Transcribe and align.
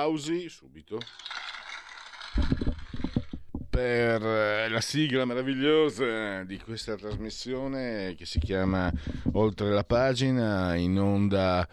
Applausi 0.00 0.48
subito 0.48 0.98
per 3.68 4.22
eh, 4.24 4.68
la 4.68 4.80
sigla 4.80 5.26
meravigliosa 5.26 6.42
di 6.44 6.58
questa 6.58 6.96
trasmissione 6.96 8.14
che 8.16 8.24
si 8.24 8.38
chiama 8.38 8.90
Oltre 9.32 9.70
la 9.70 9.84
pagina 9.84 10.74
in 10.74 10.98
onda 10.98 11.68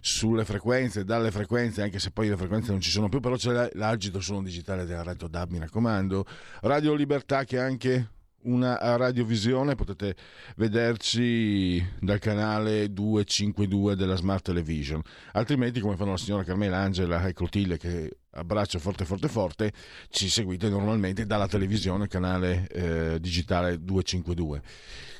sulle 0.00 0.44
frequenze, 0.44 1.04
dalle 1.04 1.30
frequenze, 1.30 1.82
anche 1.82 1.98
se 1.98 2.10
poi 2.10 2.28
le 2.28 2.36
frequenze 2.36 2.70
non 2.70 2.80
ci 2.80 2.90
sono 2.90 3.08
più, 3.08 3.20
però 3.20 3.36
c'è 3.36 3.70
l'agito 3.74 4.20
suono 4.20 4.42
digitale 4.42 4.84
della 4.84 5.02
Radio 5.02 5.28
DAB, 5.28 5.50
mi 5.50 5.58
raccomando. 5.58 6.24
Radio 6.62 6.94
Libertà 6.94 7.44
che 7.44 7.58
anche 7.58 8.08
una 8.44 8.78
radiovisione, 8.96 9.74
potete 9.74 10.16
vederci 10.56 11.84
dal 12.00 12.18
canale 12.18 12.92
252 12.92 13.96
della 13.96 14.16
Smart 14.16 14.44
Television. 14.44 15.02
Altrimenti, 15.32 15.80
come 15.80 15.96
fanno 15.96 16.12
la 16.12 16.16
signora 16.16 16.44
Carmela 16.44 16.78
Angela 16.78 17.26
e 17.26 17.32
Clotilde, 17.32 17.78
che 17.78 18.16
abbraccio 18.30 18.78
forte 18.78 19.04
forte 19.04 19.28
forte, 19.28 19.72
ci 20.08 20.28
seguite 20.28 20.68
normalmente 20.68 21.26
dalla 21.26 21.48
televisione, 21.48 22.08
canale 22.08 22.66
eh, 22.68 23.20
digitale 23.20 23.82
252. 23.82 24.62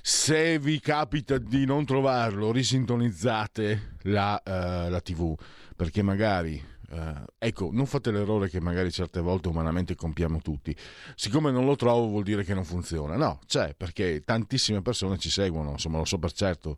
Se 0.01 0.59
vi 0.59 0.81
capita 0.81 1.39
di 1.39 1.65
non 1.65 1.85
trovarlo, 1.85 2.51
risintonizzate 2.51 3.97
la, 4.03 4.41
uh, 4.45 4.91
la 4.91 5.01
TV, 5.01 5.35
perché 5.77 6.03
magari 6.03 6.61
Uh, 6.93 7.25
ecco, 7.39 7.71
non 7.73 7.87
fate 7.87 8.11
l'errore 8.11 8.51
che 8.51 8.61
magari 8.61 8.91
certe 8.91 9.21
volte 9.21 9.49
umanamente 9.49 9.95
compiamo 9.95 10.41
tutti. 10.41 10.77
Siccome 11.15 11.51
non 11.51 11.65
lo 11.65 11.75
trovo 11.75 12.09
vuol 12.09 12.23
dire 12.23 12.45
che 12.45 12.53
non 12.53 12.65
funziona. 12.65 13.17
No, 13.17 13.41
c'è 13.47 13.75
perché 13.75 14.21
tantissime 14.23 14.83
persone 14.83 15.17
ci 15.17 15.31
seguono, 15.31 15.71
insomma 15.71 15.97
lo 15.97 16.05
so 16.05 16.19
per 16.19 16.33
certo, 16.33 16.77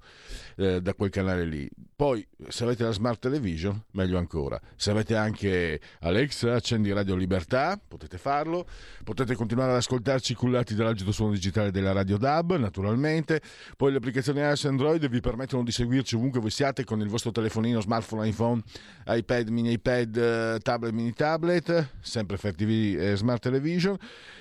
eh, 0.57 0.81
da 0.81 0.95
quel 0.95 1.11
canale 1.11 1.45
lì. 1.45 1.69
Poi 1.97 2.25
se 2.47 2.63
avete 2.63 2.85
la 2.85 2.93
smart 2.93 3.23
television, 3.23 3.83
meglio 3.93 4.17
ancora. 4.17 4.61
Se 4.77 4.93
avete 4.93 5.17
anche 5.17 5.81
Alexa, 6.01 6.55
accendi 6.55 6.93
Radio 6.93 7.17
Libertà, 7.17 7.77
potete 7.77 8.17
farlo. 8.17 8.69
Potete 9.03 9.35
continuare 9.35 9.73
ad 9.73 9.79
ascoltarci 9.79 10.35
cullati 10.35 10.77
dall'agito 10.77 11.11
suono 11.11 11.33
digitale 11.33 11.73
della 11.73 11.91
Radio 11.91 12.19
DAB, 12.19 12.55
naturalmente. 12.57 13.41
Poi 13.77 13.91
le 13.91 13.97
applicazioni 13.97 14.39
iOS 14.39 14.65
e 14.65 14.69
Android 14.69 15.09
vi 15.09 15.21
permettono 15.21 15.65
di 15.65 15.73
seguirci 15.73 16.15
ovunque 16.15 16.39
voi 16.39 16.51
siate 16.51 16.85
con 16.85 17.01
il 17.01 17.09
vostro 17.09 17.33
telefonino, 17.33 17.81
smartphone, 17.81 18.29
iPhone, 18.29 18.63
iPad, 19.07 19.49
mini 19.49 19.73
iPad 19.73 20.04
iPad, 20.05 20.17
eh, 20.17 20.59
tablet, 20.61 20.93
mini 20.93 21.13
tablet, 21.13 21.89
sempre 22.01 22.37
Fair 22.37 22.55
TV 22.55 22.97
e 22.99 23.17
Smart 23.17 23.43
Television. 23.43 23.97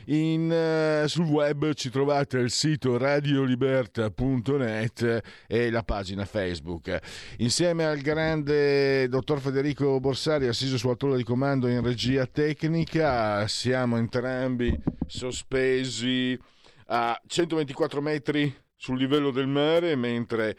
In, 0.07 0.51
uh, 0.51 1.07
sul 1.07 1.27
web 1.27 1.71
ci 1.73 1.89
trovate 1.89 2.37
il 2.37 2.51
sito 2.51 2.97
radioliberta.net 2.97 5.23
e 5.47 5.71
la 5.71 5.83
pagina 5.83 6.25
Facebook. 6.25 6.99
Insieme 7.37 7.85
al 7.85 7.99
grande 7.99 9.07
dottor 9.07 9.39
Federico 9.39 10.01
Borsari, 10.01 10.47
assiso 10.47 10.77
sulla 10.77 10.95
tolla 10.95 11.15
di 11.15 11.23
comando 11.23 11.69
in 11.69 11.81
regia 11.81 12.25
tecnica, 12.25 13.47
siamo 13.47 13.95
entrambi 13.97 14.77
sospesi 15.07 16.37
a 16.87 17.17
124 17.25 18.01
metri 18.01 18.53
sul 18.75 18.97
livello 18.97 19.31
del 19.31 19.47
mare, 19.47 19.95
mentre 19.95 20.57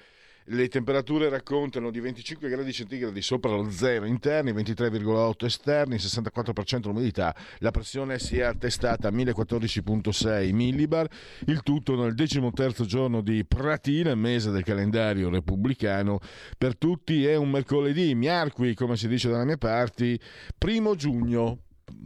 le 0.49 0.69
temperature 0.69 1.29
raccontano 1.29 1.91
di 1.91 2.01
25 2.01 2.49
gradi 2.49 2.73
centigradi 2.73 3.23
sopra 3.23 3.53
lo 3.53 3.71
zero 3.71 4.05
interni, 4.05 4.53
23,8 4.53 5.45
esterni, 5.47 5.97
64% 5.97 6.87
l'umidità. 6.87 7.35
La 7.59 7.71
pressione 7.71 8.19
si 8.19 8.39
è 8.39 8.43
attestata 8.43 9.09
a 9.09 9.11
1014,6 9.11 10.53
millibar. 10.53 11.09
Il 11.47 11.63
tutto 11.63 11.97
nel 11.97 12.15
decimo 12.15 12.51
terzo 12.53 12.85
giorno 12.85 13.23
di 13.23 13.45
Pratina, 13.47 14.15
mese 14.15 14.51
del 14.51 14.65
calendario 14.65 15.31
repubblicano. 15.31 16.21
Per 16.59 16.77
tutti 16.77 17.25
è 17.27 17.37
un 17.37 17.51
mercoledì, 17.51 18.15
miarqui, 18.15 18.75
come 18.75 18.97
si 18.97 19.09
dice 19.09 19.31
dalle 19.31 19.47
mie 19.47 19.59
parti, 19.59 20.21
primo 20.59 20.95
giugno 20.95 21.61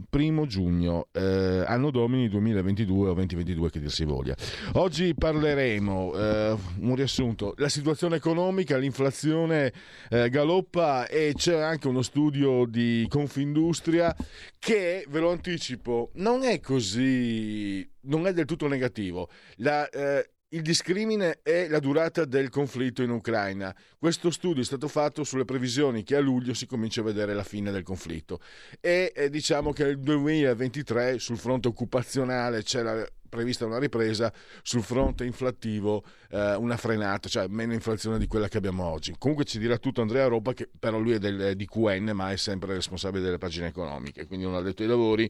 primo 0.09 0.45
giugno, 0.45 1.07
eh, 1.11 1.63
anno 1.65 1.91
domini 1.91 2.27
2022 2.29 3.09
o 3.09 3.13
2022 3.13 3.69
che 3.69 3.79
dir 3.79 3.91
si 3.91 4.05
voglia. 4.05 4.35
Oggi 4.73 5.13
parleremo, 5.13 6.13
eh, 6.15 6.57
un 6.79 6.95
riassunto, 6.95 7.53
la 7.57 7.69
situazione 7.69 8.15
economica, 8.15 8.77
l'inflazione 8.77 9.71
eh, 10.09 10.29
galoppa 10.29 11.07
e 11.07 11.33
c'è 11.35 11.59
anche 11.59 11.87
uno 11.87 12.01
studio 12.01 12.65
di 12.65 13.05
Confindustria 13.07 14.15
che, 14.57 15.05
ve 15.07 15.19
lo 15.19 15.31
anticipo, 15.31 16.11
non 16.15 16.43
è 16.43 16.59
così, 16.59 17.87
non 18.01 18.25
è 18.27 18.33
del 18.33 18.45
tutto 18.45 18.67
negativo. 18.67 19.29
La, 19.57 19.87
eh, 19.89 20.29
il 20.51 20.61
discrimine 20.61 21.39
è 21.43 21.67
la 21.67 21.79
durata 21.79 22.25
del 22.25 22.49
conflitto 22.49 23.03
in 23.03 23.11
Ucraina. 23.11 23.75
Questo 23.99 24.31
studio 24.31 24.61
è 24.61 24.65
stato 24.65 24.87
fatto 24.87 25.23
sulle 25.23 25.45
previsioni 25.45 26.03
che 26.03 26.15
a 26.15 26.19
luglio 26.19 26.55
si 26.55 26.65
comincia 26.65 27.01
a 27.01 27.03
vedere 27.03 27.35
la 27.35 27.43
fine 27.43 27.71
del 27.71 27.83
conflitto 27.83 28.39
e 28.79 29.13
eh, 29.15 29.29
diciamo 29.29 29.71
che 29.73 29.83
nel 29.83 29.99
2023 29.99 31.19
sul 31.19 31.37
fronte 31.37 31.67
occupazionale 31.67 32.63
c'era 32.63 33.05
prevista 33.29 33.67
una 33.67 33.77
ripresa, 33.77 34.33
sul 34.63 34.81
fronte 34.81 35.23
inflattivo 35.23 36.03
eh, 36.31 36.55
una 36.55 36.77
frenata, 36.77 37.29
cioè 37.29 37.45
meno 37.47 37.73
inflazione 37.73 38.17
di 38.17 38.25
quella 38.25 38.47
che 38.47 38.57
abbiamo 38.57 38.85
oggi. 38.85 39.13
Comunque 39.19 39.45
ci 39.45 39.59
dirà 39.59 39.77
tutto 39.77 40.01
Andrea 40.01 40.25
Ropa, 40.25 40.53
che 40.53 40.67
però 40.79 40.97
lui 40.97 41.11
è 41.11 41.19
del, 41.19 41.55
di 41.55 41.67
QN, 41.67 42.09
ma 42.15 42.31
è 42.31 42.37
sempre 42.37 42.73
responsabile 42.73 43.23
delle 43.23 43.37
pagine 43.37 43.67
economiche, 43.67 44.25
quindi 44.25 44.45
non 44.45 44.55
ha 44.55 44.61
detto 44.61 44.81
i 44.81 44.87
lavori. 44.87 45.29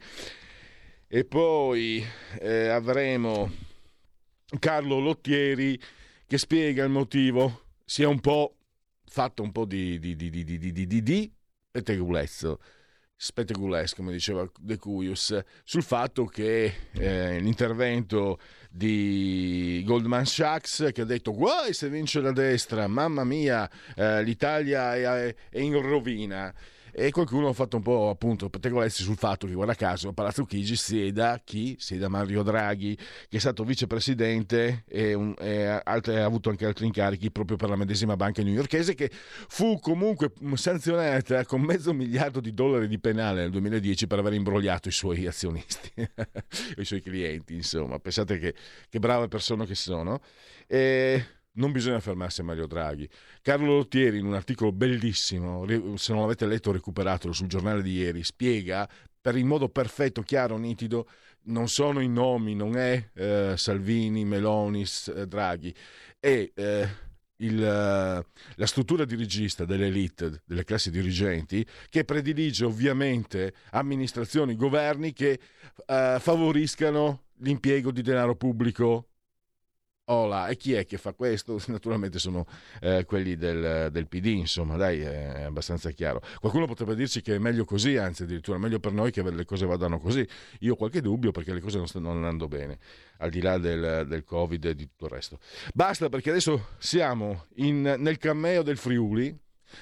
E 1.10 1.26
poi 1.26 2.06
eh, 2.40 2.68
avremo 2.70 3.52
Carlo 4.58 5.00
Lottieri 5.00 5.80
che 6.26 6.38
spiega 6.38 6.84
il 6.84 6.90
motivo, 6.90 7.66
si 7.86 8.04
è 8.04 8.06
un 8.06 8.20
po' 8.20 8.56
fatto 9.06 9.44
un 9.44 9.52
po' 9.52 9.66
di, 9.66 10.00
di, 10.00 10.16
di, 10.16 10.30
di, 10.30 11.02
di, 11.04 11.32
pettegolezzo 11.72 12.60
spettacolesco, 13.22 13.98
come 13.98 14.14
diceva 14.14 14.50
De 14.58 14.78
Cuius, 14.78 15.38
sul 15.66 15.84
fatto 15.84 16.26
che 16.26 16.74
eh, 16.94 17.38
l'intervento 17.40 18.40
di 18.70 19.84
Goldman 19.86 20.26
Sachs 20.26 20.92
che 20.94 21.02
ha 21.02 21.06
detto 21.06 21.34
guai 21.34 21.74
se 21.74 21.90
vince 21.90 22.22
la 22.22 22.32
destra, 22.32 22.88
mamma 22.88 23.26
mia, 23.26 23.70
eh, 23.96 24.24
l'Italia 24.24 24.96
è, 24.96 25.36
è 25.50 25.60
in 25.60 25.82
rovina 25.82 26.54
e 26.92 27.12
qualcuno 27.12 27.50
ha 27.50 27.54
fatto 27.54 27.78
un 27.78 27.84
po' 27.84 28.10
appunto 28.10 28.50
pettegolezzi 28.50 29.04
sul 29.04 29.18
fatto 29.18 29.48
che 29.48 29.54
guarda 29.54 29.76
caso 29.76 30.10
a 30.10 30.14
Palazzo 30.14 30.46
Chigi 30.46 30.76
sieda 30.76 31.42
chi? 31.44 31.76
Sieda 31.80 32.08
Mario 32.08 32.44
Draghi 32.44 32.96
che 32.96 33.38
è 33.38 33.40
stato 33.40 33.64
vicepresidente 33.64 34.84
e, 34.88 35.14
un, 35.14 35.34
e 35.40 35.82
altri, 35.84 36.16
ha 36.16 36.26
avuto 36.26 36.50
anche 36.50 36.66
altri 36.66 36.86
incarichi 36.86 37.32
proprio 37.32 37.58
per 37.58 37.70
la 37.70 37.76
medesima 37.76 38.16
banca 38.16 38.42
newyorkese 38.42 38.96
che 38.96 39.10
fu 39.12 39.80
comunque 39.80 40.32
sanzionata 40.54 41.46
con 41.46 41.62
mezzo 41.62 41.94
miliardo 41.94 42.40
di 42.40 42.54
dollari 42.54 42.88
di 42.88 43.00
penale 43.00 43.42
nel 43.42 43.52
2010 43.52 44.08
per 44.08 44.20
aver 44.20 44.34
imbrogliato 44.34 44.88
i 44.88 44.92
suoi 44.92 45.26
azionisti 45.28 45.92
i 46.78 46.86
suoi 46.86 47.02
clienti 47.02 47.56
insomma 47.56 48.00
pensate 48.00 48.38
che, 48.40 48.54
che 48.90 49.00
brave 49.00 49.28
persone 49.28 49.66
che 49.66 49.76
sono 49.76 50.22
e 50.68 51.26
non 51.60 51.72
bisogna 51.72 52.00
fermarsi 52.00 52.42
a 52.42 52.46
Mario 52.46 52.66
Draghi. 52.66 53.08
Carlo 53.42 53.76
Lottieri, 53.76 54.18
in 54.18 54.26
un 54.26 54.34
articolo 54.34 54.72
bellissimo, 54.72 55.66
se 55.96 56.14
non 56.14 56.22
l'avete 56.22 56.46
letto 56.48 56.72
recuperatelo 56.72 57.34
sul 57.34 57.48
giornale 57.48 57.82
di 57.82 57.94
ieri, 57.94 58.24
spiega 58.24 58.90
per 59.22 59.36
il 59.36 59.46
modo 59.46 59.70
perfetto, 59.70 60.22
chiaro, 60.22 60.58
nitido, 60.58 61.08
non 61.44 61.68
sono 61.68 62.00
i 62.00 62.08
nomi, 62.08 62.56
non 62.56 62.78
è 62.78 63.10
eh, 63.14 63.54
Salvini, 63.58 64.24
Meloni, 64.24 64.86
eh, 65.16 65.28
Draghi, 65.28 65.76
è 66.18 66.50
eh, 66.54 66.88
il, 67.38 67.62
eh, 67.62 68.26
la 68.56 68.66
struttura 68.66 69.04
dirigista 69.04 69.66
dell'elite, 69.66 70.42
delle 70.46 70.64
classi 70.64 70.90
dirigenti, 70.90 71.66
che 71.90 72.06
predilige 72.06 72.64
ovviamente 72.64 73.54
amministrazioni, 73.72 74.56
governi 74.56 75.12
che 75.12 75.40
eh, 75.86 76.18
favoriscano 76.20 77.26
l'impiego 77.42 77.92
di 77.92 78.02
denaro 78.02 78.36
pubblico 78.36 79.09
Ola. 80.12 80.48
E 80.48 80.56
chi 80.56 80.74
è 80.74 80.86
che 80.86 80.98
fa 80.98 81.14
questo? 81.14 81.60
Naturalmente 81.68 82.20
sono 82.20 82.46
eh, 82.82 83.06
quelli 83.06 83.36
del, 83.36 83.90
del, 83.92 84.08
PD, 84.08 84.28
insomma, 84.28 84.76
dai, 84.76 85.02
è 85.02 85.42
abbastanza 85.42 85.92
chiaro. 85.92 86.22
Qualcuno 86.40 86.66
potrebbe 86.66 86.96
dirci 86.96 87.22
che 87.22 87.36
è 87.36 87.38
meglio 87.38 87.66
così, 87.66 87.98
anzi 87.98 88.24
addirittura 88.24 88.58
meglio 88.58 88.80
per 88.80 88.92
noi 88.92 89.12
che 89.12 89.22
le 89.22 89.46
cose 89.46 89.66
vadano 89.66 90.00
così. 90.00 90.28
Io 90.60 90.74
ho 90.74 90.76
qualche 90.76 91.02
dubbio 91.02 91.32
perché 91.32 91.54
le 91.54 91.62
cose 91.62 91.78
non 91.78 91.88
stanno 91.88 92.12
andando 92.12 92.48
bene, 92.48 92.80
al 93.18 93.30
di 93.30 93.42
là 93.42 93.58
del, 93.58 94.06
del 94.08 94.24
Covid 94.24 94.66
e 94.66 94.76
di 94.76 94.88
tutto 94.88 95.06
il 95.06 95.12
resto. 95.12 95.40
Basta 95.74 96.10
perché 96.10 96.30
adesso 96.30 96.70
siamo 96.78 97.46
in, 97.56 97.82
nel 97.82 98.18
cameo 98.18 98.64
del 98.64 98.78
Friuli, 98.78 99.38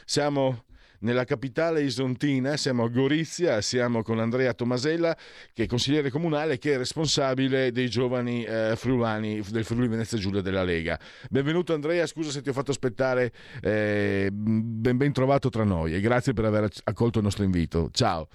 siamo 0.06 0.66
nella 1.00 1.24
capitale 1.24 1.82
isontina, 1.82 2.58
siamo 2.58 2.84
a 2.84 2.90
Gorizia, 2.90 3.62
siamo 3.62 4.02
con 4.02 4.20
Andrea 4.20 4.54
Tomasella 4.54 5.16
che 5.54 5.64
è 5.64 5.66
consigliere 5.68 6.10
comunale 6.10 6.58
che 6.58 6.74
è 6.74 6.78
responsabile 6.78 7.72
dei 7.72 7.90
giovani 7.90 8.44
eh, 8.44 8.76
friulani 8.76 9.42
del 9.52 9.64
Friuli 9.64 9.88
Venezia 9.88 10.18
Giulia 10.18 10.42
della 10.42 10.64
Lega. 10.64 11.00
Benvenuto 11.30 11.74
Andrea, 11.74 12.06
scusa 12.06 12.32
se 12.32 12.42
ti 12.42 12.50
ho 12.50 12.54
fatto 12.54 12.72
aspettare, 12.72 13.32
eh, 13.62 14.30
ben, 14.32 14.98
ben 14.98 15.14
trovato 15.14 15.50
tra 15.50 15.64
noi 15.64 15.94
e 15.94 16.00
grazie 16.00 16.34
per 16.34 16.46
aver 16.46 16.70
accolto 16.86 17.20
il 17.20 17.24
nostro 17.24 17.44
invito. 17.44 17.90
Ciao. 17.92 18.28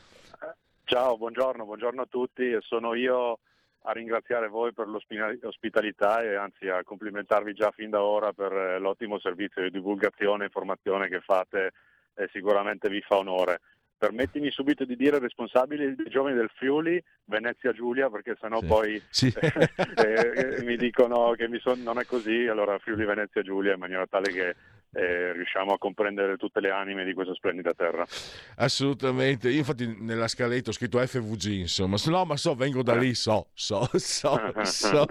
Ciao, 0.85 1.17
buongiorno, 1.17 1.65
buongiorno 1.65 2.03
a 2.03 2.07
tutti, 2.07 2.57
sono 2.61 2.95
io 2.95 3.39
a 3.85 3.93
ringraziare 3.93 4.49
voi 4.49 4.73
per 4.73 4.87
l'ospitalità 4.87 6.23
e 6.23 6.35
anzi 6.37 6.69
a 6.69 6.85
complimentarvi 6.85 7.53
già 7.53 7.71
fin 7.71 7.91
da 7.91 8.03
ora 8.03 8.33
per 8.33 8.53
eh, 8.53 8.79
l'ottimo 8.79 9.19
servizio 9.19 9.63
di 9.63 9.71
divulgazione 9.71 10.43
e 10.43 10.47
informazione 10.47 11.09
che 11.09 11.21
fate 11.21 11.73
eh, 12.15 12.29
sicuramente 12.33 12.89
vi 12.89 13.01
fa 13.01 13.17
onore. 13.17 13.61
Permettimi 13.97 14.51
subito 14.51 14.85
di 14.85 14.97
dire 14.97 15.21
responsabili 15.21 15.95
dei 15.95 16.09
giovani 16.09 16.35
del 16.35 16.51
Friuli, 16.55 17.01
Venezia 17.25 17.73
Giulia, 17.73 18.11
perché 18.11 18.37
sennò 18.41 18.59
sì. 18.59 18.67
poi 18.67 19.03
sì. 19.09 19.33
eh, 20.05 20.63
mi 20.65 20.77
dicono 20.77 21.33
che 21.33 21.47
mi 21.47 21.61
son, 21.61 21.83
non 21.83 22.01
è 22.01 22.05
così, 22.05 22.49
allora 22.49 22.79
Friuli 22.79 23.05
Venezia 23.05 23.43
Giulia 23.43 23.75
in 23.75 23.79
maniera 23.79 24.07
tale 24.09 24.33
che 24.33 24.57
eh, 24.95 25.33
riusciamo 25.33 25.73
a 25.73 25.79
comprendere 25.79 26.37
tutte 26.37 26.61
le 26.61 26.71
anime 26.71 27.05
di 27.05 27.15
questa 27.15 27.35
splendida 27.35 27.73
terra. 27.73 28.05
Assolutamente, 28.57 29.49
io 29.49 29.59
infatti 29.59 29.97
nella 29.99 30.29
scaletta 30.29 30.71
ho 30.71 30.73
scritto 30.73 30.99
FVG, 30.99 31.47
insomma, 31.47 31.97
no 32.07 32.25
ma 32.25 32.37
so, 32.37 32.55
vengo 32.55 32.83
da 32.83 32.95
lì, 32.95 33.15
so, 33.15 33.49
so, 33.55 33.89
so, 33.95 34.39
so. 34.63 35.07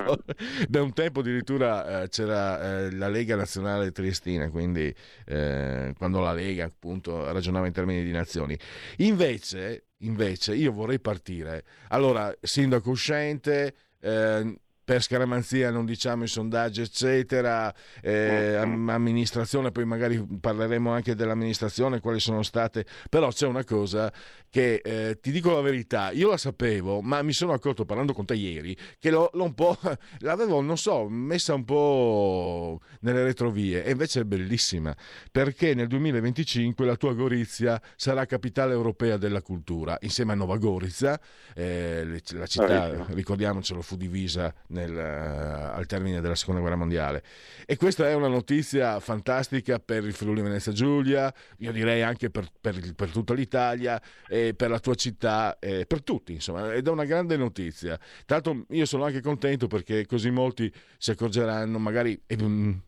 Da 0.67 0.81
un 0.81 0.93
tempo 0.93 1.21
addirittura 1.21 2.03
eh, 2.03 2.09
c'era 2.09 2.85
eh, 2.85 2.91
la 2.91 3.07
Lega 3.07 3.35
Nazionale 3.35 3.91
Triestina, 3.91 4.49
quindi 4.51 4.93
eh, 5.25 5.93
quando 5.97 6.19
la 6.19 6.33
Lega 6.33 6.65
appunto 6.65 7.31
ragionava 7.31 7.65
in 7.65 7.73
termini 7.73 8.03
di 8.03 8.11
nazioni. 8.11 8.55
Invece, 8.97 9.87
invece 9.99 10.53
io 10.53 10.71
vorrei 10.71 10.99
partire, 10.99 11.63
allora, 11.87 12.31
sindaco 12.39 12.91
uscente, 12.91 13.73
eh, 13.99 14.55
per 14.91 15.01
scaramanzia 15.01 15.71
non 15.71 15.85
diciamo 15.85 16.25
i 16.25 16.27
sondaggi 16.27 16.81
eccetera, 16.81 17.73
eh, 18.01 18.55
amministrazione, 18.57 19.71
poi 19.71 19.85
magari 19.85 20.21
parleremo 20.21 20.91
anche 20.91 21.15
dell'amministrazione, 21.15 22.01
quali 22.01 22.19
sono 22.19 22.43
state, 22.43 22.85
però 23.09 23.29
c'è 23.29 23.47
una 23.47 23.63
cosa 23.63 24.11
che 24.49 24.81
eh, 24.83 25.17
ti 25.21 25.31
dico 25.31 25.53
la 25.53 25.61
verità, 25.61 26.11
io 26.11 26.27
la 26.27 26.35
sapevo, 26.35 26.99
ma 26.99 27.21
mi 27.21 27.31
sono 27.31 27.53
accorto 27.53 27.85
parlando 27.85 28.11
con 28.11 28.25
te 28.25 28.33
ieri 28.33 28.75
che 28.99 29.09
l'ho, 29.09 29.29
l'ho 29.31 29.45
un 29.45 29.53
po', 29.53 29.77
l'avevo, 30.19 30.59
non 30.59 30.77
so, 30.77 31.07
messa 31.07 31.53
un 31.53 31.63
po' 31.63 32.81
nelle 32.99 33.23
retrovie 33.23 33.85
e 33.85 33.91
invece 33.91 34.19
è 34.19 34.23
bellissima 34.25 34.93
perché 35.31 35.73
nel 35.73 35.88
2025 35.88 36.85
la 36.85 36.97
tua 36.97 37.13
Gorizia 37.13 37.81
sarà 37.95 38.25
capitale 38.25 38.73
europea 38.73 39.15
della 39.15 39.41
cultura 39.41 39.97
insieme 40.01 40.33
a 40.33 40.35
Nova 40.35 40.57
Gorizia, 40.57 41.17
eh, 41.55 42.21
la 42.33 42.45
città, 42.45 43.05
ricordiamocelo, 43.07 43.81
fu 43.81 43.95
divisa 43.95 44.53
nel, 44.67 44.80
uh, 44.89 45.77
al 45.77 45.85
termine 45.85 46.21
della 46.21 46.35
seconda 46.35 46.61
guerra 46.61 46.75
mondiale 46.77 47.23
e 47.65 47.77
questa 47.77 48.07
è 48.07 48.13
una 48.13 48.27
notizia 48.27 48.99
fantastica 48.99 49.79
per 49.79 50.03
il 50.03 50.13
Friuli 50.13 50.41
Venezia 50.41 50.71
Giulia, 50.71 51.33
io 51.57 51.71
direi 51.71 52.01
anche 52.01 52.29
per, 52.29 52.47
per, 52.59 52.93
per 52.95 53.09
tutta 53.09 53.33
l'Italia 53.33 54.01
per 54.27 54.69
la 54.69 54.79
tua 54.79 54.95
città, 54.95 55.57
eh, 55.59 55.85
per 55.85 56.03
tutti, 56.03 56.33
insomma, 56.33 56.73
ed 56.73 56.87
è 56.87 56.89
una 56.89 57.05
grande 57.05 57.37
notizia. 57.37 57.99
Tanto 58.25 58.65
io 58.69 58.85
sono 58.85 59.03
anche 59.03 59.21
contento 59.21 59.67
perché 59.67 60.05
così 60.05 60.29
molti 60.29 60.71
si 60.97 61.11
accorgeranno, 61.11 61.77
magari 61.79 62.19
eh, 62.25 62.37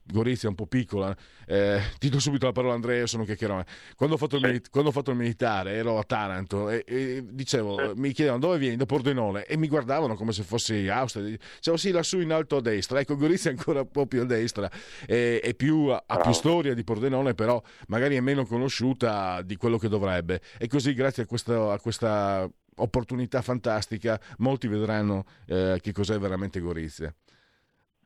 Gorizia 0.03 0.47
è 0.47 0.49
un 0.49 0.55
po' 0.55 0.67
piccola, 0.67 1.15
eh, 1.45 1.81
ti 1.99 2.09
do 2.09 2.19
subito 2.19 2.45
la 2.45 2.51
parola 2.51 2.73
Andrea, 2.73 3.05
sono 3.05 3.25
chiacchierone. 3.25 3.65
Quando 3.95 4.15
ho 4.15 4.17
fatto, 4.17 4.37
il, 4.37 4.61
sì. 4.63 4.69
quando 4.69 4.89
ho 4.89 4.93
fatto 4.93 5.11
il 5.11 5.17
militare 5.17 5.73
ero 5.73 5.97
a 5.97 6.03
Taranto 6.03 6.69
e, 6.69 6.83
e 6.85 7.23
dicevo, 7.27 7.93
mi 7.95 8.11
chiedevano 8.11 8.41
dove 8.41 8.57
vieni, 8.57 8.75
da 8.75 8.85
Pordenone, 8.85 9.45
e 9.45 9.57
mi 9.57 9.67
guardavano 9.67 10.15
come 10.15 10.31
se 10.31 10.43
fossi 10.43 10.87
Austria. 10.87 11.37
Dicevo 11.73 11.77
sì, 11.77 11.91
lassù 11.91 12.19
in 12.19 12.31
alto 12.31 12.57
a 12.57 12.61
destra, 12.61 12.99
ecco 12.99 13.15
Gorizia 13.15 13.51
è 13.51 13.53
ancora 13.55 13.81
un 13.81 13.89
po' 13.89 14.05
più 14.05 14.21
a 14.21 14.25
destra, 14.25 14.69
è, 15.05 15.39
è 15.41 15.53
più, 15.55 15.87
ha 15.87 16.17
più 16.19 16.31
storia 16.31 16.73
di 16.73 16.83
Pordenone, 16.83 17.33
però 17.33 17.61
magari 17.87 18.15
è 18.15 18.19
meno 18.19 18.45
conosciuta 18.45 19.41
di 19.41 19.55
quello 19.55 19.77
che 19.77 19.87
dovrebbe. 19.87 20.41
E 20.59 20.67
così 20.67 20.93
grazie 20.93 21.23
a 21.23 21.25
questo, 21.25 21.71
a 21.71 21.79
questa 21.79 22.49
opportunità 22.75 23.41
fantastica, 23.41 24.19
molti 24.37 24.67
vedranno 24.67 25.25
eh, 25.47 25.79
che 25.81 25.91
cos'è 25.91 26.17
veramente 26.17 26.59
Gorizia. 26.59 27.13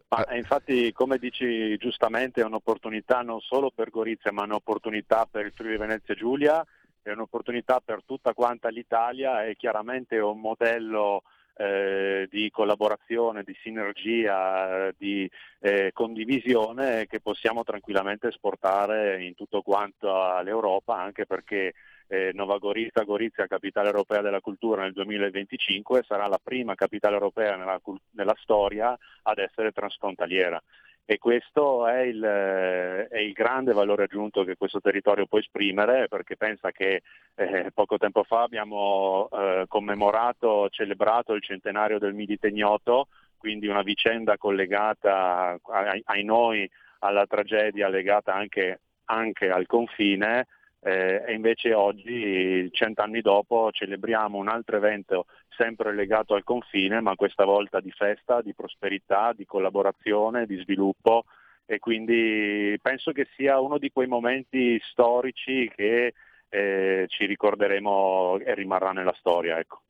Ma 0.09 0.17
ah. 0.19 0.35
infatti, 0.37 0.91
come 0.93 1.17
dici 1.17 1.75
giustamente, 1.77 2.41
è 2.41 2.45
un'opportunità 2.45 3.21
non 3.21 3.41
solo 3.41 3.71
per 3.71 3.89
Gorizia, 3.89 4.31
ma 4.31 4.43
un'opportunità 4.43 5.27
per 5.29 5.45
il 5.45 5.51
Friuli 5.53 5.77
Venezia 5.77 6.15
Giulia, 6.15 6.65
è 7.01 7.11
un'opportunità 7.11 7.81
per 7.83 8.03
tutta 8.05 8.33
quanta 8.33 8.69
l'Italia, 8.69 9.45
è 9.45 9.55
chiaramente 9.55 10.17
un 10.19 10.39
modello 10.39 11.23
eh, 11.57 12.27
di 12.29 12.49
collaborazione, 12.51 13.43
di 13.43 13.55
sinergia, 13.61 14.91
di 14.97 15.29
eh, 15.59 15.91
condivisione 15.93 17.07
che 17.07 17.19
possiamo 17.19 17.63
tranquillamente 17.63 18.27
esportare 18.27 19.23
in 19.23 19.35
tutto 19.35 19.61
quanto 19.61 20.07
l'Europa, 20.43 20.99
anche 20.99 21.25
perché 21.25 21.73
eh, 22.07 22.31
Nova 22.33 22.57
Gorizia, 22.57 23.03
Gorizia, 23.03 23.47
capitale 23.47 23.87
europea 23.87 24.21
della 24.21 24.39
cultura 24.39 24.83
nel 24.83 24.93
2025, 24.93 26.03
sarà 26.07 26.27
la 26.27 26.39
prima 26.41 26.75
capitale 26.75 27.15
europea 27.15 27.55
nella, 27.55 27.81
nella 28.11 28.35
storia 28.39 28.97
ad 29.23 29.37
essere 29.39 29.71
transfrontaliera 29.71 30.61
e 31.09 31.19
questo 31.19 31.87
è 31.87 32.01
il, 32.01 32.21
è 32.21 33.17
il, 33.17 33.31
grande 33.31 33.71
valore 33.71 34.03
aggiunto 34.03 34.43
che 34.43 34.57
questo 34.57 34.81
territorio 34.81 35.25
può 35.25 35.39
esprimere 35.39 36.09
perché 36.09 36.35
pensa 36.35 36.71
che 36.71 37.01
eh, 37.35 37.71
poco 37.73 37.97
tempo 37.97 38.23
fa 38.23 38.41
abbiamo 38.41 39.29
eh, 39.31 39.63
commemorato, 39.69 40.67
celebrato 40.69 41.31
il 41.31 41.41
centenario 41.41 41.97
del 41.97 42.13
Milite 42.13 42.49
Ignoto, 42.49 43.07
quindi 43.37 43.67
una 43.67 43.83
vicenda 43.83 44.35
collegata 44.35 45.57
ai, 45.63 46.01
ai 46.03 46.25
noi 46.25 46.69
alla 46.99 47.25
tragedia 47.25 47.87
legata 47.87 48.33
anche, 48.33 48.81
anche 49.05 49.49
al 49.49 49.65
confine 49.65 50.45
eh, 50.81 51.23
e 51.25 51.33
invece 51.33 51.73
oggi, 51.73 52.69
cent'anni 52.71 53.21
dopo, 53.21 53.71
celebriamo 53.71 54.37
un 54.37 54.47
altro 54.47 54.77
evento 54.77 55.25
sempre 55.49 55.93
legato 55.93 56.35
al 56.35 56.43
confine, 56.43 57.01
ma 57.01 57.15
questa 57.15 57.45
volta 57.45 57.79
di 57.79 57.91
festa, 57.91 58.41
di 58.41 58.53
prosperità, 58.53 59.33
di 59.35 59.45
collaborazione, 59.45 60.45
di 60.45 60.57
sviluppo 60.57 61.25
e 61.65 61.79
quindi 61.79 62.77
penso 62.81 63.11
che 63.11 63.27
sia 63.35 63.59
uno 63.59 63.77
di 63.77 63.91
quei 63.91 64.07
momenti 64.07 64.79
storici 64.89 65.69
che 65.75 66.13
eh, 66.49 67.05
ci 67.07 67.25
ricorderemo 67.25 68.39
e 68.39 68.55
rimarrà 68.55 68.91
nella 68.93 69.13
storia. 69.19 69.59
Ecco. 69.59 69.81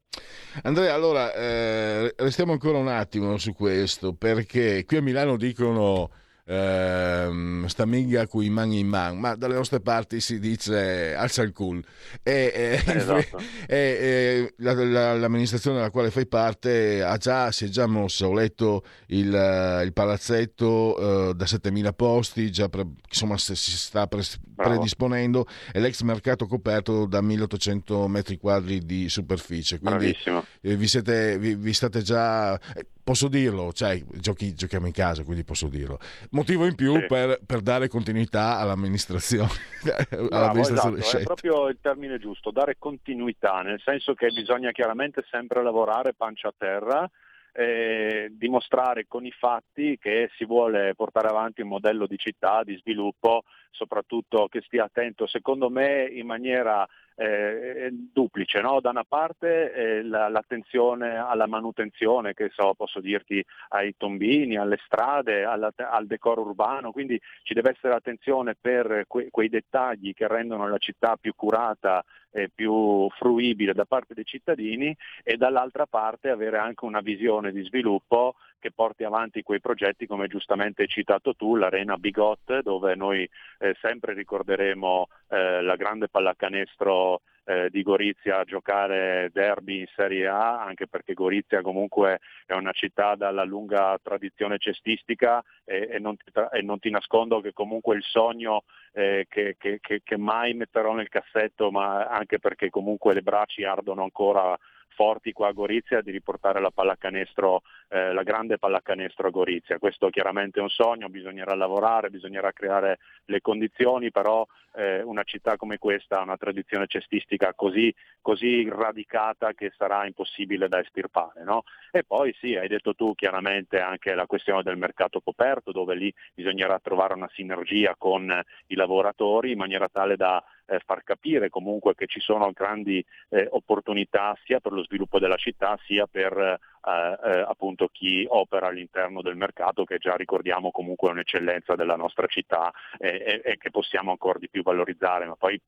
Andrea, 0.64 0.94
allora 0.94 1.32
eh, 1.34 2.14
restiamo 2.18 2.54
ancora 2.54 2.80
un 2.80 2.88
attimo 2.88 3.38
su 3.38 3.54
questo, 3.54 4.14
perché 4.14 4.86
qui 4.86 4.98
a 4.98 5.02
Milano 5.02 5.38
dicono 5.38 6.10
ehm, 6.48 7.66
sta 7.66 7.86
minga 7.86 8.26
cui 8.28 8.50
man 8.50 8.72
in 8.72 8.88
man, 8.88 9.20
ma 9.20 9.36
dalle 9.36 9.56
nostre 9.56 9.82
parti 9.82 10.22
si 10.22 10.40
dice 10.40 11.14
alza 11.14 11.42
il 11.42 11.52
cul. 11.52 11.84
E, 12.24 12.52
e, 12.54 12.84
esatto. 12.86 13.38
e, 13.68 14.54
la, 14.58 14.74
la, 14.74 15.14
l'amministrazione 15.16 15.78
della 15.78 15.92
quale 15.92 16.10
fai 16.10 16.26
parte 16.26 17.04
ha 17.04 17.18
già, 17.18 17.52
si 17.52 17.66
è 17.66 17.68
già 17.68 17.86
mossa, 17.86 18.28
ho 18.28 18.34
letto 18.34 18.84
il, 19.08 19.82
il 19.84 19.94
palazzetto 19.94 20.96
uh, 20.98 21.34
da 21.34 21.46
7000 21.46 21.94
posti, 21.94 22.52
già 22.52 22.70
pre, 22.70 22.86
insomma 23.08 23.38
si 23.38 23.56
sta 23.56 24.08
pre, 24.08 24.24
predisponendo 24.56 25.46
e 25.72 25.80
l'ex 25.80 26.02
mercato 26.02 26.48
coperto 26.48 27.06
da 27.06 27.22
1800 27.22 28.08
metri 28.08 28.38
quadri 28.38 28.86
di 28.86 29.10
superficie. 29.10 29.80
Quindi 29.80 30.16
eh, 30.62 30.76
vi, 30.76 30.88
siete, 30.88 31.38
vi, 31.38 31.56
vi 31.56 31.74
state 31.74 32.02
già 32.02 32.60
posso 33.08 33.30
dirlo, 33.30 33.72
cioè, 33.72 33.98
giochi, 34.20 34.54
giochiamo 34.54 34.86
in 34.86 34.92
casa, 34.92 35.24
quindi 35.24 35.46
posso 35.46 35.70
dirlo. 35.70 35.98
Motivo 36.32 36.66
in 36.66 36.76
più 36.76 37.00
sì. 37.00 37.06
per, 37.06 37.40
per, 37.46 37.62
dare 37.62 37.88
continuità 37.88 38.58
all'amministrazione. 38.58 39.48
all'amministrazione 40.30 40.98
esatto, 40.98 41.18
è 41.18 41.24
proprio 41.24 41.70
il 41.70 41.78
termine 41.82 42.20
giusto, 42.20 42.52
dare 42.52 42.76
continuità, 42.78 43.62
nel 43.62 43.80
senso 43.82 44.14
che 44.14 44.28
bisogna 44.32 44.72
chiaramente 44.72 45.24
sempre 45.32 45.64
lavorare 45.64 46.16
pancia 46.16 46.50
a 46.50 46.54
terra, 46.58 47.10
eh, 47.54 48.28
dimostrare 48.32 49.06
con 49.08 49.26
i 49.26 49.32
fatti 49.32 49.98
che 49.98 50.30
si 50.36 50.44
vuole 50.44 50.94
portare 50.94 51.30
avanti 51.30 51.62
un 51.62 51.70
modello 51.70 52.08
di 52.08 52.18
città, 52.18 52.62
di 52.66 52.76
sviluppo, 52.76 53.44
soprattutto 53.72 54.50
che 54.50 54.62
stia 54.66 54.84
attento, 54.84 55.28
secondo 55.28 55.70
me, 55.70 56.10
in 56.12 56.26
maniera 56.26 56.86
eh, 57.20 57.90
duplice, 57.92 58.62
no? 58.62 58.80
da 58.80 58.92
una 58.92 59.04
parte 59.04 59.74
eh, 59.74 60.04
la, 60.04 60.30
l'attenzione 60.30 61.18
alla 61.18 61.48
manutenzione, 61.48 62.34
che 62.34 62.52
so, 62.54 62.76
posso 62.76 63.00
dirti 63.00 63.44
ai 63.70 63.96
tombini, 63.98 64.56
alle 64.56 64.78
strade, 64.86 65.44
alla, 65.44 65.72
al 65.76 66.06
decoro 66.06 66.42
urbano, 66.42 66.92
quindi 66.92 67.20
ci 67.42 67.56
deve 67.56 67.72
essere 67.72 67.96
attenzione 67.96 68.56
per 68.60 69.06
que, 69.08 69.30
quei 69.32 69.50
dettagli 69.50 70.14
che 70.14 70.28
rendono 70.28 70.68
la 70.68 70.78
città 70.78 71.18
più 71.20 71.34
curata 71.36 72.04
più 72.54 73.10
fruibile 73.18 73.74
da 73.74 73.86
parte 73.86 74.14
dei 74.14 74.26
cittadini 74.26 74.96
e 75.24 75.38
dall'altra 75.38 75.86
parte 75.86 76.30
avere 76.30 76.58
anche 76.58 76.86
una 76.86 77.02
visione 77.02 77.52
di 77.52 77.64
sviluppo 77.64 78.36
che 78.60 78.72
porti 78.72 79.04
avanti 79.04 79.44
quei 79.44 79.60
progetti 79.60 80.08
come 80.08 80.28
giustamente 80.28 80.84
hai 80.84 80.88
citato 80.88 81.34
tu, 81.36 81.56
l'Arena 81.56 81.98
Bigot 81.98 82.62
dove 82.62 82.96
noi 82.96 83.30
eh, 83.60 83.76
sempre 83.82 84.14
ricorderemo 84.14 85.08
eh, 85.30 85.62
la 85.62 85.76
grande 85.76 86.10
pallacanestro 86.10 87.22
eh, 87.48 87.70
di 87.70 87.82
Gorizia 87.82 88.40
a 88.40 88.44
giocare 88.44 89.30
derby 89.32 89.80
in 89.80 89.88
Serie 89.96 90.28
A, 90.28 90.62
anche 90.62 90.86
perché 90.86 91.14
Gorizia 91.14 91.62
comunque 91.62 92.20
è 92.46 92.54
una 92.54 92.74
città 92.74 93.16
dalla 93.16 93.46
lunga 93.46 93.98
tradizione 94.04 94.58
cestistica 94.58 95.42
e, 95.64 95.88
e, 95.92 96.00
non, 96.00 96.18
ti, 96.18 96.26
e 96.52 96.62
non, 96.62 96.78
ti, 96.80 96.90
nascondo 96.90 97.40
che 97.40 97.54
comunque 97.54 97.96
il 97.96 98.04
sogno 98.04 98.64
eh, 98.92 99.28
che, 99.30 99.56
che, 99.58 99.80
che, 99.80 100.02
che 100.04 100.18
mai 100.18 100.54
metterò 100.56 100.94
nel 100.94 101.08
cassetto, 101.08 101.72
ma 101.72 102.06
anche 102.08 102.38
perché 102.38 102.70
comunque 102.70 103.14
le 103.14 103.22
braccia 103.22 103.72
ardono 103.72 104.04
ancora 104.04 104.58
forti 104.98 105.32
qua 105.32 105.50
a 105.50 105.52
Gorizia 105.52 106.02
di 106.02 106.10
riportare 106.10 106.60
la 106.60 106.72
pallacanestro, 106.72 107.62
eh, 107.90 108.14
la 108.14 108.24
grande 108.24 108.58
pallacanestro 108.58 109.28
a 109.28 109.30
Gorizia. 109.32 109.78
Questo 109.78 110.10
chiaramente 110.10 110.60
è 110.60 110.64
un 110.64 110.70
sogno, 110.70 111.08
bisognerà 111.08 111.54
lavorare, 111.54 112.10
bisognerà 112.10 112.52
creare 112.52 112.98
le 113.26 113.40
condizioni, 113.40 114.10
però 114.10 114.44
eh, 114.74 115.04
una 115.04 115.22
città 115.22 115.56
come 115.56 115.78
questa 115.78 116.18
ha 116.18 116.24
una 116.24 116.36
tradizione 116.36 116.88
cestistica 116.88 117.54
così, 117.54 117.94
così 118.22 118.68
radicata 118.68 119.54
che 119.54 119.72
sarà 119.78 120.08
impossibile 120.08 120.68
da 120.68 120.80
estirpare. 120.80 121.44
No? 121.44 121.64
E 121.92 122.04
poi 122.04 122.36
sì, 122.40 122.56
hai 122.56 122.68
detto 122.68 122.96
tu 122.96 123.14
chiaramente 123.14 123.80
anche 123.80 124.16
la 124.16 124.26
questione 124.26 124.64
del 124.64 124.78
mercato 124.78 125.22
coperto, 125.22 125.72
dove 125.72 125.94
lì 125.94 126.12
bisognerà 126.34 126.80
trovare 126.80 127.14
una 127.14 127.30
sinergia 127.36 127.94
con 127.96 128.34
i 128.68 128.76
lavoratori 128.76 129.52
in 129.52 129.60
maniera 129.60 129.88
tale 129.90 130.16
da 130.16 130.44
eh, 130.68 130.80
far 130.86 131.04
capire 131.04 131.50
comunque 131.50 131.96
che 131.96 132.08
ci 132.08 132.20
sono 132.20 132.52
grandi 132.52 133.04
eh, 133.30 133.48
opportunità 133.52 134.38
sia 134.44 134.60
per 134.60 134.72
lo 134.72 134.84
sviluppo 134.84 135.20
della 135.20 135.38
città 135.38 135.78
sia 135.86 136.08
per 136.08 136.38
eh, 136.38 136.60
eh, 136.88 137.40
appunto 137.40 137.90
chi 137.92 138.26
opera 138.30 138.68
all'interno 138.68 139.22
del 139.22 139.36
mercato 139.36 139.84
che 139.84 139.98
già 139.98 140.16
ricordiamo 140.16 140.72
comunque 140.72 141.10
è 141.10 141.12
un'eccellenza 141.12 141.76
della 141.76 141.96
nostra 141.96 142.28
città 142.28 142.72
e, 142.98 143.42
e 143.44 143.58
che 143.58 143.72
possiamo 143.72 144.12
ancora 144.12 144.40
di 144.40 144.50
più 144.50 144.64
valorizzare, 144.64 145.26
ma 145.26 145.36
poi 145.36 145.60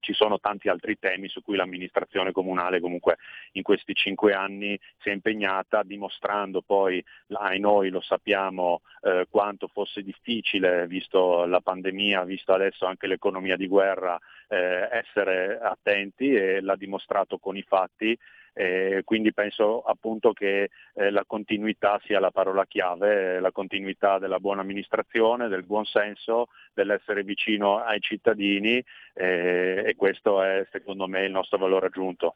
ci 0.00 0.12
sono 0.12 0.38
tanti 0.38 0.68
altri 0.68 0.98
temi 0.98 1.28
su 1.28 1.42
cui 1.42 1.56
l'amministrazione 1.56 2.32
comunale 2.32 2.80
comunque 2.80 3.16
in 3.52 3.62
questi 3.62 3.94
cinque 3.94 4.34
anni 4.34 4.78
si 4.98 5.08
è 5.08 5.12
impegnata 5.12 5.82
dimostrando 5.82 6.62
poi, 6.62 7.02
ai 7.32 7.58
noi 7.58 7.90
lo 7.90 8.00
sappiamo, 8.00 8.82
eh, 9.02 9.26
quanto 9.30 9.68
fosse 9.68 10.02
difficile, 10.02 10.86
visto 10.86 11.44
la 11.46 11.60
pandemia, 11.60 12.24
visto 12.24 12.52
adesso 12.52 12.86
anche 12.86 13.06
l'economia 13.06 13.56
di 13.56 13.66
guerra, 13.66 14.18
eh, 14.48 14.88
essere 14.92 15.58
attenti 15.60 16.34
e 16.34 16.60
l'ha 16.60 16.76
dimostrato 16.76 17.38
con 17.38 17.56
i 17.56 17.62
fatti 17.62 18.16
eh, 18.58 19.02
quindi 19.04 19.34
penso 19.34 19.82
appunto 19.82 20.32
che 20.32 20.70
eh, 20.94 21.10
la 21.10 21.24
continuità 21.26 22.00
sia 22.06 22.18
la 22.18 22.30
parola 22.30 22.64
chiave, 22.64 23.38
la 23.38 23.52
continuità 23.52 24.18
della 24.18 24.40
buona 24.40 24.62
amministrazione, 24.62 25.48
del 25.48 25.62
buon 25.62 25.84
senso, 25.84 26.46
dell'essere 26.72 27.22
vicino 27.22 27.84
ai 27.84 28.00
cittadini 28.00 28.82
eh, 29.12 29.82
e 29.86 29.94
questo 29.94 30.42
è 30.42 30.66
secondo 30.72 31.06
me 31.06 31.26
il 31.26 31.32
nostro 31.32 31.58
valore 31.58 31.88
aggiunto. 31.88 32.34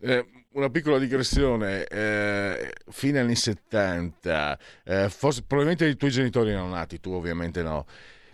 Eh, 0.00 0.26
una 0.54 0.70
piccola 0.70 0.98
digressione, 0.98 1.84
eh, 1.84 2.72
fine 2.88 3.20
anni 3.20 3.36
70, 3.36 4.58
eh, 4.82 5.08
forse, 5.08 5.44
probabilmente 5.46 5.86
i 5.86 5.96
tuoi 5.96 6.10
genitori 6.10 6.50
erano 6.50 6.70
nati, 6.70 6.98
tu 6.98 7.12
ovviamente 7.12 7.62
no. 7.62 7.86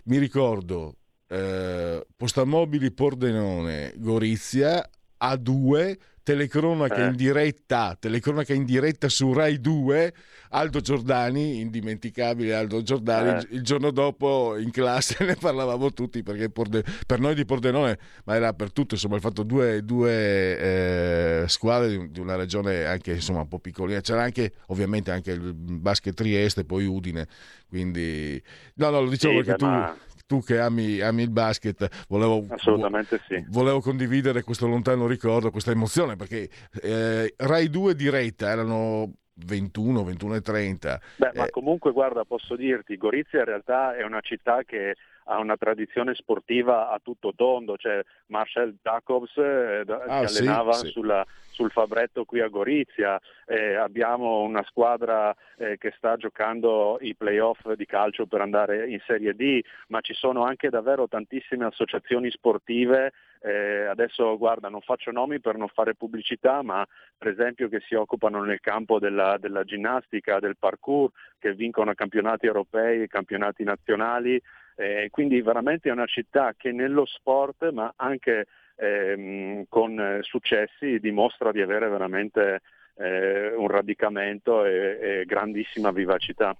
Mi 0.05 0.17
ricordo 0.17 0.95
eh, 1.27 2.05
Postamobili 2.15 2.91
Pordenone, 2.91 3.93
Gorizia, 3.97 4.87
A2, 5.21 5.97
telecronaca 6.25 7.05
eh. 7.05 7.07
in 7.09 7.15
diretta, 7.15 7.95
telecronaca 7.99 8.51
in 8.51 8.65
diretta 8.65 9.09
su 9.09 9.31
Rai 9.31 9.61
2, 9.61 10.13
Aldo 10.49 10.81
Giordani, 10.81 11.59
indimenticabile 11.59 12.55
Aldo 12.55 12.81
Giordani, 12.81 13.43
eh. 13.43 13.55
il 13.55 13.61
giorno 13.61 13.91
dopo 13.91 14.57
in 14.57 14.71
classe 14.71 15.17
ne 15.23 15.35
parlavamo 15.35 15.93
tutti 15.93 16.23
perché 16.23 16.49
per 16.49 17.19
noi 17.19 17.35
di 17.35 17.45
Pordenone, 17.45 17.99
ma 18.23 18.35
era 18.35 18.53
per 18.53 18.73
tutto, 18.73 18.95
insomma, 18.95 19.15
il 19.15 19.21
fatto 19.21 19.43
due, 19.43 19.85
due 19.85 20.11
eh, 20.57 21.43
squadre 21.47 22.09
di 22.09 22.19
una 22.19 22.35
regione 22.35 22.85
anche 22.85 23.13
insomma 23.13 23.41
un 23.41 23.47
po' 23.47 23.59
piccolina, 23.59 24.01
c'era 24.01 24.23
anche 24.23 24.53
ovviamente 24.67 25.11
anche 25.11 25.31
il 25.31 25.53
basket 25.53 26.15
Trieste, 26.15 26.65
poi 26.65 26.87
Udine, 26.87 27.27
quindi 27.69 28.41
no, 28.75 28.89
no, 28.89 29.01
lo 29.01 29.09
dicevo 29.09 29.39
sì, 29.39 29.45
perché. 29.45 29.63
Ma 29.63 29.95
tu 29.95 30.03
che 30.43 30.59
ami, 30.59 30.99
ami 31.01 31.21
il 31.23 31.29
basket, 31.29 32.05
volevo, 32.07 32.45
Assolutamente 32.49 33.21
sì. 33.27 33.43
volevo 33.49 33.79
condividere 33.79 34.41
questo 34.41 34.67
lontano 34.67 35.07
ricordo, 35.07 35.51
questa 35.51 35.71
emozione, 35.71 36.15
perché 36.15 36.49
eh, 36.81 37.33
Rai 37.37 37.69
2 37.69 37.95
di 37.95 38.09
retta 38.09 38.49
erano 38.49 39.13
21, 39.35 40.03
21 40.03 40.35
e 40.35 40.41
30. 40.41 41.01
Beh, 41.17 41.27
eh, 41.27 41.37
ma 41.37 41.49
comunque 41.49 41.91
guarda, 41.91 42.25
posso 42.25 42.55
dirti, 42.55 42.97
Gorizia 42.97 43.39
in 43.39 43.45
realtà 43.45 43.95
è 43.95 44.03
una 44.03 44.21
città 44.21 44.63
che 44.63 44.95
ha 45.25 45.39
una 45.39 45.57
tradizione 45.57 46.13
sportiva 46.15 46.89
a 46.89 46.99
tutto 47.01 47.33
tondo, 47.35 47.77
cioè 47.77 48.01
Marcel 48.27 48.77
Jacobs 48.81 49.35
eh, 49.37 49.83
ah, 49.87 50.27
si 50.27 50.39
allenava 50.39 50.73
sì, 50.73 50.85
sì. 50.87 50.91
Sulla, 50.91 51.25
sul 51.49 51.71
Fabretto 51.71 52.25
qui 52.25 52.41
a 52.41 52.47
Gorizia, 52.47 53.19
eh, 53.45 53.75
abbiamo 53.75 54.41
una 54.41 54.63
squadra 54.63 55.35
eh, 55.57 55.77
che 55.77 55.93
sta 55.97 56.17
giocando 56.17 56.97
i 57.01 57.15
playoff 57.15 57.71
di 57.73 57.85
calcio 57.85 58.25
per 58.25 58.41
andare 58.41 58.89
in 58.89 58.99
Serie 59.05 59.33
D, 59.33 59.61
ma 59.87 60.01
ci 60.01 60.13
sono 60.13 60.43
anche 60.43 60.69
davvero 60.69 61.07
tantissime 61.07 61.65
associazioni 61.65 62.29
sportive 62.31 63.11
eh, 63.45 63.85
adesso 63.85 64.35
guarda, 64.39 64.69
non 64.69 64.81
faccio 64.81 65.11
nomi 65.11 65.39
per 65.39 65.55
non 65.55 65.67
fare 65.67 65.93
pubblicità, 65.93 66.63
ma 66.63 66.83
per 67.15 67.27
esempio 67.27 67.69
che 67.69 67.79
si 67.81 67.93
occupano 67.93 68.43
nel 68.43 68.59
campo 68.59 68.97
della, 68.97 69.37
della 69.37 69.63
ginnastica, 69.63 70.39
del 70.39 70.57
parkour, 70.57 71.11
che 71.37 71.53
vincono 71.53 71.93
campionati 71.93 72.47
europei, 72.47 73.07
campionati 73.07 73.63
nazionali, 73.63 74.41
eh, 74.75 75.07
quindi 75.11 75.41
veramente 75.41 75.89
è 75.89 75.91
una 75.91 76.05
città 76.05 76.53
che 76.57 76.71
nello 76.71 77.05
sport, 77.05 77.69
ma 77.71 77.93
anche 77.95 78.47
ehm, 78.75 79.65
con 79.69 80.19
successi, 80.21 80.99
dimostra 80.99 81.51
di 81.51 81.61
avere 81.61 81.87
veramente 81.87 82.61
eh, 82.97 83.53
un 83.55 83.67
radicamento 83.67 84.65
e, 84.65 84.99
e 85.01 85.25
grandissima 85.25 85.91
vivacità. 85.91 86.55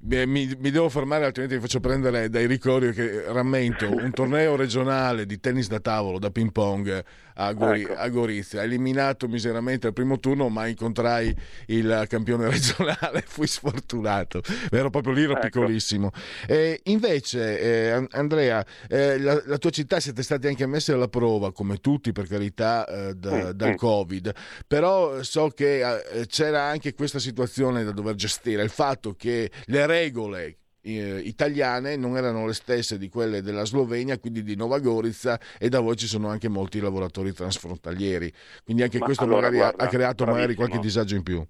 Mi, 0.00 0.26
mi, 0.26 0.70
devo 0.70 0.88
fermare 0.88 1.24
altrimenti 1.24 1.56
mi 1.56 1.62
faccio 1.62 1.80
prendere 1.80 2.28
dai 2.28 2.46
ricordi 2.46 2.92
che 2.92 3.24
rammento 3.26 3.90
un 3.90 4.10
torneo 4.10 4.56
regionale 4.56 5.26
di 5.26 5.38
tennis 5.40 5.68
da 5.68 5.80
tavolo 5.80 6.18
da 6.18 6.30
ping 6.30 6.52
pong 6.52 7.04
a, 7.34 7.52
Gori- 7.52 7.82
ecco. 7.82 7.94
a 7.94 8.08
Gorizia 8.08 8.62
eliminato 8.62 9.26
miseramente 9.28 9.86
al 9.86 9.92
primo 9.92 10.18
turno 10.18 10.48
ma 10.48 10.66
incontrai 10.66 11.34
il 11.66 12.04
campione 12.08 12.48
regionale 12.48 13.22
fui 13.26 13.46
sfortunato 13.46 14.42
ero 14.70 14.90
proprio 14.90 15.14
lì 15.14 15.22
ero 15.22 15.32
ecco. 15.32 15.46
piccolissimo 15.46 16.10
e 16.46 16.80
invece 16.84 17.60
eh, 17.60 18.06
Andrea 18.10 18.64
eh, 18.88 19.18
la, 19.18 19.40
la, 19.46 19.58
tua 19.58 19.70
città 19.70 20.00
siete 20.00 20.22
stati 20.22 20.46
anche 20.46 20.66
messi 20.66 20.92
alla 20.92 21.08
prova 21.08 21.52
come 21.52 21.78
tutti 21.78 22.12
per 22.12 22.26
carità 22.26 22.86
eh, 22.86 23.14
da, 23.14 23.30
mm. 23.30 23.50
dal 23.50 23.70
mm. 23.70 23.74
covid 23.74 24.34
però 24.66 25.22
so 25.22 25.48
che 25.48 25.80
eh, 25.80 26.26
c'era 26.26 26.62
anche 26.64 26.94
questa 26.94 27.18
situazione 27.18 27.84
da 27.84 27.92
dover 27.92 28.14
gestire 28.14 28.62
il 28.62 28.70
fatto 28.70 29.14
che 29.14 29.50
le 29.66 29.86
regole 29.86 30.58
eh, 30.82 31.18
italiane 31.18 31.96
non 31.96 32.16
erano 32.16 32.46
le 32.46 32.54
stesse 32.54 32.98
di 32.98 33.08
quelle 33.08 33.42
della 33.42 33.64
Slovenia, 33.64 34.18
quindi 34.18 34.42
di 34.42 34.56
Nova 34.56 34.78
Gorizia 34.78 35.38
e 35.58 35.68
da 35.68 35.80
voi 35.80 35.96
ci 35.96 36.06
sono 36.06 36.28
anche 36.28 36.48
molti 36.48 36.80
lavoratori 36.80 37.32
transfrontalieri. 37.32 38.32
Quindi 38.64 38.82
anche 38.82 38.98
Ma 38.98 39.04
questo 39.04 39.24
allora, 39.24 39.50
magari 39.50 39.58
guarda, 39.58 39.84
ha 39.84 39.88
creato 39.88 40.24
magari 40.24 40.54
qualche 40.54 40.78
disagio 40.78 41.16
in 41.16 41.22
più. 41.22 41.44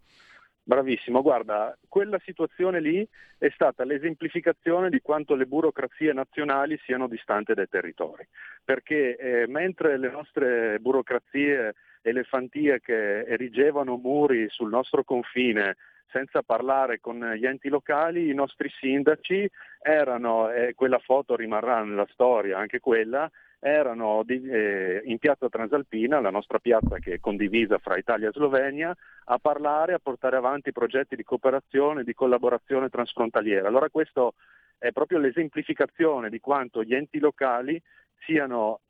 Bravissimo, 0.62 1.22
guarda, 1.22 1.76
quella 1.88 2.20
situazione 2.24 2.80
lì 2.80 3.06
è 3.38 3.50
stata 3.52 3.82
l'esemplificazione 3.82 4.88
di 4.88 5.00
quanto 5.00 5.34
le 5.34 5.46
burocrazie 5.46 6.12
nazionali 6.12 6.78
siano 6.84 7.08
distanti 7.08 7.54
dai 7.54 7.68
territori, 7.68 8.24
perché 8.62 9.16
eh, 9.16 9.46
mentre 9.48 9.98
le 9.98 10.10
nostre 10.10 10.78
burocrazie 10.78 11.74
elefantie 12.02 12.80
che 12.80 13.22
erigevano 13.22 13.96
muri 13.96 14.46
sul 14.48 14.70
nostro 14.70 15.02
confine 15.02 15.76
senza 16.10 16.42
parlare 16.42 17.00
con 17.00 17.18
gli 17.18 17.46
enti 17.46 17.68
locali, 17.68 18.28
i 18.28 18.34
nostri 18.34 18.68
sindaci 18.68 19.48
erano, 19.80 20.50
e 20.50 20.74
quella 20.74 20.98
foto 20.98 21.36
rimarrà 21.36 21.82
nella 21.82 22.06
storia, 22.12 22.58
anche 22.58 22.80
quella, 22.80 23.30
erano 23.60 24.22
di, 24.24 24.42
eh, 24.48 25.02
in 25.04 25.18
piazza 25.18 25.48
Transalpina, 25.48 26.20
la 26.20 26.30
nostra 26.30 26.58
piazza 26.58 26.98
che 26.98 27.14
è 27.14 27.20
condivisa 27.20 27.78
fra 27.78 27.96
Italia 27.96 28.28
e 28.28 28.32
Slovenia, 28.32 28.96
a 29.24 29.38
parlare, 29.38 29.92
a 29.92 30.00
portare 30.02 30.36
avanti 30.36 30.72
progetti 30.72 31.14
di 31.14 31.22
cooperazione, 31.22 32.02
di 32.02 32.14
collaborazione 32.14 32.88
transfrontaliera. 32.88 33.68
Allora 33.68 33.90
questo 33.90 34.34
è 34.78 34.92
proprio 34.92 35.18
l'esemplificazione 35.18 36.30
di 36.30 36.40
quanto 36.40 36.82
gli 36.82 36.94
enti 36.94 37.18
locali 37.18 37.80
siano 38.24 38.80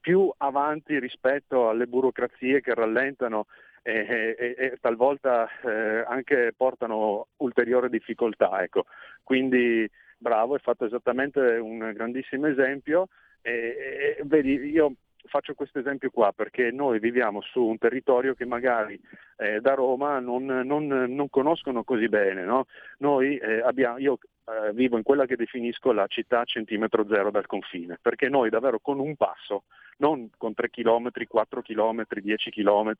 più 0.00 0.32
avanti 0.36 0.98
rispetto 0.98 1.68
alle 1.68 1.86
burocrazie 1.86 2.60
che 2.60 2.74
rallentano 2.74 3.46
e, 3.82 4.36
e, 4.38 4.54
e 4.56 4.78
talvolta 4.80 5.48
eh, 5.64 6.04
anche 6.06 6.52
portano 6.56 7.28
ulteriori 7.38 7.88
difficoltà. 7.88 8.62
Ecco. 8.62 8.86
Quindi 9.22 9.88
bravo, 10.16 10.54
hai 10.54 10.60
fatto 10.60 10.86
esattamente 10.86 11.40
un 11.40 11.92
grandissimo 11.92 12.46
esempio. 12.46 13.08
E, 13.42 14.18
vedi, 14.24 14.54
io 14.70 14.94
faccio 15.24 15.54
questo 15.54 15.78
esempio 15.78 16.10
qua 16.10 16.32
perché 16.32 16.70
noi 16.70 16.98
viviamo 16.98 17.40
su 17.42 17.62
un 17.62 17.78
territorio 17.78 18.34
che 18.34 18.44
magari 18.44 19.00
eh, 19.36 19.60
da 19.60 19.74
Roma 19.74 20.18
non, 20.18 20.44
non, 20.44 20.86
non, 20.86 21.28
conoscono 21.30 21.84
così 21.84 22.08
bene. 22.08 22.44
No? 22.44 22.66
Noi, 22.98 23.36
eh, 23.36 23.60
abbiamo, 23.60 23.98
io 23.98 24.18
eh, 24.46 24.72
vivo 24.72 24.96
in 24.96 25.02
quella 25.02 25.26
che 25.26 25.36
definisco 25.36 25.92
la 25.92 26.06
città 26.06 26.44
centimetro 26.44 27.06
zero 27.08 27.30
dal 27.30 27.46
confine, 27.46 27.98
perché 28.00 28.28
noi 28.28 28.50
davvero 28.50 28.78
con 28.80 28.98
un 28.98 29.16
passo, 29.16 29.64
non 29.98 30.30
con 30.36 30.54
3 30.54 30.70
km, 30.70 31.10
4 31.26 31.62
km, 31.62 32.04
10 32.08 32.50
km, 32.50 32.92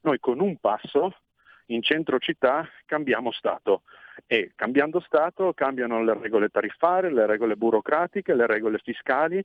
noi 0.00 0.18
con 0.18 0.40
un 0.40 0.56
passo 0.56 1.14
in 1.66 1.82
centro 1.82 2.18
città 2.18 2.66
cambiamo 2.86 3.30
Stato 3.30 3.82
e 4.26 4.52
cambiando 4.54 5.00
Stato 5.00 5.52
cambiano 5.52 6.02
le 6.02 6.14
regole 6.18 6.48
tariffarie, 6.48 7.10
le 7.10 7.26
regole 7.26 7.56
burocratiche, 7.56 8.34
le 8.34 8.46
regole 8.46 8.78
fiscali, 8.78 9.44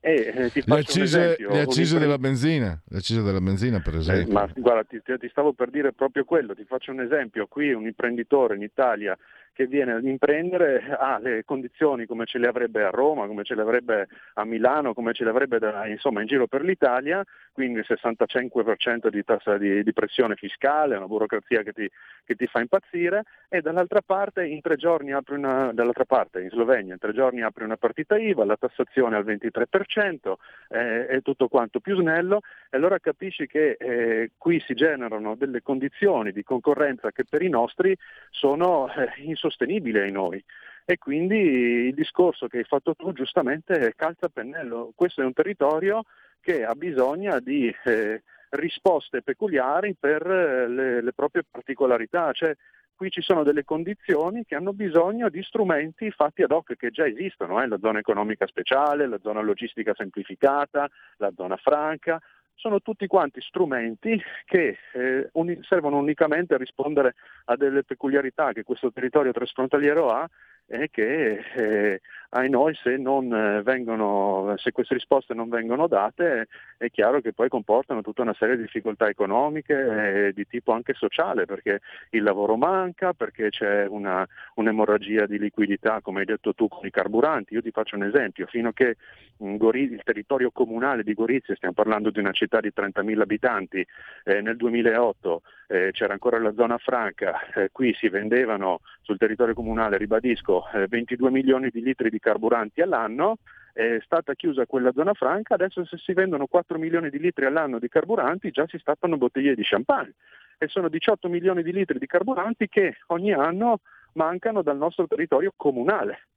eh, 0.00 0.50
le 0.64 0.76
accise, 0.76 1.36
le 1.38 1.60
accise 1.60 1.98
della 1.98 2.16
benzina, 2.16 2.80
le 2.88 2.96
accise 2.96 3.22
della 3.22 3.40
benzina 3.40 3.80
per 3.80 3.94
eh, 3.94 3.98
esempio. 3.98 4.30
Eh, 4.30 4.32
ma 4.32 4.48
guarda, 4.56 4.84
ti, 4.84 5.00
ti, 5.02 5.28
stavo 5.28 5.52
per 5.52 5.70
dire 5.70 5.92
proprio 5.92 6.24
quello, 6.24 6.54
ti 6.54 6.64
faccio 6.64 6.90
un 6.90 7.00
esempio, 7.00 7.46
qui 7.46 7.72
un 7.72 7.84
imprenditore 7.84 8.56
in 8.56 8.62
Italia 8.62 9.16
che 9.52 9.66
viene 9.66 9.92
ad 9.92 10.04
imprendere 10.04 10.96
ha 10.98 11.18
le 11.18 11.44
condizioni 11.44 12.06
come 12.06 12.24
ce 12.26 12.38
le 12.38 12.46
avrebbe 12.46 12.84
a 12.84 12.90
Roma, 12.90 13.26
come 13.26 13.44
ce 13.44 13.54
le 13.54 13.62
avrebbe 13.62 14.08
a 14.34 14.44
Milano, 14.44 14.94
come 14.94 15.12
ce 15.12 15.24
le 15.24 15.30
avrebbe 15.30 15.58
da, 15.58 15.86
insomma, 15.86 16.20
in 16.20 16.26
giro 16.26 16.46
per 16.46 16.62
l'Italia, 16.62 17.24
quindi 17.52 17.80
il 17.80 17.86
65% 17.86 19.08
di 19.08 19.24
tassa 19.24 19.58
di, 19.58 19.82
di 19.82 19.92
pressione 19.92 20.34
fiscale, 20.34 20.96
una 20.96 21.06
burocrazia 21.06 21.62
che 21.62 21.72
ti, 21.72 21.90
che 22.24 22.34
ti, 22.34 22.46
fa 22.46 22.60
impazzire 22.60 23.24
e 23.48 23.60
dall'altra 23.60 24.00
parte 24.00 24.46
in 24.46 24.60
tre 24.60 24.76
giorni 24.76 25.12
apri 25.12 25.36
una, 25.36 25.72
parte 26.06 26.40
in 26.40 26.48
Slovenia 26.50 26.94
in 26.94 26.98
tre 26.98 27.12
giorni 27.12 27.42
apri 27.42 27.64
una 27.64 27.76
partita 27.76 28.16
IVA, 28.16 28.44
la 28.44 28.56
tassazione 28.56 29.16
al 29.16 29.24
23%, 29.24 30.34
eh, 30.68 31.06
è 31.06 31.22
tutto 31.22 31.48
quanto 31.48 31.80
più 31.80 31.96
snello 31.96 32.40
e 32.70 32.76
allora 32.76 32.98
capisci 32.98 33.46
che 33.46 33.76
eh, 33.78 34.30
qui 34.38 34.60
si 34.60 34.74
generano 34.74 35.34
delle 35.34 35.62
condizioni 35.62 36.32
di 36.32 36.42
concorrenza 36.42 37.10
che 37.10 37.24
per 37.28 37.42
i 37.42 37.48
nostri 37.48 37.96
sono 38.30 38.88
eh, 38.92 39.10
insostenibili 39.40 39.98
ai 39.98 40.12
noi. 40.12 40.44
E 40.84 40.98
quindi 40.98 41.36
il 41.36 41.94
discorso 41.94 42.46
che 42.46 42.58
hai 42.58 42.64
fatto 42.64 42.94
tu 42.94 43.12
giustamente 43.12 43.94
calza 43.96 44.26
a 44.26 44.30
pennello. 44.32 44.92
Questo 44.94 45.22
è 45.22 45.24
un 45.24 45.32
territorio 45.32 46.04
che 46.40 46.64
ha 46.64 46.74
bisogno 46.74 47.38
di 47.40 47.74
eh, 47.84 48.22
risposte 48.50 49.22
peculiari 49.22 49.94
per 49.98 50.26
eh, 50.26 50.68
le, 50.68 51.02
le, 51.02 51.12
proprie 51.12 51.44
particolarità. 51.48 52.32
Cioè, 52.32 52.56
qui 52.94 53.10
ci 53.10 53.22
sono 53.22 53.44
delle 53.44 53.64
condizioni 53.64 54.44
che 54.44 54.56
hanno 54.56 54.72
bisogno 54.72 55.28
di 55.28 55.42
strumenti 55.42 56.10
fatti 56.10 56.42
ad 56.42 56.50
hoc 56.50 56.76
che 56.76 56.90
già 56.90 57.06
esistono, 57.06 57.62
eh? 57.62 57.66
la 57.66 57.78
zona 57.78 57.98
economica 58.00 58.46
speciale, 58.46 59.06
la 59.06 59.20
zona 59.22 59.40
logistica 59.40 59.94
semplificata, 59.94 60.88
la 61.18 61.32
zona 61.36 61.56
franca, 61.56 62.20
sono 62.60 62.80
tutti 62.80 63.06
quanti 63.06 63.40
strumenti 63.40 64.20
che 64.44 64.76
eh, 64.92 65.28
uni- 65.32 65.58
servono 65.62 65.96
unicamente 65.96 66.54
a 66.54 66.58
rispondere 66.58 67.14
a 67.46 67.56
delle 67.56 67.84
peculiarità 67.84 68.52
che 68.52 68.64
questo 68.64 68.92
territorio 68.92 69.32
transfrontaliero 69.32 70.10
ha 70.10 70.28
e 70.66 70.90
che 70.90 71.40
eh, 71.56 72.00
ai 72.30 72.48
noi 72.48 72.74
se, 72.74 72.94
eh, 72.94 73.62
vengono, 73.62 74.54
se, 74.56 74.72
queste 74.72 74.94
risposte 74.94 75.34
non 75.34 75.48
vengono 75.48 75.86
date 75.88 76.46
è 76.76 76.88
chiaro 76.90 77.20
che 77.20 77.32
poi 77.32 77.48
comportano 77.48 78.02
tutta 78.02 78.22
una 78.22 78.34
serie 78.38 78.56
di 78.56 78.62
difficoltà 78.62 79.08
economiche 79.08 80.28
e 80.28 80.32
di 80.32 80.46
tipo 80.46 80.72
anche 80.72 80.94
sociale 80.94 81.44
perché 81.44 81.80
il 82.10 82.22
lavoro 82.22 82.56
manca, 82.56 83.12
perché 83.12 83.50
c'è 83.50 83.86
una, 83.86 84.26
un'emorragia 84.54 85.26
di 85.26 85.38
liquidità 85.38 86.00
come 86.00 86.20
hai 86.20 86.26
detto 86.26 86.54
tu 86.54 86.68
con 86.68 86.86
i 86.86 86.90
carburanti. 86.90 87.54
Io 87.54 87.62
ti 87.62 87.70
faccio 87.70 87.96
un 87.96 88.04
esempio, 88.04 88.46
fino 88.46 88.68
a 88.68 88.72
che 88.72 88.96
Gori- 89.36 89.90
il 89.90 90.02
territorio 90.04 90.50
comunale 90.50 91.02
di 91.02 91.14
Gorizia, 91.14 91.54
stiamo 91.54 91.74
parlando 91.74 92.10
di 92.10 92.18
una 92.18 92.32
città 92.32 92.60
di 92.60 92.70
30.000 92.74 93.20
abitanti, 93.20 93.86
eh, 94.24 94.40
nel 94.42 94.56
2008 94.56 95.42
eh, 95.66 95.90
c'era 95.92 96.12
ancora 96.12 96.38
la 96.38 96.52
zona 96.52 96.76
franca, 96.78 97.40
eh, 97.54 97.70
qui 97.72 97.94
si 97.94 98.08
vendevano 98.08 98.80
sul 99.00 99.16
territorio 99.16 99.54
comunale, 99.54 99.96
ribadisco, 99.96 100.66
22 100.88 101.28
eh, 101.28 101.30
milioni 101.30 101.70
di 101.70 101.80
litri 101.80 102.10
di 102.10 102.18
carburanti 102.20 102.80
all'anno, 102.80 103.38
è 103.72 103.98
stata 104.04 104.34
chiusa 104.34 104.66
quella 104.66 104.92
zona 104.92 105.14
franca, 105.14 105.54
adesso 105.54 105.84
se 105.84 105.96
si 105.96 106.12
vendono 106.12 106.46
4 106.46 106.78
milioni 106.78 107.10
di 107.10 107.18
litri 107.18 107.46
all'anno 107.46 107.78
di 107.78 107.88
carburanti 107.88 108.50
già 108.50 108.66
si 108.68 108.78
stappano 108.78 109.16
bottiglie 109.16 109.54
di 109.54 109.62
champagne 109.64 110.14
e 110.58 110.68
sono 110.68 110.88
18 110.88 111.28
milioni 111.28 111.62
di 111.62 111.72
litri 111.72 111.98
di 111.98 112.06
carburanti 112.06 112.68
che 112.68 112.98
ogni 113.06 113.32
anno 113.32 113.80
mancano 114.12 114.62
dal 114.62 114.76
nostro 114.76 115.06
territorio 115.06 115.52
comunale. 115.56 116.28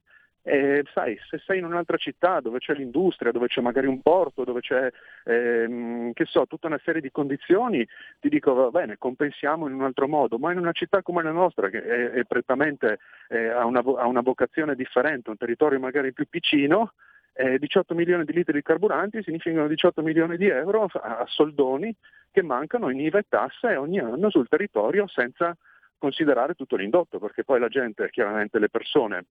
E 0.46 0.84
sai, 0.94 1.18
se 1.30 1.38
sei 1.38 1.60
in 1.60 1.66
un'altra 1.66 1.96
città 1.96 2.42
dove 2.42 2.60
c'è 2.60 2.74
l'industria, 2.74 3.32
dove 3.32 3.48
c'è 3.48 3.62
magari 3.62 3.88
un 3.88 4.02
porto, 4.02 4.44
dove 4.44 4.60
c'è 4.60 4.92
ehm, 5.24 6.12
che 6.12 6.26
so, 6.26 6.46
tutta 6.48 6.68
una 6.68 6.82
serie 6.84 7.00
di 7.00 7.12
condizioni, 7.12 7.88
ti 8.20 8.28
dico 8.28 8.54
va 8.54 8.70
bene, 8.70 8.98
compensiamo 8.98 9.68
in 9.68 9.74
un 9.74 9.84
altro 9.84 10.06
modo, 10.10 10.38
ma 10.38 10.52
in 10.52 10.58
una 10.58 10.74
città 10.74 11.02
come 11.02 11.24
la 11.24 11.32
nostra, 11.32 11.70
che 11.70 11.82
è, 11.82 12.10
è 12.12 12.26
prettamente 12.26 13.00
eh, 13.30 13.48
ha, 13.48 13.64
una, 13.66 13.80
ha 13.80 14.06
una 14.06 14.20
vocazione 14.20 14.76
differente, 14.76 15.30
un 15.30 15.38
territorio 15.38 15.80
magari 15.80 16.12
più 16.12 16.28
piccino, 16.28 16.92
eh, 17.32 17.58
18 17.58 17.96
milioni 17.96 18.26
di 18.26 18.34
litri 18.34 18.52
di 18.52 18.62
carburanti 18.62 19.24
significano 19.24 19.68
18 19.68 20.02
milioni 20.02 20.36
di 20.36 20.48
euro 20.50 20.90
a 20.92 21.24
soldoni 21.26 21.96
che 22.32 22.44
mancano 22.44 22.90
in 22.90 23.00
IVA 23.00 23.20
e 23.20 23.26
tasse 23.30 23.78
ogni 23.78 24.00
anno 24.00 24.30
sul 24.30 24.50
territorio 24.50 25.08
senza 25.08 25.56
considerare 25.98 26.54
tutto 26.54 26.76
l'indotto, 26.76 27.18
perché 27.18 27.46
poi 27.46 27.62
la 27.62 27.70
gente, 27.70 28.10
chiaramente 28.10 28.60
le 28.60 28.70
persone 28.70 29.26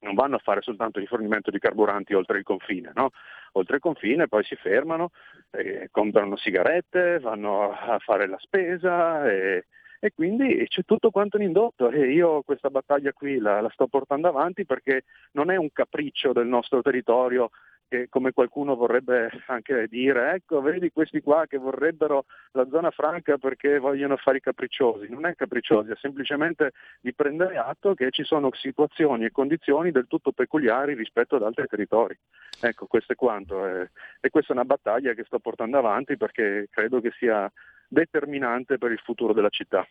non 0.00 0.14
vanno 0.14 0.36
a 0.36 0.40
fare 0.40 0.62
soltanto 0.62 1.00
rifornimento 1.00 1.50
di 1.50 1.58
carburanti 1.58 2.14
oltre 2.14 2.38
il 2.38 2.44
confine, 2.44 2.92
no? 2.94 3.10
oltre 3.52 3.76
il 3.76 3.82
confine 3.82 4.28
poi 4.28 4.44
si 4.44 4.54
fermano, 4.56 5.10
eh, 5.50 5.88
comprano 5.90 6.36
sigarette, 6.36 7.18
vanno 7.20 7.72
a 7.72 7.98
fare 7.98 8.28
la 8.28 8.38
spesa 8.38 9.28
e, 9.30 9.66
e, 10.00 10.12
quindi 10.12 10.64
c'è 10.68 10.82
tutto 10.84 11.10
quanto 11.10 11.36
un 11.36 11.42
indotto 11.42 11.90
e 11.90 12.12
io 12.12 12.42
questa 12.42 12.70
battaglia 12.70 13.12
qui 13.12 13.38
la, 13.38 13.60
la 13.60 13.70
sto 13.70 13.86
portando 13.86 14.28
avanti 14.28 14.64
perché 14.64 15.04
non 15.32 15.50
è 15.50 15.56
un 15.56 15.70
capriccio 15.72 16.32
del 16.32 16.46
nostro 16.46 16.82
territorio 16.82 17.50
che 17.88 18.08
come 18.08 18.32
qualcuno 18.32 18.76
vorrebbe 18.76 19.30
anche 19.46 19.86
dire, 19.88 20.34
ecco, 20.34 20.60
vedi 20.60 20.92
questi 20.92 21.20
qua 21.20 21.46
che 21.46 21.58
vorrebbero 21.58 22.26
la 22.52 22.66
zona 22.70 22.90
franca 22.90 23.38
perché 23.38 23.78
vogliono 23.78 24.16
fare 24.16 24.36
i 24.36 24.40
capricciosi. 24.40 25.08
Non 25.08 25.26
è 25.26 25.34
capricciosi, 25.34 25.90
è 25.90 25.96
semplicemente 25.96 26.72
di 27.00 27.14
prendere 27.14 27.56
atto 27.56 27.94
che 27.94 28.10
ci 28.10 28.24
sono 28.24 28.50
situazioni 28.52 29.24
e 29.24 29.30
condizioni 29.30 29.90
del 29.90 30.06
tutto 30.06 30.32
peculiari 30.32 30.94
rispetto 30.94 31.36
ad 31.36 31.42
altri 31.42 31.66
territori. 31.66 32.16
Ecco, 32.60 32.86
questo 32.86 33.12
è 33.12 33.16
quanto. 33.16 33.66
Eh. 33.66 33.90
E 34.20 34.30
questa 34.30 34.52
è 34.52 34.56
una 34.56 34.64
battaglia 34.64 35.14
che 35.14 35.24
sto 35.24 35.38
portando 35.38 35.78
avanti 35.78 36.16
perché 36.16 36.68
credo 36.70 37.00
che 37.00 37.12
sia 37.16 37.50
determinante 37.88 38.76
per 38.76 38.92
il 38.92 39.00
futuro 39.02 39.32
della 39.32 39.48
città. 39.48 39.86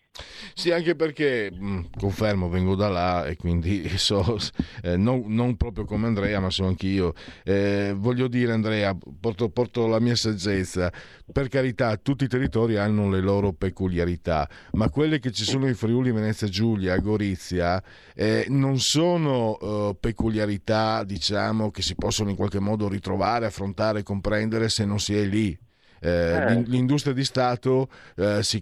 Sì, 0.54 0.72
anche 0.72 0.96
perché, 0.96 1.52
mm, 1.54 1.86
confermo, 2.00 2.48
vengo 2.48 2.76
da 2.76 2.90
là 2.90 3.26
e 3.26 3.36
quindi 3.36 3.88
so, 3.98 4.38
eh, 4.84 4.96
non, 4.96 5.24
non, 5.28 5.58
proprio 5.58 5.86
come 5.86 6.08
Andrea, 6.08 6.40
ma 6.40 6.50
so 6.50 6.66
anch'io. 6.66 7.14
Eh, 7.44 7.94
voglio 7.96 8.28
dire, 8.28 8.52
Andrea, 8.52 8.96
porto, 9.20 9.50
porto, 9.50 9.88
la 9.88 10.00
mia 10.00 10.16
saggezza. 10.16 10.92
Per 11.32 11.48
carità, 11.50 11.98
tutti 11.98 12.24
i 12.24 12.28
territori 12.28 12.78
hanno 12.78 13.10
le 13.10 13.20
loro 13.20 13.52
peculiarità, 13.52 14.48
ma 14.74 14.90
quelle 14.90 15.20
che 15.20 15.32
ci 15.32 15.44
sono 15.44 15.68
in 15.68 15.76
Friuli, 15.76 16.12
Venezia 16.12 16.48
Giulia, 16.48 16.98
Gorizia, 17.00 17.82
eh, 18.16 18.46
non 18.50 18.80
sono 18.80 19.58
eh, 19.60 19.98
peculiarità, 20.00 21.04
diciamo, 21.04 21.72
che 21.72 21.82
si 21.82 21.96
possono 21.96 22.30
in 22.30 22.36
qualche 22.36 22.60
modo 22.60 22.88
ritrovare, 22.88 23.46
affrontare, 23.46 24.04
comprendere 24.04 24.70
se 24.70 24.86
non 24.86 25.00
si 25.00 25.16
è 25.16 25.24
lì 25.24 25.58
eh, 26.00 26.10
eh. 26.10 26.64
l'industria 26.66 27.14
di 27.14 27.24
Stato, 27.24 27.90
eh, 28.16 28.44
si, 28.44 28.62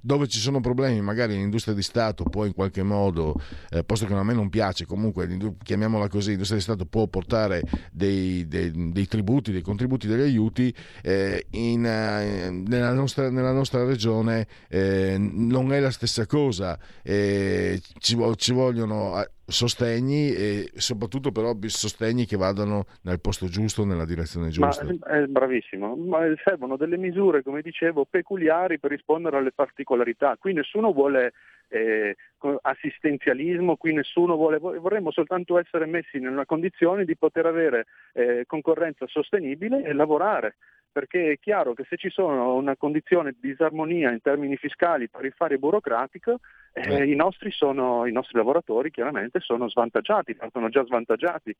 dove 0.00 0.28
ci 0.28 0.38
sono 0.38 0.60
problemi, 0.60 1.00
magari 1.00 1.34
l'industria 1.34 1.74
di 1.74 1.82
Stato 1.82 2.24
può 2.24 2.44
in 2.44 2.54
qualche 2.54 2.82
modo, 2.82 3.34
eh, 3.70 3.84
posto 3.84 4.06
che 4.06 4.14
a 4.14 4.22
me 4.22 4.34
non 4.34 4.48
piace, 4.48 4.86
comunque 4.86 5.28
chiamiamola 5.62 6.08
così, 6.08 6.30
l'industria 6.30 6.58
di 6.58 6.64
Stato 6.64 6.86
può 6.86 7.06
portare 7.06 7.62
dei, 7.90 8.46
dei, 8.46 8.92
dei 8.92 9.06
tributi, 9.06 9.52
dei 9.52 9.62
contributi, 9.62 10.06
degli 10.06 10.22
aiuti, 10.22 10.74
eh, 11.02 11.46
in, 11.50 11.84
eh, 11.84 12.50
nella, 12.50 12.92
nostra, 12.92 13.30
nella, 13.30 13.52
nostra, 13.52 13.84
regione 13.84 14.46
non 14.70 15.72
è 15.72 15.80
la 15.80 15.90
stessa 15.90 16.26
cosa, 16.26 16.78
ci, 17.02 18.18
ci 18.36 18.52
vogliono 18.52 19.16
sostegni 19.50 20.32
e 20.32 20.70
soprattutto 20.74 21.30
però 21.32 21.54
sostegni 21.66 22.24
che 22.24 22.36
vadano 22.36 22.86
nel 23.02 23.20
posto 23.20 23.46
giusto, 23.46 23.84
nella 23.84 24.04
direzione 24.04 24.48
giusta. 24.48 24.84
Ma, 24.84 25.06
è 25.06 25.26
bravissimo, 25.26 25.96
ma 25.96 26.20
servono 26.42 26.76
delle 26.76 26.96
misure, 26.96 27.42
come 27.42 27.62
dicevo, 27.62 28.06
peculiari 28.08 28.78
per 28.78 28.90
rispondere 28.90 29.36
alle 29.36 29.52
particolarità. 29.52 30.36
Qui 30.38 30.52
nessuno 30.52 30.92
vuole 30.92 31.32
eh, 31.68 32.16
assistenzialismo, 32.62 33.76
qui 33.76 33.92
nessuno 33.92 34.36
vuole, 34.36 34.58
vorremmo 34.58 35.10
soltanto 35.10 35.58
essere 35.58 35.86
messi 35.86 36.18
nella 36.18 36.46
condizione 36.46 37.04
di 37.04 37.16
poter 37.16 37.46
avere 37.46 37.86
eh, 38.12 38.44
concorrenza 38.46 39.06
sostenibile 39.06 39.82
e 39.84 39.92
lavorare 39.92 40.56
perché 40.90 41.32
è 41.32 41.38
chiaro 41.38 41.74
che 41.74 41.84
se 41.88 41.96
ci 41.96 42.10
sono 42.10 42.54
una 42.54 42.76
condizione 42.76 43.32
di 43.32 43.50
disarmonia 43.50 44.10
in 44.10 44.20
termini 44.20 44.56
fiscali, 44.56 45.10
tariffario 45.10 45.56
e 45.56 45.60
burocratico, 45.60 46.38
eh, 46.72 47.04
i, 47.04 47.14
nostri 47.14 47.50
sono, 47.50 48.06
i 48.06 48.12
nostri 48.12 48.36
lavoratori 48.38 48.90
chiaramente 48.90 49.40
sono 49.40 49.68
svantaggiati, 49.68 50.34
partono 50.34 50.68
già 50.68 50.84
svantaggiati. 50.84 51.54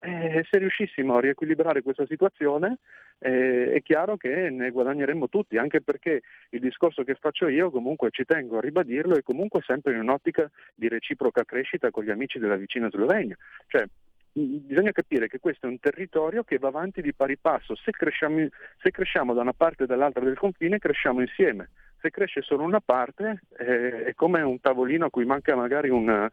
Eh, 0.00 0.46
se 0.48 0.58
riuscissimo 0.58 1.16
a 1.16 1.20
riequilibrare 1.20 1.82
questa 1.82 2.06
situazione 2.06 2.78
eh, 3.18 3.72
è 3.72 3.82
chiaro 3.82 4.16
che 4.16 4.48
ne 4.48 4.70
guadagneremmo 4.70 5.28
tutti, 5.28 5.56
anche 5.56 5.80
perché 5.80 6.22
il 6.50 6.60
discorso 6.60 7.02
che 7.02 7.16
faccio 7.16 7.48
io 7.48 7.70
comunque 7.70 8.10
ci 8.12 8.24
tengo 8.24 8.58
a 8.58 8.60
ribadirlo 8.60 9.16
è 9.16 9.22
comunque 9.22 9.60
sempre 9.62 9.94
in 9.94 10.00
un'ottica 10.00 10.48
di 10.74 10.88
reciproca 10.88 11.44
crescita 11.44 11.90
con 11.90 12.04
gli 12.04 12.10
amici 12.10 12.38
della 12.38 12.54
vicina 12.54 12.88
Slovenia. 12.90 13.36
Cioè, 13.66 13.84
bisogna 14.32 14.92
capire 14.92 15.28
che 15.28 15.38
questo 15.38 15.66
è 15.66 15.68
un 15.68 15.80
territorio 15.80 16.44
che 16.44 16.58
va 16.58 16.68
avanti 16.68 17.02
di 17.02 17.12
pari 17.12 17.36
passo, 17.36 17.74
se 17.74 17.90
cresciamo, 17.90 18.46
se 18.80 18.90
cresciamo 18.90 19.34
da 19.34 19.40
una 19.40 19.52
parte 19.52 19.84
e 19.84 19.86
dall'altra 19.86 20.24
del 20.24 20.38
confine 20.38 20.78
cresciamo 20.78 21.20
insieme, 21.20 21.70
se 22.00 22.10
cresce 22.10 22.42
solo 22.42 22.62
una 22.62 22.80
parte 22.80 23.40
eh, 23.58 24.04
è 24.04 24.14
come 24.14 24.42
un 24.42 24.60
tavolino 24.60 25.06
a 25.06 25.10
cui 25.10 25.24
manca 25.24 25.56
magari 25.56 25.88
una, 25.88 26.30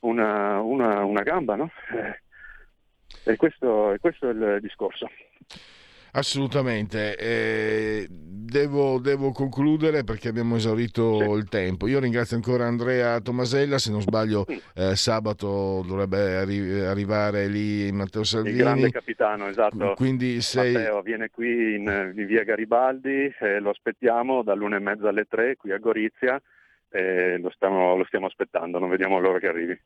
una, 0.00 0.60
una, 0.60 1.04
una 1.04 1.22
gamba, 1.22 1.56
no? 1.56 1.70
eh, 1.92 2.20
e 3.24 3.36
questo, 3.36 3.94
questo 4.00 4.28
è 4.28 4.32
il 4.32 4.58
discorso. 4.60 5.08
Assolutamente, 6.16 7.14
eh, 7.14 8.06
devo, 8.08 8.98
devo, 8.98 9.32
concludere 9.32 10.02
perché 10.02 10.28
abbiamo 10.28 10.56
esaurito 10.56 11.18
sì. 11.18 11.30
il 11.38 11.46
tempo. 11.46 11.86
Io 11.88 12.00
ringrazio 12.00 12.36
ancora 12.36 12.64
Andrea 12.64 13.20
Tomasella, 13.20 13.76
se 13.76 13.90
non 13.90 14.00
sbaglio 14.00 14.46
eh, 14.74 14.96
sabato 14.96 15.84
dovrebbe 15.86 16.36
arri- 16.36 16.80
arrivare 16.80 17.48
lì 17.48 17.92
Matteo 17.92 18.24
Salvini. 18.24 18.56
Il 18.56 18.62
grande 18.62 18.90
capitano, 18.90 19.46
esatto. 19.48 19.92
Quindi 19.94 20.40
sei... 20.40 20.72
Matteo 20.72 21.02
viene 21.02 21.28
qui 21.28 21.74
in, 21.74 22.14
in 22.16 22.26
via 22.26 22.44
Garibaldi, 22.44 23.30
eh, 23.38 23.60
lo 23.60 23.68
aspettiamo 23.68 24.42
dall'una 24.42 24.76
e 24.76 24.80
mezza 24.80 25.10
alle 25.10 25.26
tre 25.28 25.56
qui 25.56 25.70
a 25.72 25.78
Gorizia, 25.78 26.40
lo 27.38 27.50
stiamo, 27.50 27.94
lo 27.94 28.04
stiamo 28.06 28.24
aspettando, 28.24 28.78
non 28.78 28.88
vediamo 28.88 29.18
l'ora 29.18 29.38
che 29.38 29.48
arrivi 29.48 29.78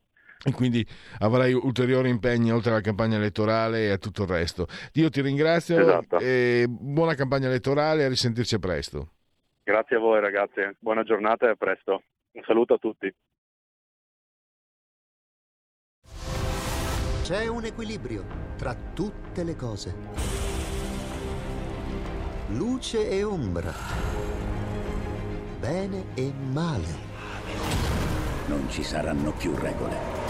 e 0.44 0.52
quindi 0.52 0.86
avrai 1.18 1.52
ulteriori 1.52 2.08
impegni 2.08 2.50
oltre 2.50 2.70
alla 2.70 2.80
campagna 2.80 3.16
elettorale 3.16 3.84
e 3.84 3.90
a 3.90 3.98
tutto 3.98 4.22
il 4.22 4.28
resto. 4.28 4.66
Io 4.94 5.10
ti 5.10 5.20
ringrazio 5.20 5.78
esatto. 5.78 6.18
e 6.18 6.66
buona 6.68 7.14
campagna 7.14 7.48
elettorale 7.48 8.02
e 8.02 8.04
a 8.04 8.08
risentirci 8.08 8.58
presto. 8.58 9.12
Grazie 9.62 9.96
a 9.96 10.00
voi 10.00 10.20
ragazzi, 10.20 10.60
buona 10.78 11.02
giornata 11.02 11.46
e 11.46 11.50
a 11.50 11.54
presto. 11.54 12.02
Un 12.32 12.42
saluto 12.44 12.74
a 12.74 12.78
tutti. 12.78 13.12
C'è 17.22 17.46
un 17.46 17.64
equilibrio 17.64 18.24
tra 18.56 18.74
tutte 18.74 19.44
le 19.44 19.54
cose. 19.54 19.94
Luce 22.48 23.08
e 23.08 23.22
ombra. 23.22 23.72
Bene 25.60 26.06
e 26.14 26.32
male. 26.32 27.08
Non 28.48 28.68
ci 28.68 28.82
saranno 28.82 29.32
più 29.32 29.54
regole. 29.54 30.29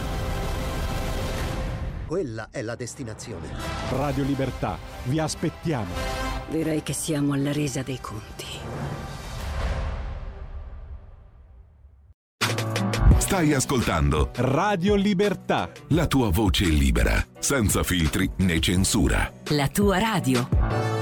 quella 2.11 2.49
è 2.51 2.61
la 2.61 2.75
destinazione. 2.75 3.47
Radio 3.91 4.25
Libertà, 4.25 4.77
vi 5.03 5.17
aspettiamo. 5.17 5.93
Direi 6.49 6.83
che 6.83 6.91
siamo 6.91 7.31
alla 7.31 7.53
resa 7.53 7.83
dei 7.83 8.01
conti. 8.01 8.47
Stai 13.17 13.53
ascoltando 13.53 14.31
Radio 14.35 14.95
Libertà. 14.95 15.71
La 15.91 16.05
tua 16.07 16.29
voce 16.29 16.65
libera, 16.65 17.25
senza 17.39 17.81
filtri 17.81 18.29
né 18.39 18.59
censura. 18.59 19.31
La 19.51 19.69
tua 19.69 19.97
radio. 19.97 21.00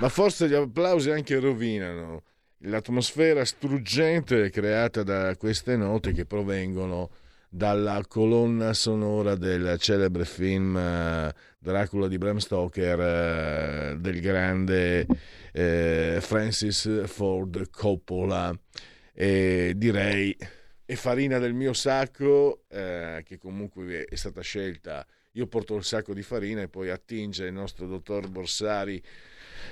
Ma 0.00 0.08
forse 0.08 0.48
gli 0.48 0.54
applausi 0.54 1.10
anche 1.10 1.38
rovinano. 1.38 2.22
L'atmosfera 2.62 3.44
struggente 3.44 4.50
creata 4.50 5.02
da 5.02 5.36
queste 5.36 5.76
note 5.76 6.12
che 6.12 6.24
provengono 6.24 7.10
dalla 7.48 8.02
colonna 8.06 8.74
sonora 8.74 9.34
del 9.34 9.76
celebre 9.78 10.24
film 10.24 10.74
uh, 10.74 11.30
Dracula 11.58 12.08
di 12.08 12.18
Bram 12.18 12.36
Stoker 12.38 13.94
uh, 13.94 13.98
del 13.98 14.20
grande 14.20 15.06
uh, 15.08 16.20
Francis 16.20 17.06
Ford 17.06 17.70
Coppola. 17.70 18.56
E 19.12 19.72
direi 19.76 20.36
è 20.84 20.94
farina 20.94 21.38
del 21.38 21.54
mio 21.54 21.74
sacco 21.74 22.62
che 22.68 23.36
comunque 23.38 24.04
è 24.04 24.14
stata 24.14 24.40
scelta. 24.40 25.06
Io 25.32 25.46
porto 25.46 25.76
il 25.76 25.84
sacco 25.84 26.14
di 26.14 26.22
farina 26.22 26.62
e 26.62 26.68
poi 26.68 26.88
attinge 26.88 27.44
il 27.44 27.52
nostro 27.52 27.86
dottor 27.86 28.28
Borsari 28.28 29.02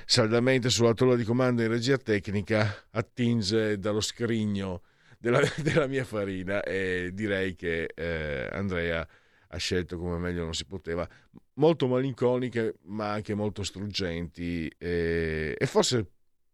saldamente 0.05 0.69
sulla 0.69 0.93
tolla 0.93 1.15
di 1.15 1.23
comando 1.23 1.61
in 1.61 1.69
regia 1.69 1.97
tecnica, 1.97 2.87
attinge 2.91 3.79
dallo 3.79 4.01
scrigno 4.01 4.81
della, 5.17 5.41
della 5.61 5.87
mia 5.87 6.03
farina 6.03 6.63
e 6.63 7.11
direi 7.13 7.55
che 7.55 7.91
eh, 7.93 8.49
Andrea 8.51 9.07
ha 9.49 9.57
scelto 9.57 9.97
come 9.97 10.17
meglio 10.17 10.43
non 10.43 10.53
si 10.53 10.65
poteva, 10.65 11.07
molto 11.53 11.87
malinconiche 11.87 12.75
ma 12.83 13.11
anche 13.11 13.33
molto 13.33 13.63
struggenti 13.63 14.71
e, 14.77 15.55
e 15.57 15.65
forse 15.65 16.11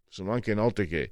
sono 0.08 0.32
anche 0.32 0.54
note 0.54 0.86
che 0.86 1.12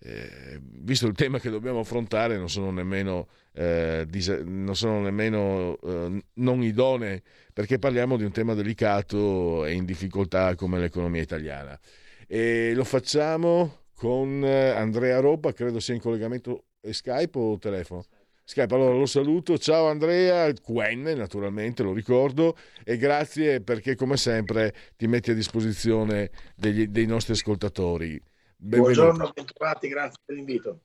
eh, 0.00 0.60
visto 0.60 1.06
il 1.06 1.14
tema 1.14 1.38
che 1.38 1.50
dobbiamo 1.50 1.80
affrontare 1.80 2.36
non 2.36 2.50
sono 2.50 2.70
nemmeno, 2.70 3.28
eh, 3.52 4.04
dis- 4.08 4.28
non, 4.44 4.76
sono 4.76 5.00
nemmeno 5.00 5.78
eh, 5.82 6.22
non 6.34 6.62
idonee 6.62 7.22
perché 7.52 7.78
parliamo 7.78 8.16
di 8.16 8.24
un 8.24 8.32
tema 8.32 8.54
delicato 8.54 9.64
e 9.64 9.72
in 9.72 9.84
difficoltà 9.84 10.54
come 10.54 10.78
l'economia 10.78 11.22
italiana. 11.22 11.78
E 12.26 12.72
lo 12.74 12.84
facciamo 12.84 13.84
con 13.94 14.44
eh, 14.44 14.68
Andrea 14.70 15.20
Roba 15.20 15.52
credo 15.52 15.80
sia 15.80 15.94
in 15.94 16.00
collegamento 16.00 16.64
Skype 16.82 17.38
o 17.38 17.58
telefono? 17.58 18.04
Skype, 18.48 18.74
allora 18.74 18.94
lo 18.94 19.06
saluto, 19.06 19.58
ciao 19.58 19.88
Andrea, 19.88 20.52
Quen 20.62 21.02
naturalmente 21.02 21.82
lo 21.82 21.92
ricordo. 21.92 22.56
E 22.84 22.96
grazie 22.96 23.60
perché 23.60 23.96
come 23.96 24.16
sempre 24.16 24.72
ti 24.96 25.08
metti 25.08 25.32
a 25.32 25.34
disposizione 25.34 26.30
degli, 26.54 26.86
dei 26.86 27.06
nostri 27.06 27.32
ascoltatori. 27.32 28.22
Benvenuto. 28.58 29.00
Buongiorno, 29.02 29.32
bentrovati, 29.34 29.88
grazie 29.88 30.20
per 30.24 30.34
l'invito. 30.34 30.80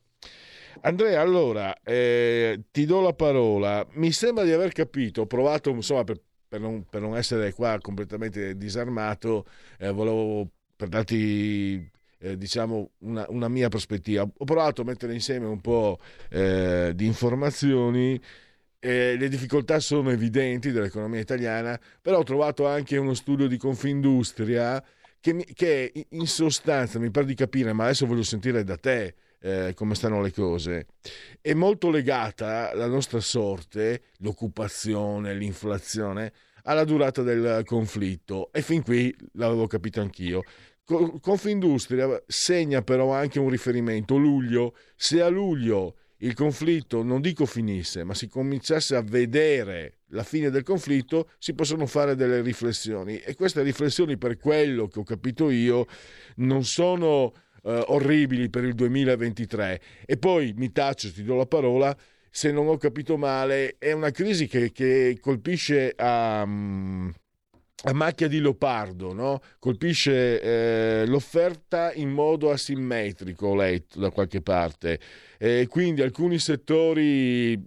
Andrea, 0.82 1.22
allora 1.22 1.74
eh, 1.84 2.64
ti 2.70 2.86
do 2.86 3.02
la 3.02 3.14
parola. 3.14 3.86
Mi 3.94 4.12
sembra 4.12 4.44
di 4.44 4.52
aver 4.52 4.74
capito, 4.74 5.22
ho 5.22 5.26
provato, 5.26 5.70
insomma, 5.70 6.04
per, 6.04 6.20
per, 6.48 6.60
non, 6.60 6.86
per 6.90 7.02
non, 7.02 7.16
essere 7.16 7.54
qua 7.54 7.78
completamente 7.80 8.58
disarmato, 8.58 9.46
eh, 9.78 9.92
volevo 9.92 10.50
per 10.76 10.90
darti 10.90 11.90
eh, 12.20 12.38
diciamo 12.38 12.92
una, 13.00 13.26
una, 13.30 13.48
mia 13.48 13.70
prospettiva. 13.70 14.24
Ho 14.24 14.46
provato 14.46 14.82
a 14.82 14.86
mettere 14.86 15.14
insieme 15.14 15.46
un 15.46 15.62
po' 15.62 15.98
eh, 16.30 16.92
di 16.94 17.06
informazioni. 17.06 18.20
le 18.80 19.30
difficoltà 19.30 19.80
sono 19.80 20.10
evidenti 20.10 20.72
dell'economia 20.72 21.20
italiana, 21.20 21.80
però 22.02 22.18
ho 22.18 22.24
trovato 22.24 22.68
anche 22.68 22.98
uno 22.98 23.14
studio 23.14 23.48
di 23.48 23.58
Confindustria 23.58 24.84
che, 25.22 25.34
mi, 25.34 25.46
che 25.46 26.08
in 26.10 26.28
sostanza 26.28 27.00
mi 27.00 27.12
pare 27.12 27.28
di 27.28 27.36
capire, 27.36 27.72
ma 27.72 27.86
adesso 27.86 28.06
voglio 28.06 28.24
sentire 28.24 28.64
da 28.64 28.76
te 28.76 29.16
eh, 29.40 29.74
come 29.76 29.96
stanno 29.96 30.22
le 30.22 30.34
cose, 30.34 30.88
è 31.40 31.54
molto 31.54 31.90
legata 31.90 32.74
la 32.74 32.88
nostra 32.88 33.20
sorte, 33.20 34.02
l'occupazione, 34.18 35.34
l'inflazione, 35.34 36.34
alla 36.64 36.84
durata 36.84 37.22
del 37.22 37.64
conflitto 37.66 38.52
e 38.52 38.62
fin 38.62 38.84
qui 38.84 39.16
l'avevo 39.34 39.68
capito 39.68 40.02
anch'io. 40.02 40.44
Confindustria 41.22 42.22
segna 42.28 42.82
però 42.82 43.14
anche 43.14 43.40
un 43.40 43.50
riferimento, 43.50 44.18
luglio, 44.18 44.76
se 44.96 45.22
a 45.22 45.30
luglio 45.30 45.96
il 46.24 46.34
conflitto 46.34 47.04
non 47.04 47.22
dico 47.22 47.46
finisse, 47.46 48.04
ma 48.04 48.14
si 48.14 48.28
cominciasse 48.28 48.96
a 48.96 49.02
vedere 49.02 50.00
la 50.08 50.24
fine 50.24 50.50
del 50.50 50.64
conflitto, 50.64 51.30
si 51.38 51.54
possono 51.54 51.86
fare 51.86 52.16
delle 52.16 52.42
riflessioni 52.42 53.18
e 53.18 53.36
queste 53.36 53.62
riflessioni, 53.64 54.18
per 54.18 54.38
quello 54.38 54.88
che 54.88 55.00
ho 55.00 55.04
capito 55.04 55.50
io, 55.50 55.86
non 56.38 56.64
sono 56.64 57.34
eh, 57.64 57.84
orribili 57.88 58.50
per 58.50 58.66
il 58.66 58.74
2023. 58.74 59.82
E 60.06 60.18
poi 60.18 60.54
mi 60.56 60.72
taccio, 60.72 61.12
ti 61.12 61.24
do 61.24 61.36
la 61.36 61.46
parola, 61.46 61.96
se 62.30 62.52
non 62.52 62.68
ho 62.68 62.78
capito 62.78 63.18
male, 63.18 63.76
è 63.78 63.92
una 63.92 64.12
crisi 64.12 64.48
che, 64.48 64.72
che 64.72 65.18
colpisce 65.20 65.94
a... 65.96 66.44
Um, 66.44 67.12
a 67.84 67.94
macchia 67.94 68.28
di 68.28 68.40
leopardo, 68.40 69.14
no? 69.14 69.42
colpisce 69.58 70.42
eh, 70.42 71.06
l'offerta 71.08 71.92
in 71.94 72.10
modo 72.10 72.52
asimmetrico, 72.52 73.48
ho 73.48 73.56
letto 73.56 74.00
da 74.00 74.12
qualche 74.12 74.42
parte. 74.42 75.00
E 75.38 75.66
quindi 75.68 76.02
alcuni 76.04 76.38
settori, 76.38 77.60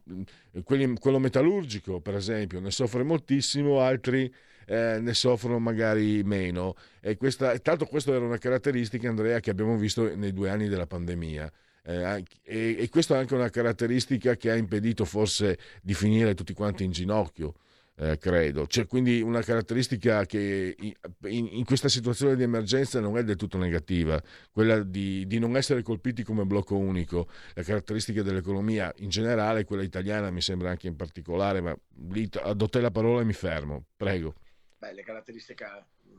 quelli, 0.62 0.94
quello 0.98 1.18
metallurgico 1.18 2.00
per 2.00 2.14
esempio, 2.14 2.60
ne 2.60 2.70
soffre 2.70 3.02
moltissimo, 3.02 3.80
altri 3.80 4.32
eh, 4.66 4.98
ne 5.00 5.14
soffrono 5.14 5.58
magari 5.58 6.22
meno. 6.22 6.76
E 7.00 7.16
questa, 7.16 7.58
tanto 7.58 7.86
questa 7.86 8.12
era 8.12 8.24
una 8.24 8.38
caratteristica, 8.38 9.08
Andrea, 9.08 9.40
che 9.40 9.50
abbiamo 9.50 9.76
visto 9.76 10.14
nei 10.14 10.32
due 10.32 10.48
anni 10.48 10.68
della 10.68 10.86
pandemia. 10.86 11.50
Eh, 11.86 12.24
e, 12.44 12.76
e 12.78 12.88
questa 12.88 13.16
è 13.16 13.18
anche 13.18 13.34
una 13.34 13.50
caratteristica 13.50 14.36
che 14.36 14.50
ha 14.50 14.54
impedito 14.54 15.04
forse 15.04 15.58
di 15.82 15.92
finire 15.92 16.34
tutti 16.34 16.54
quanti 16.54 16.84
in 16.84 16.92
ginocchio 16.92 17.54
eh, 17.96 18.18
credo. 18.18 18.66
C'è 18.66 18.86
quindi 18.86 19.20
una 19.20 19.42
caratteristica 19.42 20.24
che 20.26 20.74
in, 20.78 21.48
in, 21.50 21.64
questa 21.64 21.88
situazione 21.88 22.34
di 22.34 22.42
emergenza 22.42 23.00
non 23.00 23.16
è 23.16 23.22
del 23.22 23.36
tutto 23.36 23.56
negativa, 23.56 24.20
quella 24.50 24.82
di, 24.82 25.26
di, 25.26 25.38
non 25.38 25.56
essere 25.56 25.82
colpiti 25.82 26.24
come 26.24 26.44
blocco 26.44 26.76
unico. 26.76 27.28
La 27.54 27.62
caratteristica 27.62 28.22
dell'economia 28.22 28.92
in 28.96 29.10
generale, 29.10 29.64
quella 29.64 29.82
italiana 29.82 30.30
mi 30.30 30.40
sembra 30.40 30.70
anche 30.70 30.88
in 30.88 30.96
particolare, 30.96 31.60
ma 31.60 31.76
lì 32.10 32.28
do 32.28 32.68
te 32.68 32.80
la 32.80 32.90
parola 32.90 33.20
e 33.20 33.24
mi 33.24 33.32
fermo. 33.32 33.84
Prego. 33.96 34.34
Beh, 34.78 34.92
le 34.92 35.02
caratteristiche, 35.02 35.64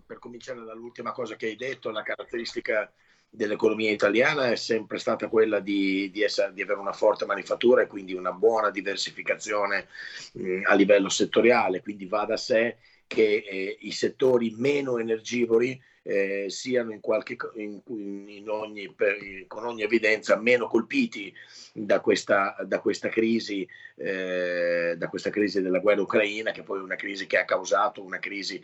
per 0.06 0.20
cominciare 0.20 0.64
dall'ultima 0.64 1.12
cosa 1.12 1.36
che 1.36 1.48
hai 1.48 1.56
detto, 1.56 1.92
la 1.92 2.04
caratteristica 2.04 2.92
dell'economia 3.36 3.92
italiana 3.92 4.52
è 4.52 4.56
sempre 4.56 4.98
stata 4.98 5.28
quella 5.28 5.60
di, 5.60 6.10
di, 6.12 6.24
essere, 6.24 6.54
di, 6.54 6.62
avere 6.62 6.80
una 6.80 6.94
forte 6.94 7.26
manifattura 7.26 7.82
e 7.82 7.88
quindi 7.88 8.14
una 8.14 8.32
buona 8.32 8.70
diversificazione 8.70 9.88
mh, 10.34 10.62
a 10.66 10.74
livello 10.74 11.10
settoriale, 11.10 11.82
quindi 11.82 12.06
va 12.06 12.26
da 12.26 12.38
sé 12.38 12.78
che 13.08 13.44
eh, 13.48 13.78
i 13.82 13.92
settori 13.92 14.56
meno 14.58 14.98
energivori 14.98 15.80
eh, 16.08 16.46
siano 16.50 16.92
in 16.92 17.00
qualche, 17.00 17.36
in, 17.56 17.82
in 18.28 18.48
ogni, 18.48 18.94
per, 18.94 19.18
con 19.48 19.66
ogni 19.66 19.82
evidenza 19.82 20.38
meno 20.38 20.68
colpiti 20.68 21.34
da 21.74 22.00
questa, 22.00 22.56
da 22.64 22.80
questa, 22.80 23.10
crisi, 23.10 23.68
eh, 23.96 24.94
da 24.98 25.08
questa 25.08 25.32
crisi 25.32 25.62
della 25.62 25.80
guerra 25.80 26.02
ucraina, 26.02 26.52
che 26.52 26.62
poi 26.62 26.80
è 26.80 26.84
una 26.84 26.96
crisi 26.96 27.26
che 27.26 27.40
ha 27.40 27.46
causato 27.46 28.04
una 28.04 28.20
crisi 28.20 28.62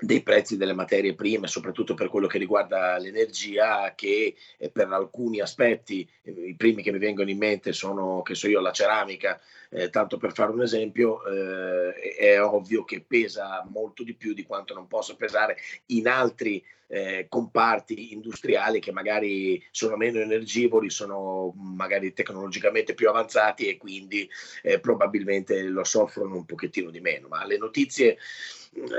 dei 0.00 0.22
prezzi 0.22 0.56
delle 0.56 0.72
materie 0.72 1.14
prime, 1.14 1.46
soprattutto 1.46 1.94
per 1.94 2.08
quello 2.08 2.26
che 2.26 2.38
riguarda 2.38 2.98
l'energia, 2.98 3.92
che 3.94 4.34
eh, 4.56 4.70
per 4.70 4.90
alcuni 4.90 5.40
aspetti, 5.40 6.08
eh, 6.22 6.30
i 6.30 6.54
primi 6.56 6.82
che 6.82 6.92
mi 6.92 6.98
vengono 6.98 7.30
in 7.30 7.38
mente 7.38 7.72
sono, 7.72 8.22
che 8.22 8.34
so 8.34 8.48
io, 8.48 8.60
la 8.60 8.72
ceramica, 8.72 9.40
eh, 9.70 9.90
tanto 9.90 10.16
per 10.16 10.32
fare 10.32 10.52
un 10.52 10.62
esempio, 10.62 11.24
eh, 11.24 11.92
è 12.16 12.42
ovvio 12.42 12.84
che 12.84 13.04
pesa 13.06 13.66
molto 13.70 14.02
di 14.02 14.14
più 14.14 14.32
di 14.32 14.44
quanto 14.44 14.74
non 14.74 14.86
possa 14.86 15.14
pesare 15.14 15.56
in 15.86 16.08
altri 16.08 16.64
eh, 16.92 17.26
comparti 17.26 18.12
industriali 18.12 18.78
che 18.78 18.92
magari 18.92 19.62
sono 19.70 19.96
meno 19.96 20.20
energivori, 20.20 20.90
sono 20.90 21.54
magari 21.56 22.12
tecnologicamente 22.12 22.92
più 22.92 23.08
avanzati 23.08 23.66
e 23.66 23.78
quindi 23.78 24.28
eh, 24.62 24.78
probabilmente 24.78 25.62
lo 25.62 25.84
soffrono 25.84 26.36
un 26.36 26.44
pochettino 26.44 26.90
di 26.90 27.00
meno. 27.00 27.28
Ma 27.28 27.46
le 27.46 27.56
notizie 27.56 28.18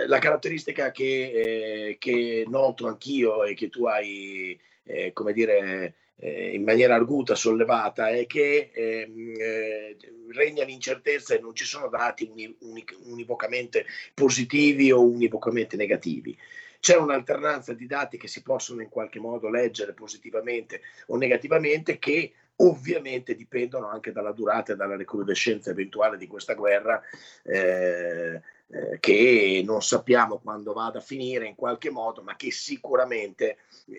la 0.08 0.20
caratteristica 0.20 0.92
che, 0.92 1.32
eh, 1.32 1.98
che, 2.00 2.46
noto 2.48 2.88
anch'io 2.88 3.44
e 3.44 3.54
che 3.54 3.70
tu 3.70 3.86
hai, 3.86 4.60
eh, 4.84 5.12
come 5.14 5.34
dire, 5.34 5.96
eh, 6.18 6.54
in 6.54 6.64
maniera 6.64 6.96
arguta 6.96 7.36
sollevata 7.36 8.10
è 8.10 8.26
che 8.26 8.72
ehm, 8.74 9.34
eh, 9.38 9.98
regna 10.32 10.64
l'incertezza 10.64 11.34
e 11.34 11.40
non 11.40 11.56
ci 11.56 11.66
sono 11.66 11.88
dati 11.88 12.30
uni, 12.32 12.56
uni, 12.60 12.86
univocamente 13.06 13.86
positivi 14.14 14.92
o 14.92 15.02
univocamente 15.02 15.76
negativi. 15.76 16.38
C'è 16.80 16.98
un'alternanza 16.98 17.74
di 17.74 17.88
dati 17.88 18.18
che 18.18 18.28
si 18.28 18.42
possono 18.42 18.82
in 18.82 18.90
qualche 18.90 19.20
modo 19.20 19.50
leggere 19.50 19.94
positivamente 19.94 20.82
o 21.08 21.18
negativamente 21.18 21.98
che 21.98 22.34
ovviamente 22.58 23.36
dipendono 23.36 23.88
anche 23.90 24.12
dalla 24.12 24.32
durata 24.32 24.74
e 24.74 24.76
dalla 24.76 24.98
recrudescenza 24.98 25.72
eventuale 25.72 26.18
di 26.18 26.28
questa 26.28 26.54
guerra 26.54 27.02
eh, 27.44 28.42
eh, 28.74 28.98
che 29.00 29.62
non 29.64 29.84
sappiamo 29.84 30.40
quando 30.40 30.74
vada 30.74 30.98
a 30.98 31.02
finire 31.02 31.46
in 31.46 31.54
qualche 31.54 31.92
modo, 31.92 32.24
ma 32.24 32.36
che 32.36 32.50
sicuramente 32.50 33.58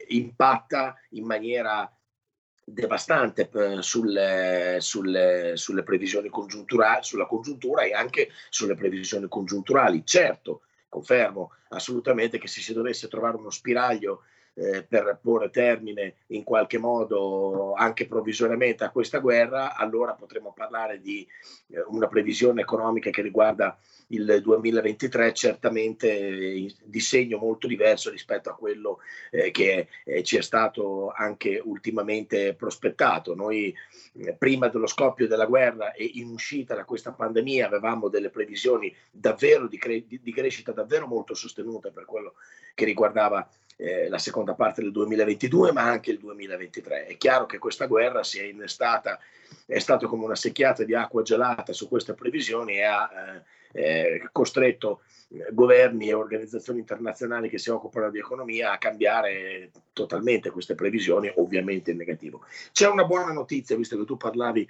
impatta 0.09 0.97
in 1.11 1.25
maniera 1.25 1.89
devastante 2.65 3.49
eh, 3.53 3.83
sulle, 3.83 4.79
sulle, 4.81 5.53
sulle 5.55 5.83
previsioni 5.85 6.29
congiunturali, 6.29 7.05
sulla 7.05 7.27
congiuntura 7.27 7.83
e 7.83 7.93
anche 7.93 8.31
sulle 8.49 8.75
previsioni 8.75 9.29
congiunturali. 9.29 10.05
Certo, 10.05 10.63
confermo 10.89 11.53
assolutamente 11.69 12.39
che 12.39 12.49
se 12.49 12.61
si 12.61 12.73
dovesse 12.73 13.07
trovare 13.07 13.37
uno 13.37 13.51
spiraglio 13.51 14.25
eh, 14.55 14.85
per 14.85 15.19
porre 15.21 15.51
termine 15.51 16.15
in 16.29 16.45
qualche 16.45 16.79
modo 16.79 17.75
anche 17.75 18.07
provvisoriamente 18.07 18.85
a 18.85 18.91
questa 18.91 19.19
guerra, 19.19 19.77
allora 19.77 20.15
potremo 20.15 20.53
parlare 20.53 21.01
di 21.01 21.27
eh, 21.69 21.83
una 21.89 22.07
previsione 22.07 22.61
economica 22.61 23.11
che 23.11 23.23
riguarda 23.23 23.79
il 24.09 24.41
2023 24.43 25.33
certamente 25.33 26.73
di 26.83 27.01
segno 27.01 27.39
molto 27.39 27.67
diverso 27.67 28.11
rispetto 28.11 28.51
a 28.51 28.55
quello 28.55 28.99
eh, 29.31 29.51
che 29.51 29.89
eh, 30.05 30.23
ci 30.23 30.37
è 30.37 30.43
stato 30.43 31.11
anche 31.11 31.61
ultimamente 31.63 32.55
prospettato. 32.55 33.35
Noi 33.35 33.75
eh, 34.17 34.35
prima 34.35 34.69
dello 34.69 34.87
scoppio 34.87 35.27
della 35.27 35.47
guerra 35.47 35.93
e 35.93 36.05
in 36.15 36.29
uscita 36.29 36.75
da 36.75 36.85
questa 36.85 37.13
pandemia 37.13 37.67
avevamo 37.67 38.09
delle 38.09 38.31
previsioni 38.31 38.95
davvero 39.11 39.67
di, 39.67 39.79
cre- 39.79 40.05
di 40.07 40.33
crescita 40.33 40.73
davvero 40.73 41.07
molto 41.07 41.35
sostenute 41.35 41.91
per 41.91 42.05
quello 42.05 42.35
che 42.75 42.85
riguardava 42.85 43.49
eh, 43.77 44.09
la 44.09 44.19
seconda 44.19 44.55
parte 44.55 44.83
del 44.83 44.93
2022, 44.93 45.73
ma 45.73 45.83
anche 45.83 46.11
il 46.11 46.19
2023. 46.19 47.07
È 47.07 47.17
chiaro 47.17 47.47
che 47.47 47.59
questa 47.59 47.87
guerra 47.87 48.23
si 48.23 48.39
è 48.39 48.45
innestata, 48.45 49.19
è 49.67 49.79
stata 49.79 50.07
come 50.07 50.25
una 50.25 50.37
secchiata 50.37 50.85
di 50.85 50.95
acqua 50.95 51.23
gelata 51.23 51.73
su 51.73 51.89
queste 51.89 52.15
previsioni 52.15 52.75
e 52.75 52.83
ha 52.85 53.11
eh, 53.13 53.43
eh, 53.75 54.29
costretto 54.31 55.03
eh, 55.31 55.49
governi 55.53 56.09
e 56.09 56.15
organizzazioni 56.15 56.79
internazionali 56.79 57.49
che 57.49 57.59
si 57.59 57.71
occupano 57.71 58.11
di 58.11 58.19
economia 58.19 58.73
a 58.73 58.79
cambiare 58.79 59.71
totalmente 59.93 60.51
queste 60.51 60.75
previsioni, 60.75 61.33
ovviamente 61.37 61.91
in 61.91 61.97
negativo. 61.97 62.45
C'è 62.73 62.89
una 62.89 63.05
buona 63.05 63.33
notizia, 63.33 63.77
visto 63.77 63.99
che 63.99 64.05
tu 64.05 64.17
parlavi 64.17 64.69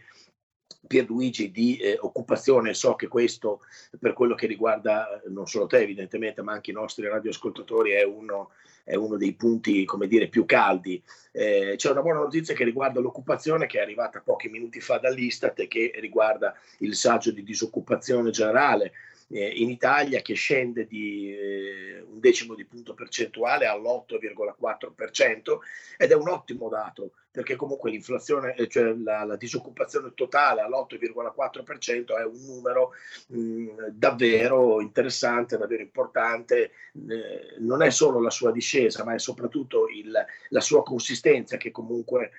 Pierluigi 0.86 1.50
di 1.50 1.76
eh, 1.78 1.98
occupazione, 2.00 2.74
so 2.74 2.94
che 2.94 3.08
questo 3.08 3.60
per 3.98 4.12
quello 4.12 4.34
che 4.34 4.46
riguarda 4.46 5.22
non 5.28 5.46
solo 5.46 5.66
te 5.66 5.78
evidentemente, 5.78 6.42
ma 6.42 6.52
anche 6.52 6.70
i 6.70 6.74
nostri 6.74 7.06
radioascoltatori 7.08 7.92
è 7.92 8.04
uno, 8.04 8.50
è 8.84 8.94
uno 8.94 9.16
dei 9.16 9.32
punti 9.34 9.84
come 9.84 10.06
dire, 10.06 10.28
più 10.28 10.44
caldi. 10.44 11.02
Eh, 11.32 11.74
c'è 11.76 11.90
una 11.90 12.02
buona 12.02 12.20
notizia 12.20 12.54
che 12.54 12.64
riguarda 12.64 13.00
l'occupazione 13.00 13.66
che 13.66 13.78
è 13.78 13.82
arrivata 13.82 14.20
pochi 14.20 14.48
minuti 14.48 14.80
fa 14.80 14.98
dall'Istat 14.98 15.60
e 15.60 15.68
che 15.68 15.92
riguarda 15.96 16.54
il 16.78 16.94
saggio 16.94 17.30
di 17.30 17.42
disoccupazione 17.42 18.30
generale 18.30 18.92
eh, 19.28 19.48
in 19.48 19.70
Italia 19.70 20.20
che 20.20 20.34
scende 20.34 20.86
di 20.86 21.34
eh, 21.34 22.04
un 22.06 22.20
decimo 22.20 22.54
di 22.54 22.64
punto 22.64 22.94
percentuale 22.94 23.66
all'8,4% 23.66 25.58
ed 25.96 26.10
è 26.10 26.14
un 26.14 26.28
ottimo 26.28 26.68
dato 26.68 27.12
perché 27.34 27.56
comunque 27.56 27.90
l'inflazione, 27.90 28.54
eh, 28.54 28.68
cioè 28.68 28.94
la, 28.94 29.24
la 29.24 29.34
disoccupazione 29.34 30.12
totale 30.14 30.60
all'8,4% 30.60 32.16
è 32.16 32.24
un 32.24 32.44
numero 32.46 32.92
mh, 33.26 33.38
mm, 33.38 33.68
davvero 33.90 34.80
interessante, 34.80 35.58
davvero 35.58 35.82
importante, 35.82 36.70
eh, 36.92 37.56
non 37.58 37.82
è 37.82 37.90
solo 37.90 38.20
la 38.20 38.30
sua 38.30 38.52
discesa 38.52 39.02
ma 39.02 39.14
è 39.14 39.18
soprattutto 39.18 39.88
il, 39.88 40.12
la 40.50 40.60
sua 40.60 40.84
consistenza 40.84 41.56
che 41.56 41.72
comunque 41.72 42.30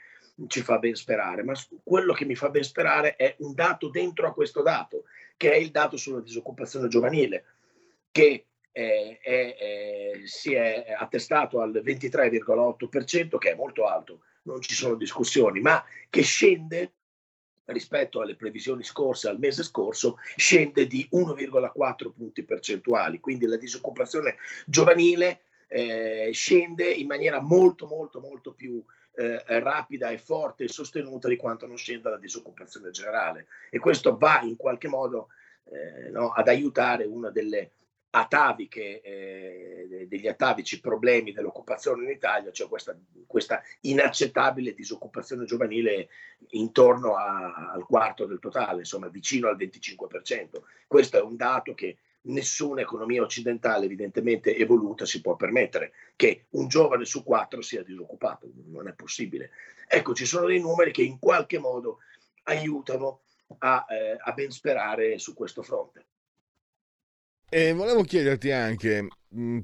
ci 0.47 0.61
fa 0.61 0.77
ben 0.79 0.95
sperare, 0.95 1.43
ma 1.43 1.51
quello 1.83 2.13
che 2.13 2.23
mi 2.23 2.35
fa 2.35 2.47
ben 2.49 2.63
sperare 2.63 3.17
è 3.17 3.35
un 3.39 3.53
dato 3.53 3.89
dentro 3.89 4.27
a 4.27 4.33
questo 4.33 4.61
dato, 4.61 5.03
che 5.35 5.51
è 5.51 5.57
il 5.57 5.71
dato 5.71 5.97
sulla 5.97 6.21
disoccupazione 6.21 6.87
giovanile, 6.87 7.43
che 8.11 8.45
è, 8.71 9.19
è, 9.21 10.21
si 10.23 10.53
è 10.53 10.95
attestato 10.97 11.59
al 11.59 11.81
23,8%, 11.83 13.37
che 13.37 13.51
è 13.51 13.55
molto 13.55 13.87
alto, 13.87 14.21
non 14.45 14.61
ci 14.61 14.73
sono 14.73 14.95
discussioni, 14.95 15.59
ma 15.59 15.83
che 16.09 16.21
scende 16.21 16.93
rispetto 17.65 18.21
alle 18.21 18.35
previsioni 18.35 18.83
scorse 18.83 19.27
al 19.27 19.39
mese 19.39 19.63
scorso, 19.63 20.17
scende 20.35 20.87
di 20.87 21.07
1,4 21.11 22.11
punti 22.11 22.43
percentuali, 22.43 23.19
quindi 23.19 23.45
la 23.45 23.57
disoccupazione 23.57 24.37
giovanile 24.65 25.41
eh, 25.67 26.29
scende 26.31 26.85
in 26.91 27.07
maniera 27.07 27.41
molto 27.41 27.87
molto 27.87 28.19
molto 28.19 28.53
più 28.53 28.83
eh, 29.15 29.43
rapida 29.59 30.09
e 30.09 30.17
forte 30.17 30.65
e 30.65 30.67
sostenuta 30.67 31.27
di 31.27 31.37
quanto 31.37 31.65
non 31.65 31.77
scenda 31.77 32.09
la 32.09 32.17
disoccupazione 32.17 32.91
generale. 32.91 33.47
E 33.71 33.79
questo 33.79 34.15
va 34.17 34.41
in 34.41 34.57
qualche 34.57 34.87
modo 34.87 35.29
eh, 35.63 36.09
no, 36.09 36.29
ad 36.29 36.47
aiutare 36.47 37.05
una 37.05 37.31
delle 37.31 37.71
ataviche, 38.15 39.01
eh, 39.01 40.05
degli 40.07 40.27
atavici 40.27 40.79
problemi 40.79 41.33
dell'occupazione 41.33 42.05
in 42.05 42.11
Italia, 42.11 42.51
cioè 42.51 42.69
questa, 42.69 42.97
questa 43.27 43.61
inaccettabile 43.81 44.73
disoccupazione 44.73 45.43
giovanile 45.43 46.07
intorno 46.51 47.15
a, 47.15 47.71
al 47.73 47.85
quarto 47.85 48.25
del 48.25 48.39
totale, 48.39 48.79
insomma 48.79 49.09
vicino 49.09 49.49
al 49.49 49.57
25%. 49.57 50.61
Questo 50.87 51.17
è 51.17 51.21
un 51.21 51.35
dato 51.35 51.73
che 51.73 51.97
nessuna 52.27 52.81
economia 52.81 53.21
occidentale 53.21 53.85
evidentemente 53.85 54.55
evoluta 54.55 55.05
si 55.05 55.19
può 55.19 55.35
permettere 55.35 55.91
che 56.15 56.45
un 56.51 56.69
giovane 56.69 57.03
su 57.03 57.21
quattro 57.21 57.61
sia 57.61 57.83
disoccupato, 57.83 58.49
non 58.67 58.87
è 58.87 58.93
possibile. 58.93 59.51
Ecco, 59.87 60.13
ci 60.13 60.25
sono 60.25 60.47
dei 60.47 60.61
numeri 60.61 60.91
che 60.91 61.03
in 61.03 61.19
qualche 61.19 61.59
modo 61.59 61.99
aiutano 62.43 63.23
a, 63.59 63.85
eh, 63.89 64.17
a 64.17 64.31
ben 64.31 64.51
sperare 64.51 65.19
su 65.19 65.33
questo 65.33 65.61
fronte. 65.61 66.05
E 67.57 67.71
volevo 67.71 68.03
chiederti 68.03 68.51
anche, 68.51 69.07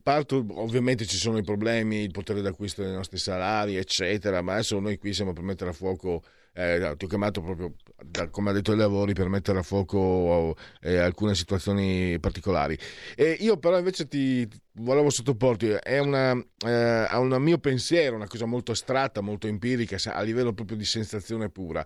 parto, 0.02 0.46
ovviamente 0.52 1.06
ci 1.06 1.18
sono 1.18 1.38
i 1.38 1.44
problemi, 1.44 1.98
il 1.98 2.12
potere 2.12 2.42
d'acquisto 2.42 2.82
dei 2.84 2.94
nostri 2.94 3.18
salari, 3.18 3.76
eccetera, 3.76 4.42
ma 4.42 4.54
adesso 4.54 4.80
noi 4.80 4.98
qui 4.98 5.14
siamo 5.14 5.34
per 5.34 5.44
mettere 5.44 5.72
a 5.72 5.74
fuoco 5.74 6.24
eh, 6.54 6.96
ti 6.98 7.06
ho 7.06 7.08
chiamato 7.08 7.42
proprio, 7.42 7.76
da, 8.04 8.28
come 8.30 8.50
ha 8.50 8.54
detto 8.54 8.74
i 8.74 8.78
lavori, 8.78 9.14
per 9.14 9.30
mettere 9.30 9.60
a 9.60 9.64
fuoco 9.64 10.56
eh, 10.82 10.98
alcune 10.98 11.34
situazioni 11.34 12.20
particolari. 12.20 12.78
E 13.16 13.38
io 13.40 13.58
però 13.58 13.78
invece 13.78 14.08
ti 14.08 14.48
volevo 14.74 15.10
sottoporti 15.10 15.68
è 15.70 16.00
una, 16.00 16.34
eh, 16.66 16.72
a 16.72 17.20
un 17.20 17.30
mio 17.42 17.58
pensiero, 17.58 18.16
una 18.16 18.28
cosa 18.28 18.46
molto 18.46 18.74
astratta, 18.74 19.22
molto 19.22 19.48
empirica, 19.48 19.98
a 20.12 20.22
livello 20.22 20.54
proprio 20.54 20.78
di 20.78 20.86
sensazione 20.86 21.50
pura. 21.50 21.86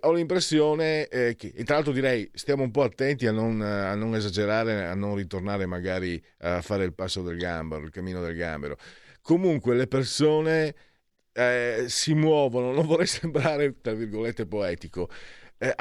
ho 0.00 0.12
l'impressione 0.12 1.06
eh, 1.06 1.34
che, 1.36 1.52
e 1.54 1.62
tra 1.64 1.76
l'altro 1.76 1.92
direi, 1.92 2.28
stiamo 2.34 2.64
un 2.64 2.70
po' 2.70 2.82
attenti 2.82 3.26
a 3.26 3.32
non, 3.32 3.60
a 3.60 3.94
non 3.94 4.14
esagerare, 4.16 4.86
a 4.86 4.94
non 4.94 5.14
ritornare 5.14 5.66
magari 5.66 6.22
a 6.38 6.60
fare 6.60 6.84
il 6.84 6.94
passo 6.94 7.22
del 7.22 7.36
gambero, 7.36 7.84
il 7.84 7.90
cammino 7.90 8.20
del 8.20 8.34
gambero. 8.34 8.76
Comunque 9.20 9.76
le 9.76 9.86
persone 9.86 10.74
eh, 11.32 11.84
si 11.88 12.14
muovono, 12.14 12.72
non 12.72 12.86
vorrei 12.86 13.06
sembrare, 13.08 13.80
tra 13.80 13.94
virgolette, 13.94 14.46
poetico, 14.46 15.08
eh, 15.58 15.74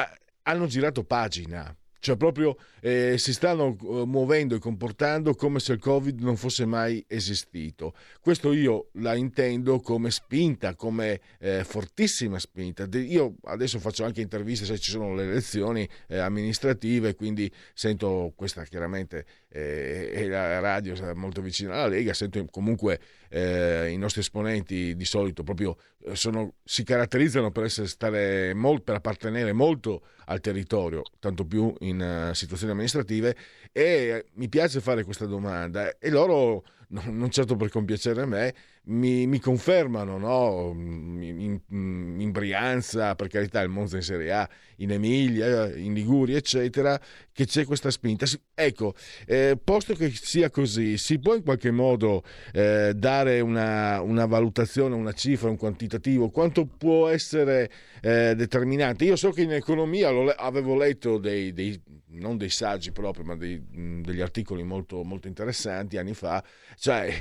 hanno 0.43 0.65
girato 0.67 1.03
pagina. 1.03 1.75
Cioè 2.01 2.17
proprio 2.17 2.57
eh, 2.79 3.19
si 3.19 3.31
stanno 3.31 3.77
eh, 3.79 4.05
muovendo 4.07 4.55
e 4.55 4.59
comportando 4.59 5.35
come 5.35 5.59
se 5.59 5.73
il 5.73 5.79
Covid 5.79 6.19
non 6.19 6.35
fosse 6.35 6.65
mai 6.65 7.05
esistito. 7.07 7.93
Questo 8.19 8.53
io 8.53 8.89
la 8.93 9.13
intendo 9.13 9.79
come 9.81 10.09
spinta, 10.09 10.73
come 10.73 11.21
eh, 11.37 11.63
fortissima 11.63 12.39
spinta. 12.39 12.87
Io 12.93 13.35
adesso 13.43 13.77
faccio 13.77 14.03
anche 14.03 14.19
interviste 14.19 14.65
se 14.65 14.79
ci 14.79 14.89
sono 14.89 15.13
le 15.13 15.25
elezioni 15.25 15.87
eh, 16.07 16.17
amministrative, 16.17 17.13
quindi 17.13 17.51
sento 17.75 18.33
questa 18.35 18.63
chiaramente 18.63 19.23
eh, 19.47 20.09
e 20.11 20.27
la 20.27 20.59
radio 20.59 20.95
è 20.95 21.13
molto 21.13 21.43
vicina 21.43 21.73
alla 21.73 21.87
Lega, 21.87 22.15
sento 22.15 22.43
comunque 22.45 22.99
eh, 23.33 23.89
i 23.89 23.97
nostri 23.97 24.19
esponenti 24.19 24.95
di 24.95 25.05
solito 25.05 25.43
proprio 25.43 25.77
sono, 26.13 26.55
si 26.63 26.83
caratterizzano 26.83 27.51
per, 27.51 27.71
stare 27.71 28.53
molt, 28.53 28.83
per 28.83 28.95
appartenere 28.95 29.53
molto 29.53 30.03
al 30.25 30.41
territorio, 30.41 31.03
tanto 31.19 31.45
più 31.45 31.73
in 31.79 32.29
uh, 32.29 32.33
situazioni 32.33 32.73
amministrative. 32.73 33.35
E 33.71 34.25
mi 34.33 34.49
piace 34.49 34.81
fare 34.81 35.03
questa 35.05 35.25
domanda 35.25 35.97
e 35.97 36.09
loro, 36.09 36.65
non 36.89 37.29
certo 37.31 37.55
per 37.55 37.69
compiacere 37.69 38.21
a 38.21 38.25
me, 38.25 38.53
mi, 38.83 39.27
mi 39.27 39.39
confermano 39.39 40.17
no? 40.17 40.71
in, 40.73 41.59
in, 41.69 42.31
Brianza, 42.31 43.13
per 43.15 43.27
carità, 43.27 43.61
il 43.61 43.69
Monza 43.69 43.97
in 43.97 44.01
Serie 44.01 44.31
A, 44.31 44.49
in 44.77 44.91
Emilia, 44.91 45.75
in 45.75 45.93
Liguria, 45.93 46.37
eccetera, 46.37 46.99
che 47.31 47.45
c'è 47.45 47.65
questa 47.65 47.91
spinta. 47.91 48.25
Ecco, 48.55 48.95
eh, 49.27 49.57
posto 49.63 49.93
che 49.93 50.09
sia 50.09 50.49
così, 50.49 50.97
si 50.97 51.19
può 51.19 51.35
in 51.35 51.43
qualche 51.43 51.71
modo 51.71 52.23
eh, 52.53 52.93
dare 52.95 53.39
una, 53.39 54.01
una, 54.01 54.25
valutazione, 54.25 54.95
una 54.95 55.13
cifra, 55.13 55.49
un 55.49 55.57
quantitativo, 55.57 56.29
quanto 56.29 56.65
può 56.65 57.07
essere 57.07 57.69
eh, 58.01 58.33
determinante? 58.35 59.05
Io 59.05 59.15
so 59.15 59.29
che 59.31 59.43
in 59.43 59.53
economia 59.53 60.09
avevo 60.37 60.75
letto 60.75 61.17
dei, 61.19 61.53
dei 61.53 61.79
non 62.13 62.37
dei 62.37 62.49
saggi 62.49 62.91
proprio, 62.91 63.23
ma 63.23 63.35
dei, 63.35 63.61
degli 64.01 64.19
articoli 64.19 64.63
molto, 64.63 65.03
molto 65.03 65.27
interessanti 65.27 65.97
anni 65.97 66.13
fa, 66.13 66.43
cioè 66.77 67.13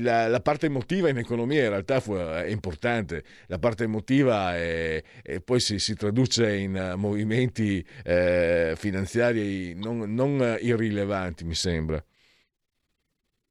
la, 0.00 0.28
la 0.28 0.40
parte 0.40 0.66
emotiva 0.66 0.87
emotiva 0.88 1.10
in 1.10 1.18
economia 1.18 1.64
in 1.64 1.68
realtà 1.68 2.00
fu, 2.00 2.14
è 2.14 2.46
importante, 2.46 3.22
la 3.48 3.58
parte 3.58 3.84
emotiva 3.84 4.56
è, 4.56 5.02
poi 5.44 5.60
si, 5.60 5.78
si, 5.78 5.94
traduce 5.94 6.56
in 6.56 6.94
movimenti 6.96 7.84
eh, 8.04 8.72
finanziari 8.74 9.74
non, 9.74 10.14
non, 10.14 10.56
irrilevanti, 10.58 11.44
mi 11.44 11.54
sembra. 11.54 12.02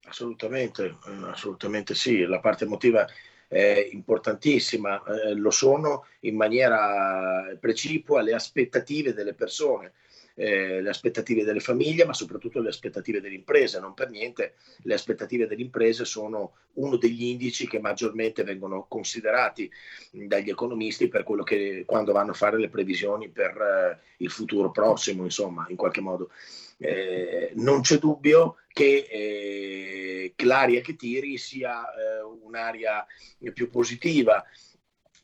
Assolutamente, 0.08 0.98
assolutamente 1.26 1.94
sì, 1.94 2.26
la 2.26 2.40
parte 2.40 2.64
emotiva 2.64 3.06
è 3.48 3.88
importantissima, 3.92 5.04
eh, 5.04 5.34
lo 5.36 5.52
sono 5.52 6.08
in 6.22 6.36
maniera 6.36 7.56
precipua 7.60 8.22
le 8.22 8.34
aspettative 8.34 9.14
delle 9.14 9.34
persone 9.34 9.94
eh, 10.40 10.82
le 10.82 10.90
aspettative 10.90 11.44
delle 11.44 11.60
famiglie, 11.60 12.06
ma 12.06 12.14
soprattutto 12.14 12.62
le 12.62 12.70
aspettative 12.70 13.20
delle 13.20 13.34
imprese. 13.34 13.80
Non 13.80 13.96
per 13.96 14.12
niente 14.12 14.54
le 14.84 14.94
aspettative 14.94 15.48
delle 15.48 15.64
imprese 15.64 16.06
sono 16.06 16.54
uno 16.74 16.96
degli 16.98 17.24
indici 17.24 17.68
che 17.68 17.80
maggiormente 17.80 18.44
vengono 18.44 18.86
considerati 18.88 19.70
dagli 20.12 20.50
economisti 20.50 21.08
per 21.08 21.24
quello 21.24 21.42
che 21.42 21.84
quando 21.88 22.14
vanno 22.14 22.32
a 22.32 22.36
fare 22.36 22.60
le 22.60 22.70
previsioni 22.70 23.30
per 23.30 23.58
eh, 23.58 24.00
il 24.18 24.30
futuro 24.30 24.70
prossimo, 24.70 25.24
insomma, 25.24 25.66
in 25.70 25.76
qualche 25.76 26.02
modo. 26.02 26.30
Eh, 26.78 27.54
non 27.56 27.82
c'è 27.82 27.98
dubbio 27.98 28.58
che, 28.68 29.08
eh, 29.10 30.34
che, 30.36 30.46
l'aria 30.46 30.82
che 30.82 30.96
tiri 30.96 31.40
sia 31.40 31.82
eh, 31.82 32.22
un'aria 32.22 33.04
più 33.52 33.72
positiva 33.72 34.46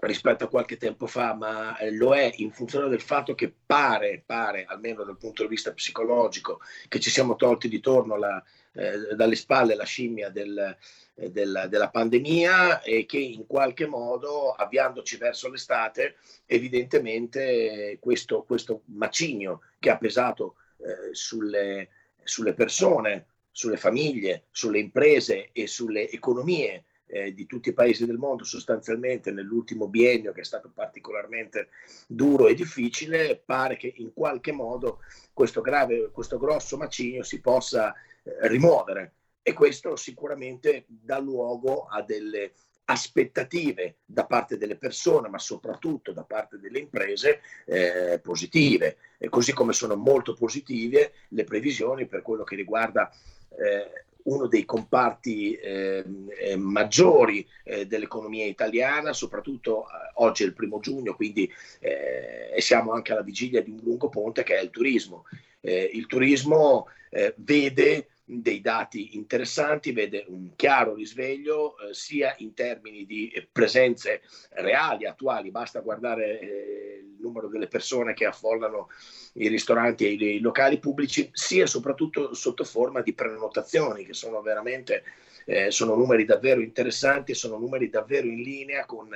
rispetto 0.06 0.44
a 0.44 0.50
qualche 0.50 0.78
tempo 0.78 1.08
fa, 1.08 1.34
ma 1.34 1.78
eh, 1.78 1.92
lo 1.92 2.14
è 2.14 2.32
in 2.38 2.52
funzione 2.52 2.90
del 2.90 3.02
fatto 3.02 3.36
che 3.36 3.54
pare, 3.66 4.24
pare, 4.26 4.66
almeno 4.66 5.04
dal 5.04 5.18
punto 5.18 5.44
di 5.44 5.50
vista 5.50 5.74
psicologico, 5.74 6.60
che 6.88 7.00
ci 7.00 7.10
siamo 7.10 7.36
tolti 7.36 7.68
di 7.68 7.80
torno 7.80 8.16
la, 8.18 8.44
eh, 8.74 9.16
dalle 9.16 9.36
spalle 9.36 9.76
la 9.76 9.86
scimmia 9.86 10.30
del, 10.30 10.76
eh, 11.16 11.32
del, 11.32 11.68
della 11.70 11.90
pandemia 11.90 12.82
e 12.82 13.06
che 13.06 13.20
in 13.20 13.46
qualche 13.46 13.86
modo, 13.86 14.52
avviandoci 14.52 15.18
verso 15.18 15.50
l'estate, 15.50 16.16
evidentemente 16.46 17.98
questo, 18.00 18.44
questo 18.44 18.82
macigno 18.86 19.62
che 19.80 19.90
ha 19.90 19.98
pesato 19.98 20.56
eh, 20.78 21.14
sulle, 21.14 21.90
sulle 22.24 22.54
persone, 22.54 23.28
sulle 23.52 23.78
famiglie, 23.78 24.46
sulle 24.50 24.80
imprese 24.80 25.50
e 25.52 25.68
sulle 25.68 26.10
economie 26.10 26.86
eh, 27.14 27.32
di 27.32 27.46
tutti 27.46 27.70
i 27.70 27.74
paesi 27.74 28.08
del 28.08 28.18
mondo 28.18 28.44
sostanzialmente 28.44 29.32
nell'ultimo 29.32 29.88
biennio 29.88 30.32
che 30.32 30.42
è 30.42 30.46
stato 30.46 30.72
particolarmente 30.74 31.70
duro 32.08 32.48
e 32.48 32.56
difficile, 32.56 33.42
pare 33.46 33.78
che 33.78 33.94
in 33.98 34.14
qualche 34.14 34.52
modo 34.52 35.00
questo, 35.32 35.62
grave, 35.62 36.10
questo 36.12 36.40
grosso 36.40 36.76
macigno 36.76 37.22
si 37.22 37.40
possa 37.40 37.94
eh, 37.94 38.48
rimuovere. 38.48 39.14
E 39.44 39.54
questo 39.54 39.96
sicuramente 39.96 40.86
dà 40.88 41.20
luogo 41.20 41.86
a 41.86 42.02
delle 42.02 42.54
aspettative 42.86 43.98
da 44.06 44.26
parte 44.26 44.58
delle 44.58 44.78
persone, 44.78 45.30
ma 45.30 45.38
soprattutto 45.38 46.14
da 46.14 46.24
parte 46.24 46.58
delle 46.58 46.80
imprese 46.80 47.42
eh, 47.66 48.20
positive, 48.24 48.98
e 49.18 49.30
così 49.30 49.54
come 49.54 49.74
sono 49.74 49.96
molto 49.96 50.34
positive 50.34 51.14
le 51.30 51.44
previsioni 51.44 52.08
per 52.08 52.22
quello 52.22 52.44
che 52.44 52.56
riguarda 52.56 53.12
eh, 53.50 54.06
uno 54.24 54.48
dei 54.48 54.66
comparti 54.66 55.54
eh, 55.54 56.04
eh, 56.40 56.56
maggiori 56.56 57.48
eh, 57.64 57.86
dell'economia 57.86 58.46
italiana, 58.46 59.14
soprattutto 59.14 59.84
eh, 59.84 60.12
oggi 60.16 60.44
è 60.44 60.46
il 60.46 60.54
primo 60.54 60.80
giugno, 60.80 61.16
quindi 61.16 61.52
eh, 61.80 62.56
siamo 62.60 62.94
anche 62.94 63.12
alla 63.12 63.24
vigilia 63.24 63.62
di 63.62 63.72
un 63.72 63.80
lungo 63.84 64.10
ponte 64.10 64.44
che 64.44 64.58
è 64.58 64.62
il 64.62 64.70
turismo. 64.70 65.26
Eh, 65.62 65.90
il 65.94 66.08
turismo 66.08 66.88
vede 67.36 68.08
dei 68.26 68.62
dati 68.62 69.16
interessanti, 69.16 69.92
vede 69.92 70.26
un 70.28 70.56
chiaro 70.56 70.96
risveglio 70.96 71.78
eh, 71.78 71.94
sia 71.94 72.34
in 72.38 72.54
termini 72.54 73.06
di 73.06 73.32
presenze 73.52 74.22
reali, 74.52 75.06
attuali, 75.06 75.52
basta 75.52 75.82
guardare 75.82 76.40
eh, 76.40 77.04
il 77.04 77.18
numero 77.20 77.48
delle 77.48 77.68
persone 77.68 78.14
che 78.14 78.26
affollano 78.26 78.90
i 79.34 79.48
ristoranti 79.48 80.06
e 80.06 80.12
i, 80.12 80.36
i 80.36 80.40
locali 80.40 80.80
pubblici, 80.80 81.30
sia 81.34 81.66
soprattutto 81.66 82.34
sotto 82.34 82.64
forma 82.64 83.02
di 83.02 83.14
prenotazioni 83.14 84.06
che 84.06 84.14
sono 84.14 84.42
veramente 84.42 85.04
eh, 85.46 85.72
sono 85.72 85.96
numeri 85.96 86.26
davvero 86.26 86.62
interessanti, 86.62 87.34
sono 87.34 87.58
numeri 87.58 87.90
davvero 87.90 88.28
in 88.28 88.42
linea 88.42 88.86
con 88.86 89.10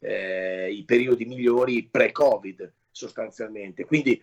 eh, 0.00 0.70
i 0.70 0.84
periodi 0.84 1.24
migliori 1.24 1.88
pre-Covid 1.90 2.72
sostanzialmente. 2.90 3.84
Quindi 3.84 4.22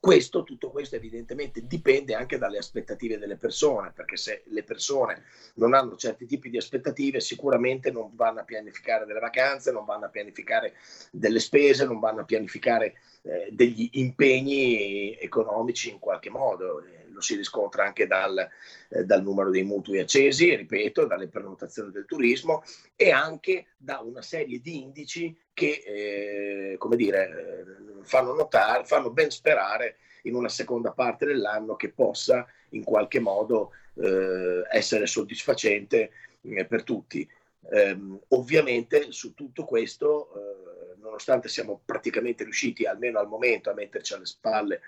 questo, 0.00 0.44
tutto 0.44 0.70
questo 0.70 0.96
evidentemente 0.96 1.66
dipende 1.66 2.14
anche 2.14 2.38
dalle 2.38 2.56
aspettative 2.56 3.18
delle 3.18 3.36
persone, 3.36 3.92
perché 3.94 4.16
se 4.16 4.42
le 4.46 4.62
persone 4.62 5.24
non 5.56 5.74
hanno 5.74 5.94
certi 5.94 6.24
tipi 6.24 6.48
di 6.48 6.56
aspettative 6.56 7.20
sicuramente 7.20 7.90
non 7.90 8.10
vanno 8.14 8.40
a 8.40 8.44
pianificare 8.44 9.04
delle 9.04 9.20
vacanze, 9.20 9.70
non 9.72 9.84
vanno 9.84 10.06
a 10.06 10.08
pianificare 10.08 10.72
delle 11.12 11.38
spese, 11.38 11.84
non 11.84 12.00
vanno 12.00 12.22
a 12.22 12.24
pianificare 12.24 12.94
eh, 13.22 13.48
degli 13.50 13.90
impegni 13.92 15.14
economici 15.18 15.90
in 15.90 15.98
qualche 15.98 16.30
modo. 16.30 16.82
Eh, 17.20 17.20
lo 17.20 17.20
si 17.20 17.36
riscontra 17.36 17.84
anche 17.84 18.06
dal, 18.06 18.48
eh, 18.88 19.04
dal, 19.04 19.22
numero 19.22 19.50
dei 19.50 19.62
mutui 19.62 20.00
accesi, 20.00 20.54
ripeto, 20.54 21.06
dalle 21.06 21.28
prenotazioni 21.28 21.90
del 21.92 22.06
turismo 22.06 22.62
e 22.96 23.10
anche 23.10 23.66
da 23.76 24.00
una 24.00 24.22
serie 24.22 24.60
di 24.60 24.80
indici 24.80 25.36
che, 25.52 25.82
eh, 25.86 26.76
come 26.78 26.96
dire, 26.96 27.28
eh, 27.28 28.02
fanno 28.02 28.34
notare, 28.34 28.84
fanno 28.84 29.10
ben 29.10 29.30
sperare 29.30 29.96
in 30.22 30.34
una 30.34 30.48
seconda 30.48 30.92
parte 30.92 31.26
dell'anno 31.26 31.76
che 31.76 31.90
possa 31.90 32.46
in 32.70 32.84
qualche 32.84 33.20
modo 33.20 33.72
eh, 33.94 34.62
essere 34.70 35.06
soddisfacente 35.06 36.10
eh, 36.42 36.64
per 36.64 36.82
tutti. 36.82 37.28
Um, 37.62 38.18
ovviamente 38.28 39.12
su 39.12 39.34
tutto 39.34 39.64
questo, 39.64 40.30
uh, 40.32 41.00
nonostante 41.02 41.48
siamo 41.48 41.82
praticamente 41.84 42.42
riusciti 42.42 42.86
almeno 42.86 43.18
al 43.18 43.28
momento 43.28 43.70
a 43.70 43.74
metterci 43.74 44.14
alle 44.14 44.24
spalle 44.24 44.80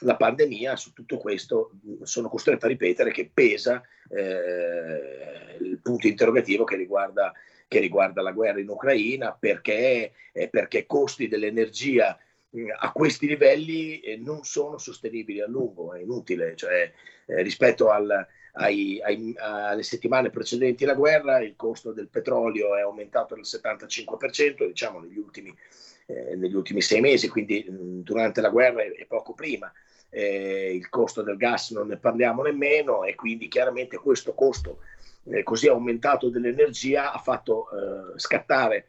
la 0.00 0.16
pandemia, 0.16 0.76
su 0.76 0.92
tutto 0.92 1.18
questo 1.18 1.72
sono 2.02 2.28
costretto 2.28 2.66
a 2.66 2.68
ripetere 2.68 3.10
che 3.10 3.30
pesa 3.32 3.82
eh, 4.08 5.56
il 5.60 5.78
punto 5.82 6.06
interrogativo 6.06 6.64
che 6.64 6.76
riguarda, 6.76 7.32
che 7.68 7.78
riguarda, 7.80 8.22
la 8.22 8.32
guerra 8.32 8.60
in 8.60 8.68
Ucraina, 8.68 9.36
perché, 9.38 10.12
eh, 10.32 10.48
perché 10.48 10.86
costi 10.86 11.28
dell'energia 11.28 12.18
a 12.78 12.92
questi 12.92 13.28
livelli 13.28 14.00
eh, 14.00 14.16
non 14.16 14.42
sono 14.42 14.78
sostenibili 14.78 15.40
a 15.40 15.46
lungo, 15.46 15.94
è 15.94 16.00
inutile, 16.00 16.56
cioè, 16.56 16.92
eh, 17.26 17.42
rispetto 17.42 17.90
al, 17.90 18.26
ai, 18.54 19.00
ai, 19.02 19.34
alle 19.38 19.84
settimane 19.84 20.30
precedenti 20.30 20.84
la 20.84 20.94
guerra 20.94 21.40
il 21.40 21.54
costo 21.54 21.92
del 21.92 22.08
petrolio 22.08 22.76
è 22.76 22.80
aumentato 22.80 23.34
del 23.34 23.44
75%, 23.44 24.66
diciamo 24.66 24.98
negli 24.98 25.18
ultimi, 25.18 25.54
eh, 26.06 26.34
negli 26.34 26.54
ultimi 26.54 26.80
sei 26.80 27.00
mesi, 27.00 27.28
quindi 27.28 27.64
mh, 27.68 28.02
durante 28.02 28.40
la 28.40 28.48
guerra 28.50 28.82
e 28.82 29.06
poco 29.06 29.32
prima 29.32 29.72
eh, 30.10 30.74
il 30.74 30.88
costo 30.88 31.22
del 31.22 31.36
gas 31.36 31.70
non 31.70 31.86
ne 31.88 31.96
parliamo 31.96 32.42
nemmeno 32.42 33.04
e 33.04 33.14
quindi 33.14 33.48
chiaramente 33.48 33.96
questo 33.96 34.34
costo 34.34 34.80
eh, 35.24 35.42
così 35.42 35.68
aumentato 35.68 36.28
dell'energia 36.28 37.12
ha 37.12 37.18
fatto 37.18 37.68
eh, 37.70 38.18
scattare 38.18 38.88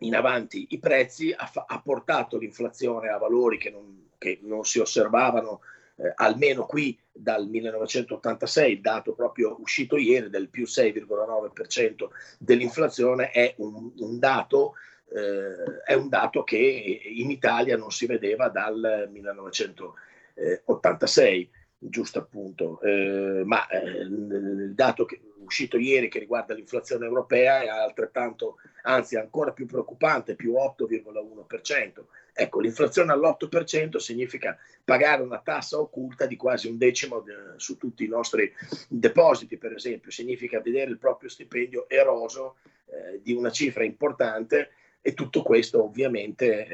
in 0.00 0.14
avanti 0.14 0.68
i 0.70 0.78
prezzi, 0.78 1.34
ha, 1.36 1.46
fa- 1.46 1.64
ha, 1.66 1.80
portato 1.80 2.38
l'inflazione 2.38 3.08
a 3.08 3.18
valori 3.18 3.58
che 3.58 3.70
non, 3.70 4.10
che 4.16 4.38
non 4.42 4.64
si 4.64 4.78
osservavano 4.78 5.60
eh, 5.96 6.12
almeno 6.14 6.64
qui 6.66 6.96
dal 7.10 7.48
1986, 7.48 8.72
il 8.72 8.80
dato 8.80 9.14
proprio 9.14 9.56
uscito 9.60 9.96
ieri 9.96 10.30
del 10.30 10.48
più 10.50 10.64
6,9% 10.64 12.08
dell'inflazione 12.38 13.30
è 13.30 13.54
un, 13.58 13.90
un 13.96 14.18
dato 14.20 14.74
eh, 15.10 15.82
è 15.84 15.94
un 15.94 16.10
dato 16.10 16.44
che 16.44 17.00
in 17.02 17.30
Italia 17.30 17.78
non 17.78 17.90
si 17.90 18.04
vedeva 18.04 18.50
dal 18.50 19.08
1986 19.10 20.06
eh, 20.38 20.62
86, 20.64 21.50
giusto 21.78 22.18
appunto, 22.18 22.80
eh, 22.80 23.42
ma 23.44 23.66
eh, 23.68 24.00
il 24.00 24.72
dato 24.74 25.04
che, 25.04 25.20
uscito 25.48 25.78
ieri 25.78 26.08
che 26.08 26.18
riguarda 26.18 26.54
l'inflazione 26.54 27.06
europea 27.06 27.62
è 27.62 27.68
altrettanto, 27.68 28.58
anzi 28.82 29.16
ancora 29.16 29.52
più 29.52 29.66
preoccupante, 29.66 30.34
più 30.34 30.54
8,1%. 30.54 32.04
Ecco, 32.32 32.60
l'inflazione 32.60 33.12
all'8% 33.12 33.96
significa 33.96 34.56
pagare 34.84 35.22
una 35.22 35.40
tassa 35.40 35.80
occulta 35.80 36.26
di 36.26 36.36
quasi 36.36 36.68
un 36.68 36.78
decimo 36.78 37.20
de, 37.20 37.34
su 37.56 37.76
tutti 37.76 38.04
i 38.04 38.08
nostri 38.08 38.52
depositi, 38.88 39.56
per 39.56 39.72
esempio, 39.72 40.10
significa 40.10 40.60
vedere 40.60 40.90
il 40.90 40.98
proprio 40.98 41.28
stipendio 41.28 41.88
eroso 41.88 42.56
eh, 42.86 43.20
di 43.22 43.32
una 43.32 43.50
cifra 43.50 43.82
importante 43.82 44.70
e 45.00 45.14
tutto 45.14 45.42
questo 45.42 45.82
ovviamente, 45.82 46.66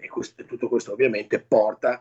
eh, 0.00 0.08
questo, 0.08 0.44
tutto 0.44 0.68
questo 0.68 0.92
ovviamente 0.92 1.40
porta 1.40 1.92
a, 1.92 2.00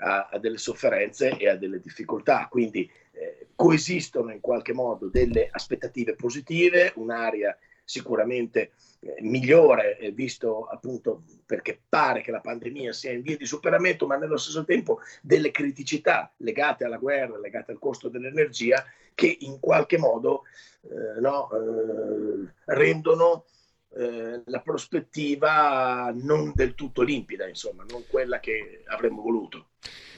a 0.00 0.38
delle 0.38 0.58
sofferenze 0.58 1.36
e 1.36 1.48
a 1.48 1.56
delle 1.56 1.80
difficoltà. 1.80 2.48
Quindi 2.50 2.90
eh, 3.12 3.48
coesistono 3.54 4.32
in 4.32 4.40
qualche 4.40 4.72
modo 4.72 5.08
delle 5.08 5.48
aspettative 5.50 6.14
positive, 6.14 6.92
un'area 6.96 7.56
sicuramente 7.84 8.70
eh, 9.00 9.16
migliore, 9.20 9.98
eh, 9.98 10.12
visto 10.12 10.64
appunto 10.66 11.22
perché 11.44 11.80
pare 11.88 12.22
che 12.22 12.30
la 12.30 12.40
pandemia 12.40 12.92
sia 12.92 13.10
in 13.10 13.22
via 13.22 13.36
di 13.36 13.46
superamento, 13.46 14.06
ma 14.06 14.16
nello 14.16 14.36
stesso 14.36 14.64
tempo 14.64 15.00
delle 15.20 15.50
criticità 15.50 16.32
legate 16.38 16.84
alla 16.84 16.98
guerra, 16.98 17.38
legate 17.38 17.72
al 17.72 17.78
costo 17.78 18.08
dell'energia, 18.08 18.84
che 19.14 19.36
in 19.40 19.58
qualche 19.58 19.98
modo 19.98 20.44
eh, 20.82 21.20
no, 21.20 21.50
eh, 21.50 22.52
rendono 22.66 23.44
eh, 23.92 24.42
la 24.44 24.60
prospettiva 24.60 26.12
non 26.14 26.52
del 26.54 26.74
tutto 26.74 27.02
limpida, 27.02 27.48
insomma, 27.48 27.84
non 27.88 28.04
quella 28.06 28.38
che 28.38 28.82
avremmo 28.86 29.20
voluto. 29.20 29.70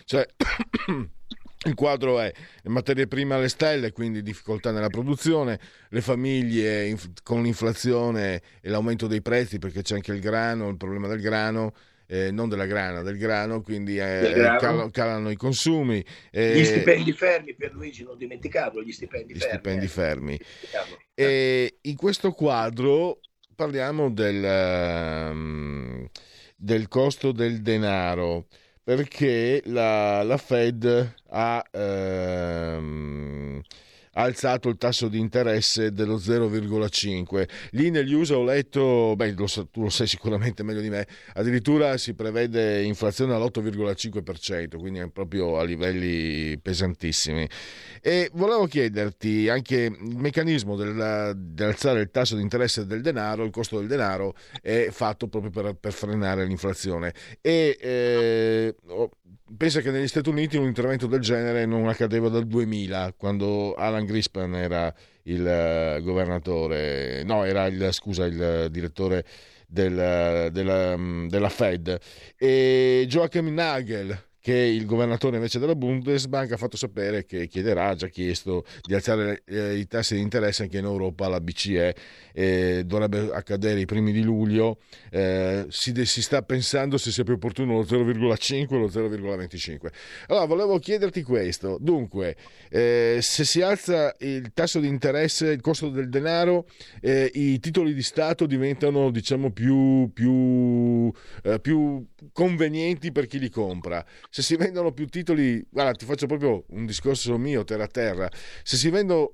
Cioè, 0.05 0.26
il 1.64 1.74
quadro 1.74 2.20
è 2.20 2.32
materie 2.64 3.07
prime 3.07 3.34
alle 3.34 3.48
stelle, 3.48 3.92
quindi 3.92 4.22
difficoltà 4.22 4.70
nella 4.70 4.88
produzione, 4.88 5.59
le 5.88 6.00
famiglie 6.00 6.86
inf- 6.86 7.22
con 7.22 7.42
l'inflazione 7.42 8.42
e 8.61 8.68
l'aumento 8.68 9.07
dei 9.07 9.22
prezzi, 9.22 9.59
perché 9.59 9.82
c'è 9.82 9.94
anche 9.94 10.12
il 10.12 10.20
grano, 10.20 10.68
il 10.68 10.76
problema 10.76 11.07
del 11.09 11.20
grano, 11.20 11.72
eh, 12.07 12.30
non 12.30 12.48
della 12.48 12.66
grana, 12.66 13.03
del 13.03 13.16
grano, 13.16 13.62
quindi 13.62 13.98
eh, 13.98 14.32
grano. 14.34 14.59
Calano, 14.59 14.90
calano, 14.90 15.30
i 15.30 15.36
consumi. 15.36 16.05
Eh, 16.30 16.59
gli 16.59 16.64
stipendi 16.64 17.12
fermi 17.12 17.55
per 17.55 17.72
Luigi, 17.72 18.05
non 18.05 18.18
dimenticarlo, 18.18 18.82
gli 18.82 18.92
stipendi 18.92 19.34
gli 19.34 19.38
fermi. 19.38 19.55
Stipendi 19.55 19.86
fermi. 19.86 20.40
E 21.14 21.78
in 21.80 21.96
questo 21.96 22.32
quadro 22.32 23.20
parliamo 23.55 24.11
del, 24.11 25.30
um, 25.32 26.09
del 26.57 26.88
costo 26.88 27.32
del 27.32 27.62
denaro 27.62 28.46
perché 28.85 29.62
la, 29.66 30.22
la 30.22 30.37
Fed 30.37 31.14
ha 31.28 31.64
ehm, 31.70 33.61
ha 34.14 34.22
alzato 34.22 34.68
il 34.68 34.76
tasso 34.76 35.08
di 35.08 35.18
interesse 35.18 35.92
dello 35.92 36.16
0,5. 36.16 37.48
Lì 37.70 37.90
negli 37.90 38.12
USA 38.12 38.36
ho 38.36 38.44
letto, 38.44 39.14
beh, 39.16 39.32
lo, 39.32 39.46
tu 39.70 39.82
lo 39.82 39.88
sai 39.88 40.06
sicuramente 40.06 40.62
meglio 40.62 40.80
di 40.80 40.90
me, 40.90 41.06
addirittura 41.34 41.96
si 41.96 42.14
prevede 42.14 42.82
inflazione 42.82 43.34
all'8,5%, 43.34 44.78
quindi 44.78 45.08
proprio 45.10 45.58
a 45.58 45.64
livelli 45.64 46.58
pesantissimi. 46.58 47.48
E 48.00 48.30
volevo 48.34 48.66
chiederti 48.66 49.48
anche 49.48 49.76
il 49.76 50.16
meccanismo 50.16 50.76
del, 50.76 51.34
di 51.36 51.62
alzare 51.62 52.00
il 52.00 52.10
tasso 52.10 52.36
di 52.36 52.42
interesse 52.42 52.86
del 52.86 53.00
denaro, 53.00 53.44
il 53.44 53.50
costo 53.50 53.78
del 53.78 53.86
denaro 53.86 54.34
è 54.60 54.88
fatto 54.90 55.28
proprio 55.28 55.50
per, 55.50 55.74
per 55.74 55.92
frenare 55.92 56.44
l'inflazione. 56.44 57.14
E 57.40 57.78
eh, 57.80 58.74
pensa 59.57 59.80
che 59.80 59.91
negli 59.91 60.09
Stati 60.09 60.28
Uniti 60.28 60.57
un 60.57 60.66
intervento 60.66 61.07
del 61.07 61.20
genere 61.20 61.66
non 61.66 61.89
accadeva 61.89 62.28
dal 62.28 62.47
2000, 62.47 63.14
quando 63.16 63.74
Alan 63.74 64.05
Grispan 64.05 64.55
era 64.55 64.95
il 65.24 65.47
eh, 65.47 66.01
governatore, 66.03 67.22
no, 67.24 67.45
era 67.45 67.66
il, 67.66 67.89
scusa, 67.93 68.24
il 68.24 68.68
direttore 68.70 69.24
del, 69.66 70.51
della, 70.53 70.97
mm, 70.97 71.28
della 71.28 71.49
Fed. 71.49 71.99
E 72.37 73.05
Joachim 73.09 73.53
Nagel, 73.53 74.30
che 74.43 74.57
il 74.57 74.86
governatore 74.86 75.36
invece 75.36 75.61
della 75.61 75.76
Bundesbank 75.76 76.51
ha 76.51 76.57
fatto 76.57 76.76
sapere 76.76 77.24
che 77.24 77.47
chiederà, 77.47 77.90
ha 77.90 77.95
già 77.95 78.09
chiesto 78.09 78.64
di 78.82 78.93
alzare 78.93 79.45
eh, 79.47 79.76
i 79.76 79.86
tassi 79.86 80.16
di 80.16 80.20
interesse 80.20 80.64
anche 80.64 80.78
in 80.78 80.84
Europa 80.84 81.26
alla 81.26 81.40
BCE, 81.40 81.95
eh, 82.34 82.82
dovrebbe 82.84 83.30
accadere 83.32 83.78
i 83.78 83.84
primi 83.84 84.11
di 84.11 84.22
luglio, 84.22 84.78
eh, 85.11 85.66
si, 85.68 85.93
de- 85.93 86.07
si, 86.07 86.20
sta 86.22 86.43
pensando 86.43 86.99
se 86.99 87.12
sia 87.12 87.22
più 87.22 87.34
opportuno 87.34 87.74
lo 87.74 87.84
0,5 87.84 88.74
o 88.74 88.78
lo 88.78 88.86
0,25. 88.86 89.93
Allora 90.26 90.45
volevo 90.47 90.78
chiederti 90.80 91.22
questo, 91.22 91.78
dunque 91.80 92.34
eh, 92.68 93.18
se 93.22 93.45
si 93.45 93.62
alza 93.62 94.12
il 94.18 94.53
tasso 94.53 94.80
di 94.80 94.88
interesse, 94.88 95.51
il 95.51 95.61
costo 95.61 95.88
del 95.88 96.09
denaro, 96.09 96.66
eh, 97.01 97.30
i 97.32 97.61
titoli 97.61 97.95
di 97.95 98.03
Stato 98.03 98.47
diventano 98.47 99.12
diciamo 99.12 99.53
più, 99.53 100.11
più, 100.12 101.12
eh, 101.45 101.61
più 101.61 102.05
convenienti 102.32 103.12
per 103.12 103.26
chi 103.26 103.38
li 103.38 103.49
compra 103.49 104.05
se 104.33 104.41
si 104.41 104.57
vendono 104.57 104.93
più 104.93 105.09
titoli, 105.09 105.62
guarda, 105.68 105.93
ti 105.93 106.07
faccio 106.07 106.24
proprio 106.24 106.64
un 106.68 106.87
discorso 106.87 107.37
mio, 107.37 107.64
terra 107.64 107.87
terra, 107.87 108.30
se 108.62 108.76
si 108.76 108.89
vendono 108.89 109.28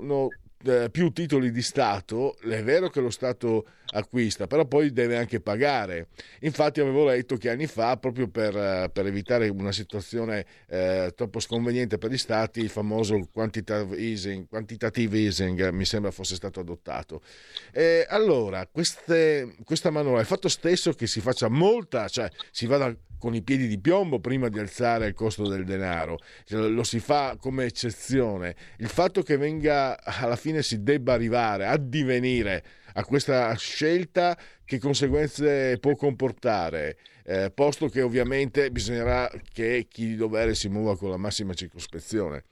eh, 0.64 0.88
più 0.90 1.12
titoli 1.12 1.53
di 1.53 1.62
Stato, 1.62 2.36
è 2.40 2.64
vero 2.64 2.90
che 2.90 2.99
lo 3.01 3.11
Stato 3.11 3.64
acquista, 3.92 4.49
però 4.49 4.66
poi 4.66 4.90
deve 4.92 5.16
anche 5.16 5.38
pagare. 5.38 6.09
Infatti 6.40 6.80
avevo 6.80 7.05
letto 7.05 7.36
che 7.36 7.49
anni 7.49 7.68
fa, 7.68 7.96
proprio 7.96 8.26
per, 8.26 8.57
eh, 8.57 8.90
per 8.92 9.07
evitare 9.07 9.49
una 9.51 9.70
situazione 9.70 10.44
eh, 10.66 11.12
troppo 11.14 11.38
sconveniente 11.38 11.96
per 11.96 12.11
gli 12.11 12.18
Stati, 12.18 12.59
il 12.59 12.68
famoso 12.68 13.28
quantitative 13.32 13.96
easing, 13.96 14.49
quantitative 14.49 15.16
easing 15.16 15.68
mi 15.68 15.84
sembra 15.84 16.11
fosse 16.11 16.34
stato 16.34 16.59
adottato. 16.59 17.22
E 17.70 18.05
allora, 18.09 18.66
queste, 18.66 19.55
questa 19.62 19.90
manovra, 19.90 20.18
il 20.18 20.26
fatto 20.26 20.49
stesso 20.49 20.92
che 20.92 21.07
si 21.07 21.20
faccia 21.20 21.49
molta, 21.49 22.09
cioè 22.09 22.28
si 22.51 22.66
vada 22.66 22.92
con 23.18 23.34
i 23.34 23.42
piedi 23.42 23.66
di 23.66 23.78
piombo 23.78 24.20
prima 24.20 24.48
di 24.48 24.58
alzare 24.58 25.06
il 25.08 25.14
costo 25.14 25.48
del 25.48 25.64
denaro, 25.64 26.18
lo 26.48 26.84
si 26.84 27.00
fa 27.00 27.36
come 27.38 27.64
eccezione. 27.64 28.56
Il 28.78 28.88
fatto 28.88 29.22
che 29.22 29.36
venga 29.36 30.02
alla 30.02 30.36
fine 30.36 30.62
si 30.62 30.82
debba 30.82 31.12
arrivare, 31.12 31.66
addivenire 31.66 32.64
a 32.94 33.04
questa 33.04 33.54
scelta, 33.54 34.38
che 34.64 34.78
conseguenze 34.78 35.78
può 35.78 35.94
comportare? 35.94 36.98
Eh, 37.24 37.50
posto 37.50 37.88
che 37.88 38.00
ovviamente 38.00 38.70
bisognerà 38.70 39.30
che 39.52 39.86
chi 39.88 40.06
di 40.06 40.16
dovere 40.16 40.54
si 40.54 40.68
muova 40.68 40.96
con 40.96 41.10
la 41.10 41.16
massima 41.16 41.52
circospezione. 41.52 42.44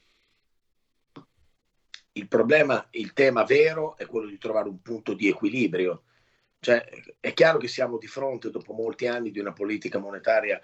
Il 2.12 2.28
problema, 2.28 2.86
il 2.92 3.12
tema 3.12 3.44
vero 3.44 3.96
è 3.96 4.06
quello 4.06 4.28
di 4.28 4.38
trovare 4.38 4.68
un 4.68 4.80
punto 4.80 5.12
di 5.12 5.28
equilibrio 5.28 6.02
cioè, 6.60 6.84
è 7.20 7.32
chiaro 7.32 7.58
che 7.58 7.68
siamo 7.68 7.98
di 7.98 8.06
fronte, 8.06 8.50
dopo 8.50 8.72
molti 8.72 9.06
anni 9.06 9.30
di 9.30 9.38
una 9.38 9.52
politica 9.52 9.98
monetaria 9.98 10.60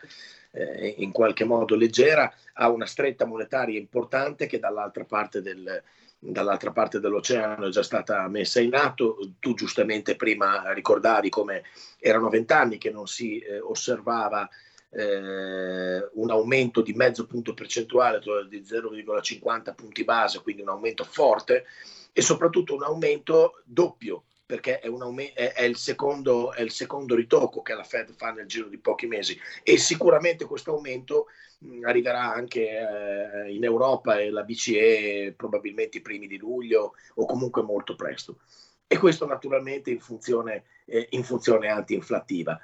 eh, 0.50 0.94
in 0.98 1.12
qualche 1.12 1.44
modo 1.44 1.76
leggera, 1.76 2.32
a 2.54 2.70
una 2.70 2.86
stretta 2.86 3.24
monetaria 3.24 3.78
importante 3.78 4.46
che 4.46 4.58
dall'altra 4.58 5.04
parte, 5.04 5.42
del, 5.42 5.82
dall'altra 6.18 6.72
parte 6.72 6.98
dell'oceano 6.98 7.66
è 7.66 7.70
già 7.70 7.82
stata 7.82 8.26
messa 8.28 8.60
in 8.60 8.74
atto. 8.74 9.18
Tu 9.38 9.54
giustamente 9.54 10.16
prima 10.16 10.72
ricordavi 10.72 11.28
come 11.28 11.62
erano 11.98 12.28
vent'anni 12.28 12.78
che 12.78 12.90
non 12.90 13.06
si 13.06 13.38
eh, 13.38 13.60
osservava 13.60 14.48
eh, 14.90 16.08
un 16.14 16.30
aumento 16.30 16.82
di 16.82 16.92
mezzo 16.94 17.26
punto 17.26 17.54
percentuale, 17.54 18.20
cioè 18.20 18.44
di 18.44 18.60
0,50 18.60 19.74
punti 19.74 20.04
base, 20.04 20.42
quindi 20.42 20.62
un 20.62 20.68
aumento 20.68 21.04
forte 21.04 21.64
e 22.12 22.20
soprattutto 22.20 22.74
un 22.74 22.82
aumento 22.82 23.62
doppio 23.64 24.24
perché 24.52 24.80
è, 24.80 24.88
aument- 24.88 25.32
è, 25.32 25.54
è, 25.54 25.62
il 25.62 25.78
secondo, 25.78 26.52
è, 26.52 26.60
il 26.60 26.72
secondo, 26.72 27.14
ritocco 27.14 27.62
che 27.62 27.72
la 27.72 27.84
Fed 27.84 28.12
fa 28.14 28.32
nel 28.32 28.44
giro 28.44 28.68
di 28.68 28.76
pochi 28.76 29.06
mesi 29.06 29.40
e 29.62 29.78
sicuramente 29.78 30.44
questo 30.44 30.72
aumento 30.72 31.28
mh, 31.60 31.86
arriverà 31.86 32.34
anche 32.34 32.68
eh, 32.68 33.50
in 33.50 33.64
Europa 33.64 34.18
e 34.18 34.28
la 34.28 34.42
BCE 34.42 35.32
probabilmente 35.34 35.96
i 35.96 36.02
primi 36.02 36.26
di 36.26 36.36
luglio 36.36 36.92
o 37.14 37.24
comunque 37.24 37.62
molto 37.62 37.96
presto. 37.96 38.40
E 38.86 38.98
questo 38.98 39.24
naturalmente 39.24 39.88
in 39.88 40.00
funzione, 40.00 40.64
eh, 40.84 41.06
in 41.12 41.24
funzione 41.24 41.68
anti-inflattiva. 41.68 42.60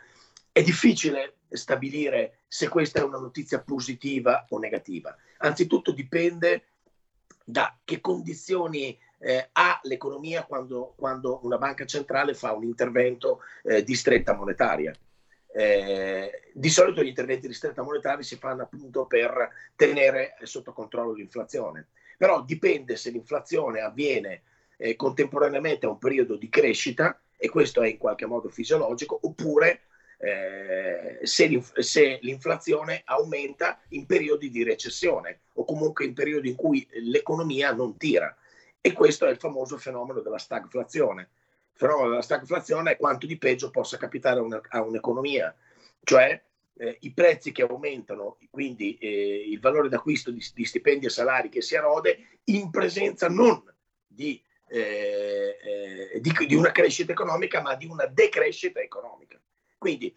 È 0.53 0.63
difficile 0.63 1.39
stabilire 1.49 2.41
se 2.49 2.69
questa 2.69 3.01
è 3.01 3.03
una 3.03 3.19
notizia 3.19 3.63
positiva 3.63 4.45
o 4.51 4.59
negativa. 4.59 5.17
Anzitutto 5.39 5.93
dipende 5.93 6.65
da 7.43 7.75
che 7.83 8.03
condizioni 8.03 8.95
eh, 9.19 9.49
ha 9.53 9.81
l'economia 9.83 10.45
quando, 10.45 10.95
quando, 10.97 11.41
una 11.43 11.59
banca 11.59 11.85
centrale 11.85 12.35
fa 12.35 12.53
un 12.53 12.65
intervento 12.65 13.41
eh, 13.65 13.83
di 13.83 13.95
stretta 13.95 14.35
monetaria. 14.35 14.93
Eh, 15.51 16.51
di 16.53 16.69
solito 16.69 17.03
gli 17.03 17.09
interventi 17.09 17.47
di 17.47 17.55
stretta 17.55 17.83
monetaria 17.83 18.23
si 18.23 18.37
fanno 18.37 18.63
appunto 18.63 19.07
per 19.07 19.51
tenere 19.75 20.37
sotto 20.43 20.73
controllo 20.73 21.13
l'inflazione, 21.13 21.87
però 22.17 22.43
dipende 22.43 22.97
se 22.97 23.11
l'inflazione 23.11 23.81
avviene 23.81 24.43
eh, 24.77 24.95
contemporaneamente 24.95 25.87
a 25.87 25.91
un 25.91 25.99
periodo 25.99 26.37
di 26.37 26.49
crescita, 26.49 27.19
e 27.37 27.49
questo 27.49 27.83
è 27.83 27.89
in 27.89 27.99
qualche 27.99 28.27
modo 28.27 28.49
fisiologico, 28.49 29.19
oppure 29.23 29.83
eh, 30.19 31.21
se, 31.23 31.47
l'inf- 31.47 31.79
se, 31.79 32.19
l'inflazione 32.23 33.03
aumenta 33.05 33.81
in 33.91 34.05
periodi 34.07 34.51
di 34.51 34.65
recessione 34.65 35.41
o 35.55 35.65
comunque 35.65 36.05
in 36.05 36.15
periodi 36.15 36.49
in 36.49 36.57
cui 36.57 36.87
l'economia 37.03 37.73
non 37.73 37.97
tira. 37.97 38.37
E 38.81 38.93
questo 38.93 39.27
è 39.27 39.31
il 39.31 39.39
famoso 39.39 39.77
fenomeno 39.77 40.21
della 40.21 40.39
stagflazione. 40.39 41.31
Il 41.73 41.79
fenomeno 41.79 42.11
della 42.11 42.23
stagflazione 42.23 42.93
è 42.93 42.97
quanto 42.97 43.27
di 43.27 43.39
peggio 43.39 43.71
possa 43.71 43.97
capitare 43.97 44.41
a, 44.41 44.43
una, 44.43 44.61
a 44.69 44.83
un'economia, 44.83 45.55
cioè 46.03 46.41
eh, 46.79 46.97
i 47.01 47.13
prezzi 47.13 47.53
che 47.53 47.63
aumentano, 47.63 48.39
quindi 48.51 48.97
eh, 48.99 49.45
il 49.49 49.61
valore 49.61 49.89
d'acquisto 49.89 50.31
di, 50.31 50.45
di, 50.55 50.65
stipendi 50.65 51.07
e 51.07 51.11
salari 51.11 51.49
che 51.49 51.61
si 51.61 51.75
erode 51.75 52.41
in 52.45 52.71
presenza 52.71 53.29
non 53.29 53.63
di, 54.07 54.43
eh, 54.69 55.57
eh 55.63 56.21
di, 56.21 56.33
di 56.47 56.55
una 56.55 56.73
crescita 56.73 57.13
economica, 57.13 57.61
ma 57.61 57.75
di 57.75 57.87
una 57.87 58.07
decrescita 58.07 58.81
economica. 58.81 59.41
Quindi 59.77 60.15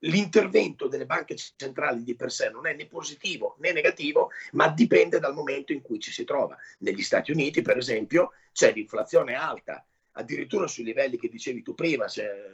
l'intervento 0.00 0.86
delle 0.86 1.06
banche 1.06 1.36
centrali 1.56 2.02
di 2.02 2.14
per 2.14 2.30
sé 2.30 2.50
non 2.50 2.66
è 2.66 2.74
né 2.74 2.86
positivo 2.86 3.56
né 3.60 3.72
negativo, 3.72 4.30
ma 4.52 4.68
dipende 4.68 5.18
dal 5.18 5.34
momento 5.34 5.72
in 5.72 5.80
cui 5.80 5.98
ci 5.98 6.12
si 6.12 6.24
trova. 6.24 6.56
Negli 6.78 7.02
Stati 7.02 7.30
Uniti, 7.30 7.62
per 7.62 7.78
esempio, 7.78 8.32
c'è 8.52 8.72
l'inflazione 8.72 9.34
alta, 9.34 9.84
addirittura 10.12 10.66
sui 10.66 10.84
livelli 10.84 11.18
che 11.18 11.28
dicevi 11.28 11.62
tu 11.62 11.74
prima, 11.74 12.06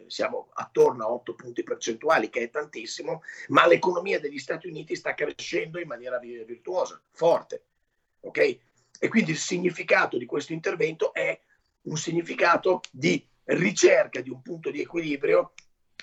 siamo 0.06 0.48
attorno 0.54 1.04
a 1.04 1.10
8 1.10 1.34
punti 1.34 1.62
percentuali, 1.62 2.30
che 2.30 2.42
è 2.42 2.50
tantissimo, 2.50 3.22
ma 3.48 3.66
l'economia 3.66 4.20
degli 4.20 4.38
Stati 4.38 4.68
Uniti 4.68 4.94
sta 4.94 5.14
crescendo 5.14 5.78
in 5.80 5.88
maniera 5.88 6.18
virtuosa, 6.18 7.02
forte. 7.10 7.64
Ok? 8.20 8.58
E 8.98 9.08
quindi 9.08 9.32
il 9.32 9.38
significato 9.38 10.18
di 10.18 10.26
questo 10.26 10.52
intervento 10.52 11.12
è 11.12 11.38
un 11.82 11.96
significato 11.96 12.80
di 12.90 13.26
ricerca 13.44 14.20
di 14.20 14.30
un 14.30 14.42
punto 14.42 14.70
di 14.70 14.80
equilibrio 14.80 15.54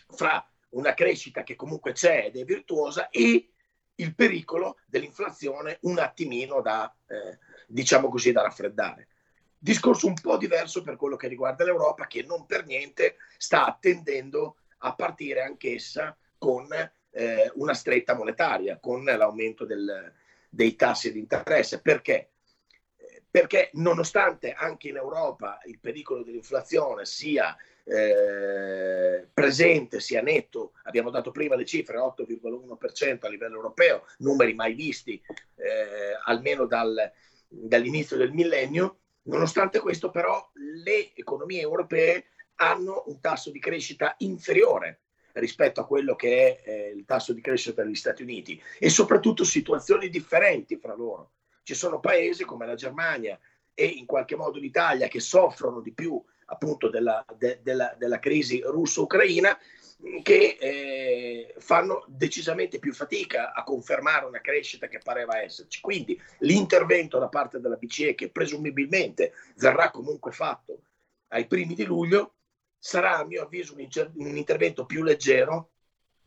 fra 0.09 0.43
una 0.69 0.93
crescita 0.93 1.43
che 1.43 1.55
comunque 1.55 1.93
c'è 1.93 2.25
ed 2.25 2.37
è 2.37 2.43
virtuosa 2.43 3.09
e 3.09 3.49
il 3.95 4.15
pericolo 4.15 4.77
dell'inflazione 4.85 5.79
un 5.81 5.99
attimino 5.99 6.61
da, 6.61 6.93
eh, 7.07 7.37
diciamo 7.67 8.09
così, 8.09 8.31
da 8.31 8.41
raffreddare. 8.43 9.07
Discorso 9.57 10.07
un 10.07 10.13
po' 10.13 10.37
diverso 10.37 10.83
per 10.83 10.95
quello 10.95 11.15
che 11.15 11.27
riguarda 11.27 11.63
l'Europa, 11.63 12.05
che 12.05 12.23
non 12.23 12.45
per 12.45 12.65
niente 12.65 13.15
sta 13.37 13.65
attendendo 13.65 14.57
a 14.79 14.93
partire 14.93 15.41
anch'essa 15.41 16.15
con 16.37 16.67
eh, 16.71 17.51
una 17.55 17.73
stretta 17.73 18.13
monetaria 18.13 18.77
con 18.79 19.03
l'aumento 19.03 19.65
del, 19.65 20.13
dei 20.49 20.75
tassi 20.75 21.11
di 21.11 21.19
interesse. 21.19 21.81
Perché? 21.81 22.29
Perché 23.29 23.71
nonostante 23.73 24.53
anche 24.53 24.89
in 24.89 24.97
Europa 24.97 25.59
il 25.65 25.79
pericolo 25.79 26.23
dell'inflazione 26.23 27.05
sia 27.05 27.55
eh, 27.87 29.27
presente, 29.33 29.99
sia 29.99 30.21
netto, 30.21 30.73
abbiamo 30.83 31.09
dato 31.09 31.31
prima 31.31 31.55
le 31.55 31.65
cifre, 31.65 31.97
8,1% 31.97 33.25
a 33.25 33.29
livello 33.29 33.55
europeo, 33.55 34.03
numeri 34.19 34.53
mai 34.53 34.73
visti 34.73 35.21
eh, 35.55 36.17
almeno 36.25 36.65
dal, 36.65 37.11
dall'inizio 37.47 38.17
del 38.17 38.33
millennio, 38.33 38.99
nonostante 39.23 39.79
questo 39.79 40.09
però 40.09 40.49
le 40.83 41.15
economie 41.15 41.61
europee 41.61 42.25
hanno 42.55 43.03
un 43.07 43.19
tasso 43.21 43.51
di 43.51 43.59
crescita 43.59 44.15
inferiore 44.19 45.01
rispetto 45.33 45.79
a 45.79 45.85
quello 45.85 46.15
che 46.15 46.63
è 46.63 46.69
eh, 46.69 46.93
il 46.95 47.05
tasso 47.05 47.31
di 47.31 47.41
crescita 47.41 47.83
degli 47.83 47.95
Stati 47.95 48.23
Uniti 48.23 48.61
e 48.79 48.89
soprattutto 48.89 49.43
situazioni 49.43 50.09
differenti 50.09 50.77
fra 50.77 50.95
loro. 50.95 51.33
Ci 51.63 51.75
sono 51.75 51.99
paesi 51.99 52.43
come 52.43 52.65
la 52.65 52.75
Germania 52.75 53.39
e 53.73 53.85
in 53.85 54.05
qualche 54.05 54.35
modo 54.35 54.57
l'Italia 54.57 55.07
che 55.07 55.19
soffrono 55.19 55.81
di 55.81 55.93
più 55.93 56.21
appunto 56.47 56.89
della, 56.89 57.23
de, 57.37 57.59
della, 57.61 57.95
della 57.97 58.19
crisi 58.19 58.61
russo-ucraina 58.63 59.57
che 60.21 60.57
eh, 60.59 61.55
fanno 61.57 62.05
decisamente 62.07 62.77
più 62.77 62.93
fatica 62.93 63.51
a 63.53 63.63
confermare 63.63 64.25
una 64.25 64.41
crescita 64.41 64.87
che 64.87 64.99
pareva 65.03 65.41
esserci. 65.41 65.81
Quindi 65.81 66.19
l'intervento 66.39 67.17
da 67.17 67.29
parte 67.29 67.59
della 67.59 67.77
BCE, 67.77 68.13
che 68.13 68.29
presumibilmente 68.29 69.33
verrà 69.55 69.89
comunque 69.89 70.31
fatto 70.31 70.81
ai 71.29 71.47
primi 71.47 71.73
di 71.73 71.83
luglio, 71.83 72.35
sarà 72.77 73.17
a 73.17 73.25
mio 73.25 73.43
avviso 73.43 73.75
un, 73.75 73.87
un 74.15 74.37
intervento 74.37 74.85
più 74.85 75.03
leggero, 75.03 75.71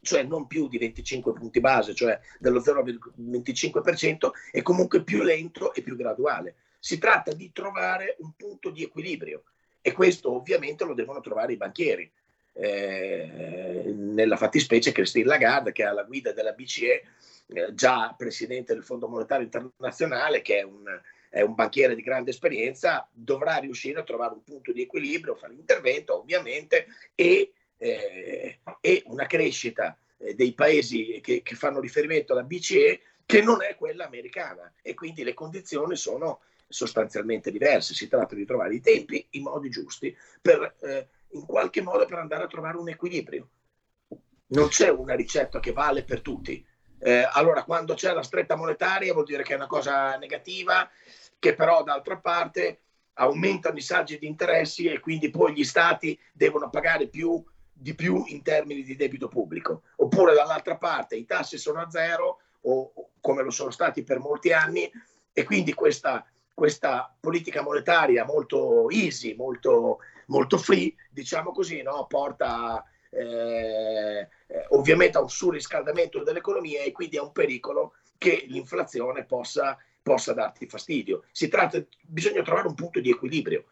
cioè 0.03 0.25
non 0.25 0.47
più 0.47 0.69
di 0.69 0.79
25 0.79 1.33
punti 1.33 1.61
base, 1.61 1.95
cioè 1.95 2.19
dello 2.39 2.61
0,25%, 2.61 4.31
e 4.51 4.63
comunque 4.63 5.05
più 5.05 5.23
lento 5.23 5.73
e 5.73 5.83
più 5.83 5.95
graduale. 5.95 6.57
Si 6.79 6.99
tratta 6.99 7.33
di 7.33 7.53
trovare 7.53 8.17
un 8.21 8.33
punto 8.35 8.71
di 8.71 8.83
equilibrio 8.83 9.45
e 9.83 9.93
questo 9.93 10.33
ovviamente 10.35 10.85
lo 10.85 10.95
devono 10.95 11.21
trovare 11.21 11.53
i 11.53 11.57
banchieri. 11.57 12.11
Eh, 12.53 13.93
nella 13.95 14.37
fattispecie 14.37 14.93
Christine 14.93 15.25
Lagarde 15.25 15.73
che 15.73 15.85
è 15.85 15.87
alla 15.87 16.03
guida 16.03 16.33
della 16.33 16.53
BCE, 16.53 17.03
eh, 17.47 17.75
già 17.75 18.15
presidente 18.17 18.75
del 18.75 18.85
Fondo 18.85 19.09
Monetario 19.09 19.45
Internazionale, 19.45 20.43
che 20.43 20.59
è 20.59 20.63
un, 20.63 20.85
è 21.29 21.41
un 21.41 21.55
banchiere 21.55 21.95
di 21.95 22.03
grande 22.03 22.31
esperienza, 22.31 23.09
dovrà 23.13 23.57
riuscire 23.57 24.01
a 24.01 24.05
trovare 24.05 24.35
un 24.35 24.43
punto 24.43 24.73
di 24.73 24.83
equilibrio, 24.83 25.37
fare 25.37 25.55
l'intervento 25.55 26.19
ovviamente 26.19 26.87
e, 27.15 27.53
eh, 27.79 28.59
e 28.81 29.03
una 29.07 29.27
crescita 29.27 29.97
eh, 30.19 30.35
dei 30.35 30.53
paesi 30.53 31.21
che, 31.23 31.43
che, 31.43 31.55
fanno 31.55 31.81
riferimento 31.81 32.33
alla 32.33 32.43
BCE 32.43 33.01
che 33.25 33.43
non 33.43 33.63
è 33.63 33.77
quella 33.77 34.07
americana 34.07 34.73
e 34.83 34.95
quindi 34.95 35.23
le 35.23 35.35
condizioni 35.35 35.97
sono 35.97 36.41
sostanzialmente 36.71 37.51
diverse. 37.51 37.95
Si 37.95 38.09
tratta 38.09 38.35
di 38.35 38.47
trovare 38.47 38.75
i 38.75 38.81
tempi, 38.81 39.27
i 39.31 39.41
modi 39.41 39.69
giusti 39.69 40.17
per 40.41 40.77
eh, 40.81 41.09
in 41.33 41.45
qualche 41.45 41.83
modo 41.83 42.07
per 42.07 42.19
andare 42.19 42.45
a 42.45 42.47
trovare 42.47 42.79
un 42.79 42.89
equilibrio. 42.89 43.49
Non 44.47 44.69
c'è 44.69 44.89
una 44.89 45.15
ricetta 45.15 45.61
che 45.61 45.73
vale 45.73 46.05
per 46.05 46.23
tutti. 46.23 46.65
Eh, 46.99 47.29
allora, 47.33 47.65
quando 47.65 47.95
c'è 47.95 48.13
la 48.13 48.23
stretta 48.23 48.57
monetaria 48.57 49.13
vuol 49.13 49.25
dire 49.25 49.43
che 49.43 49.53
è 49.53 49.57
una 49.57 49.67
cosa 49.67 50.17
negativa, 50.17 50.89
che 51.39 51.55
però 51.55 51.83
d'altra 51.83 52.19
parte 52.19 52.81
aumentano 53.15 53.77
i 53.77 53.83
saggi 53.83 54.19
di 54.19 54.27
interessi 54.27 54.87
e 54.87 55.01
quindi 55.01 55.31
poi 55.31 55.53
gli 55.53 55.65
stati 55.65 56.19
devono 56.33 56.71
pagare 56.71 57.09
più, 57.09 57.43
di 57.73 57.95
più 57.95 58.25
in 58.27 58.43
termini 58.43 58.83
di 58.83 58.97
debito 58.97 59.29
pubblico. 59.29 59.83
Oppure 59.97 60.35
dall'altra 60.35 60.77
parte 60.77 61.17
i 61.17 61.27
tassi 61.27 61.59
sono 61.59 61.81
a 61.81 61.91
zero, 61.91 62.41
o 62.63 62.93
come 63.21 63.43
lo 63.43 63.51
sono 63.51 63.71
stati 63.71 64.03
per 64.03 64.19
molti 64.19 64.53
anni, 64.53 64.91
e 65.33 65.45
quindi 65.45 65.73
questa, 65.73 66.27
questa 66.61 67.11
politica 67.19 67.63
monetaria 67.63 68.27
molto 68.27 68.91
easy, 68.91 69.35
molto, 69.35 70.01
molto 70.27 70.59
free, 70.59 70.95
diciamo 71.09 71.53
così, 71.53 71.81
no? 71.81 72.05
porta 72.07 72.85
eh, 73.09 74.29
ovviamente 74.73 75.17
a 75.17 75.23
un 75.23 75.31
surriscaldamento 75.31 76.23
dell'economia 76.23 76.83
e 76.83 76.93
quindi 76.93 77.17
a 77.17 77.23
un 77.23 77.33
pericolo 77.33 77.95
che 78.19 78.45
l'inflazione 78.47 79.25
possa, 79.25 79.79
possa 80.03 80.35
darti 80.35 80.67
fastidio. 80.67 81.25
Si 81.33 81.49
tratta, 81.49 81.83
bisogna 82.03 82.43
trovare 82.43 82.69
un 82.69 82.75
punto 82.75 83.01
di 83.01 83.09
equilibrio. 83.09 83.65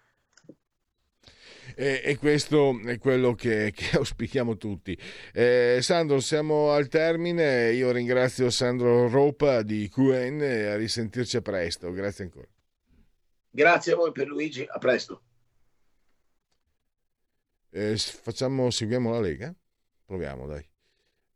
E, 1.77 2.17
questo 2.19 2.81
è 2.87 2.97
quello 2.97 3.35
che, 3.35 3.71
che 3.77 3.91
auspichiamo 3.99 4.57
tutti. 4.57 4.99
Eh, 5.35 5.81
Sandro, 5.83 6.21
siamo 6.21 6.71
al 6.71 6.89
termine. 6.89 7.71
Io 7.73 7.91
ringrazio 7.91 8.49
Sandro 8.49 9.11
Ropa 9.11 9.61
di 9.61 9.91
QN 9.91 10.41
a 10.73 10.77
risentirci 10.77 11.43
presto. 11.43 11.93
Grazie 11.93 12.25
ancora. 12.25 12.49
Grazie 13.59 13.95
a 13.95 13.97
voi 13.97 14.13
per 14.13 14.29
Luigi, 14.29 14.65
a 14.71 14.79
presto. 14.79 15.21
Eh, 17.71 17.97
facciamo, 17.97 18.71
seguiamo 18.71 19.11
la 19.11 19.19
Lega? 19.19 19.53
Proviamo, 20.05 20.47
dai. 20.47 20.65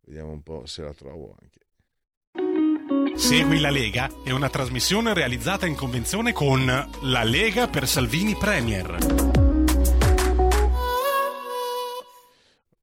Vediamo 0.03 0.31
un 0.31 0.41
po' 0.41 0.65
se 0.65 0.83
la 0.83 0.95
trovo 0.95 1.37
anche. 1.41 3.17
Segui 3.17 3.59
la 3.59 3.71
Lega 3.71 4.09
è 4.25 4.31
una 4.31 4.49
trasmissione 4.49 5.15
realizzata 5.15 5.67
in 5.67 5.75
convenzione 5.75 6.33
con 6.33 6.65
La 6.65 7.25
Lega 7.25 7.67
per 7.67 7.89
Salvini 7.89 8.37
Premier. 8.37 8.99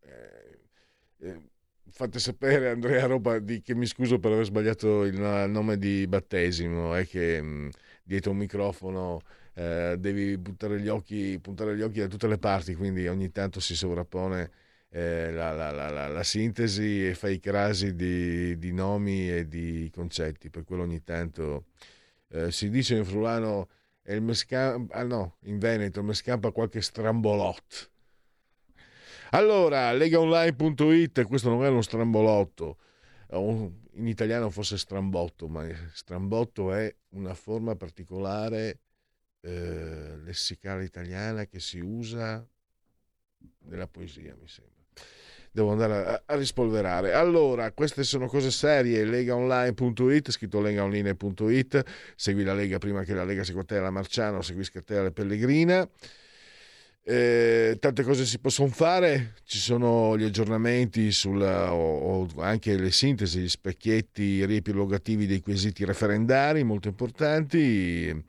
Eh, 0.01 0.59
eh, 1.21 1.41
fate 1.89 2.19
sapere 2.19 2.71
Andrea 2.71 3.05
Roba 3.05 3.39
di, 3.39 3.61
che 3.61 3.73
mi 3.73 3.85
scuso 3.85 4.19
per 4.19 4.33
aver 4.33 4.43
sbagliato 4.43 5.05
il 5.05 5.17
nome 5.17 5.77
di 5.77 6.05
battesimo, 6.07 6.93
è 6.93 7.07
che 7.07 7.41
mh, 7.41 7.69
dietro 8.09 8.31
un 8.31 8.37
microfono 8.37 9.21
eh, 9.53 9.95
devi 9.99 10.35
buttare 10.39 10.79
gli 10.79 10.87
occhi, 10.87 11.37
puntare 11.39 11.75
gli 11.77 11.83
occhi 11.83 11.99
da 11.99 12.07
tutte 12.07 12.27
le 12.27 12.39
parti, 12.39 12.73
quindi 12.73 13.07
ogni 13.07 13.31
tanto 13.31 13.59
si 13.59 13.75
sovrappone 13.75 14.49
eh, 14.89 15.31
la, 15.31 15.53
la, 15.53 15.69
la, 15.69 16.07
la, 16.07 16.23
sintesi 16.23 17.07
e 17.07 17.13
fai 17.13 17.39
crasi 17.39 17.93
di, 17.93 18.57
di, 18.57 18.73
nomi 18.73 19.29
e 19.29 19.47
di 19.47 19.91
concetti, 19.93 20.49
per 20.49 20.63
quello 20.63 20.81
ogni 20.81 21.03
tanto 21.03 21.65
eh, 22.29 22.51
si 22.51 22.71
dice 22.71 22.95
in 22.95 23.05
Frulano 23.05 23.69
il 24.07 24.23
mescampa, 24.23 24.95
ah 24.95 25.03
no, 25.03 25.35
in 25.41 25.59
Veneto 25.59 25.99
il 25.99 26.05
mescampa 26.05 26.49
qualche 26.49 26.81
strambolotto. 26.81 27.77
Allora, 29.31 29.91
legaonline.it, 29.91 31.27
questo 31.27 31.49
non 31.49 31.63
è 31.63 31.67
uno 31.67 31.83
strambolotto, 31.83 32.77
in 33.99 34.07
italiano 34.07 34.49
fosse 34.49 34.77
strambotto, 34.77 35.47
ma 35.47 35.67
strambotto 35.93 36.73
è 36.73 36.93
una 37.09 37.33
forma 37.33 37.75
particolare 37.75 38.79
eh, 39.41 40.17
lessicale 40.23 40.85
italiana 40.85 41.45
che 41.45 41.59
si 41.59 41.79
usa 41.79 42.45
nella 43.65 43.87
poesia, 43.87 44.35
mi 44.39 44.47
sembra. 44.47 44.77
Devo 45.51 45.71
andare 45.71 46.05
a, 46.05 46.23
a 46.25 46.35
rispolverare. 46.35 47.13
Allora, 47.13 47.71
queste 47.71 48.03
sono 48.03 48.27
cose 48.27 48.51
serie. 48.51 49.03
Legaonline.it, 49.03 50.31
scritto 50.31 50.61
legaonline.it. 50.61 51.83
Segui 52.15 52.43
la 52.43 52.53
Lega 52.53 52.77
prima 52.77 53.03
che 53.03 53.13
la 53.13 53.23
Lega 53.25 53.43
segua 53.43 53.63
te 53.63 53.79
la 53.79 53.89
Marciano, 53.89 54.41
segui 54.41 54.63
Scattella 54.63 55.03
la 55.03 55.11
Pellegrina. 55.11 55.89
Eh, 57.11 57.77
tante 57.79 58.03
cose 58.03 58.23
si 58.23 58.37
possono 58.37 58.69
fare, 58.69 59.33
ci 59.45 59.57
sono 59.57 60.15
gli 60.15 60.23
aggiornamenti 60.23 61.11
sulla, 61.11 61.73
o, 61.73 61.97
o, 61.97 62.27
anche 62.37 62.77
le 62.77 62.91
sintesi, 62.91 63.39
gli 63.39 63.49
specchietti 63.49 64.45
riepilogativi 64.45 65.25
dei 65.25 65.39
quesiti 65.39 65.85
referendari 65.85 66.63
molto 66.63 66.87
importanti. 66.87 68.23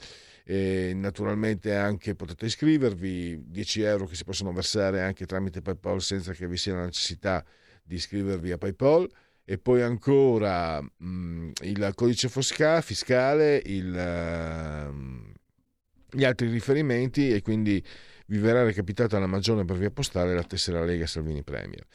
E 0.45 0.93
naturalmente 0.95 1.75
anche 1.77 2.15
potete 2.15 2.47
iscrivervi, 2.47 3.51
10 3.51 3.83
euro 3.83 4.07
che 4.07 4.15
si 4.15 4.25
possono 4.25 4.51
versare 4.51 5.03
anche 5.03 5.27
tramite 5.27 5.61
PayPal 5.61 6.01
senza 6.01 6.33
che 6.33 6.47
vi 6.49 6.57
sia 6.57 6.75
la 6.75 6.87
necessità 6.87 7.45
di 7.83 7.97
iscrivervi 7.97 8.51
a 8.51 8.57
PayPal. 8.57 9.07
E 9.45 9.59
poi 9.59 9.83
ancora 9.83 10.81
mh, 10.81 10.89
mm, 11.05 11.51
il 11.65 11.93
codice 11.95 12.31
Fosca, 12.31 12.81
fiscale, 12.81 13.61
il, 13.63 14.91
uh, 14.91 16.17
gli 16.17 16.25
altri 16.25 16.49
riferimenti 16.49 17.31
e 17.31 17.43
quindi 17.43 17.85
vi 18.31 18.39
verrà 18.39 18.65
recapitata 18.65 19.19
la 19.19 19.27
maggiore 19.27 19.65
per 19.65 19.77
via 19.77 19.91
postale 19.91 20.35
la 20.35 20.45
tessera 20.45 20.85
Lega 20.85 21.07
Salvini 21.07 21.43
Premier. 21.43 21.87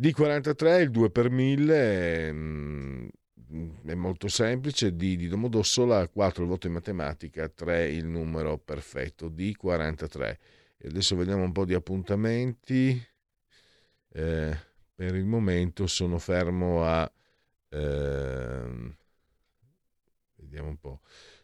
D43, 0.00 0.80
il 0.80 0.90
2 0.90 1.10
per 1.10 1.30
1000, 1.30 2.32
mh, 2.32 3.08
Mm, 3.52 3.70
è 3.84 3.94
molto 3.94 4.28
semplice, 4.28 4.96
D 4.96 5.16
di 5.16 5.28
Domodossola, 5.28 6.08
4 6.08 6.42
il 6.42 6.48
voto 6.48 6.66
in 6.68 6.72
matematica, 6.72 7.48
3 7.48 7.90
il 7.90 8.06
numero 8.06 8.56
perfetto, 8.58 9.28
D43. 9.28 10.38
E 10.78 10.88
adesso 10.88 11.16
vediamo 11.16 11.42
un 11.42 11.52
po' 11.52 11.66
di 11.66 11.74
appuntamenti. 11.74 13.00
Eh, 14.14 14.58
per 14.94 15.14
il 15.14 15.24
momento 15.26 15.86
sono 15.86 16.18
fermo 16.18 16.84
a... 16.84 17.10
Eh, 17.68 18.94
vediamo 20.36 20.68
un 20.68 20.78
po'. 20.78 21.00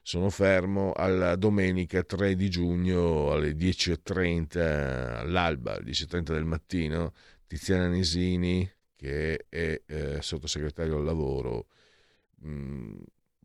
Sono 0.09 0.31
fermo 0.31 0.95
alla 0.95 1.37
domenica 1.37 2.03
3 2.03 2.35
di 2.35 2.49
giugno 2.49 3.31
alle 3.31 3.53
10.30 3.53 5.19
all'alba, 5.19 5.75
alle 5.75 5.91
10.30 5.91 6.21
del 6.33 6.47
mattino. 6.47 7.13
Tiziana 7.47 7.89
Nisini, 7.89 8.67
che 8.97 9.45
è 9.51 9.83
eh, 9.85 10.17
sottosegretario 10.23 10.97
al 10.97 11.05
lavoro, 11.05 11.67
mh, 12.37 12.51
mm, 12.51 12.95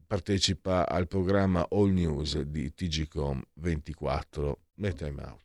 partecipa 0.08 0.88
al 0.88 1.10
programma 1.10 1.68
All 1.70 1.92
News 1.92 2.40
di 2.40 2.74
TGCOM 2.74 3.44
24. 3.56 4.60
Met 4.76 4.96
time 4.96 5.22
out. 5.22 5.42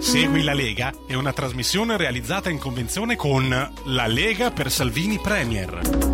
Segui 0.00 0.44
la 0.44 0.54
Lega 0.54 0.92
è 1.08 1.14
una 1.14 1.32
trasmissione 1.32 1.96
realizzata 1.96 2.50
in 2.50 2.58
convenzione 2.60 3.16
con 3.16 3.48
La 3.48 4.06
Lega 4.06 4.52
per 4.52 4.70
Salvini 4.70 5.18
Premier. 5.18 6.13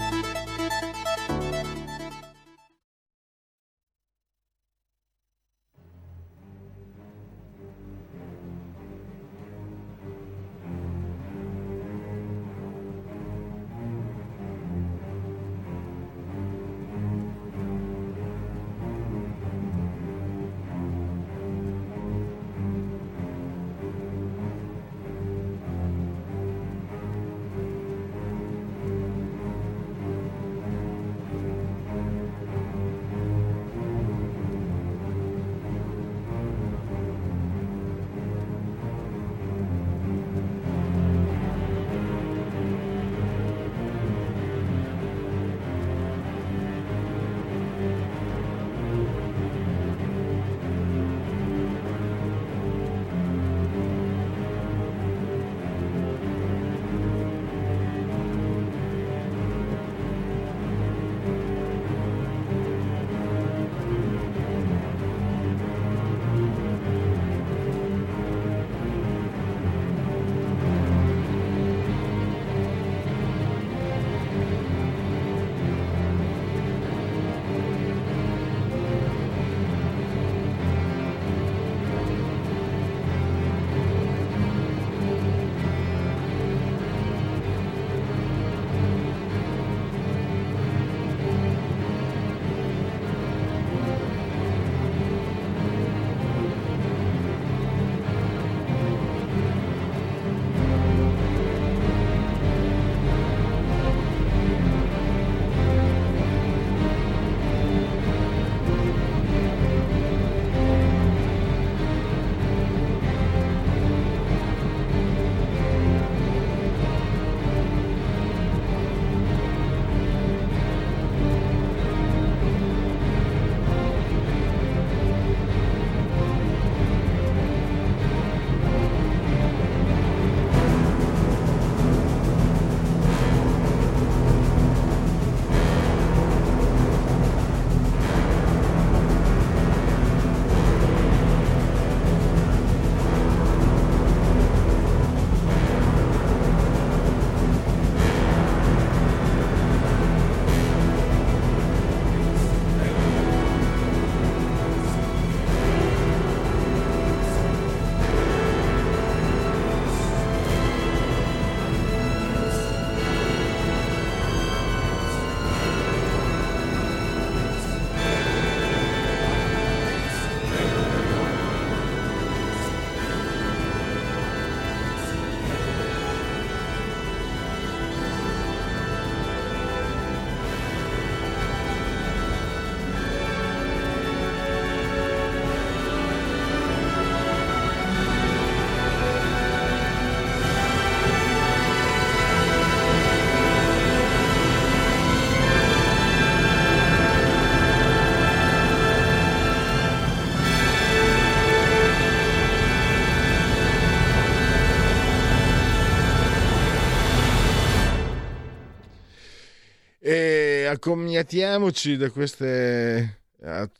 Accomiatiamoci 210.71 211.97
da 211.97 212.09
queste 212.09 213.19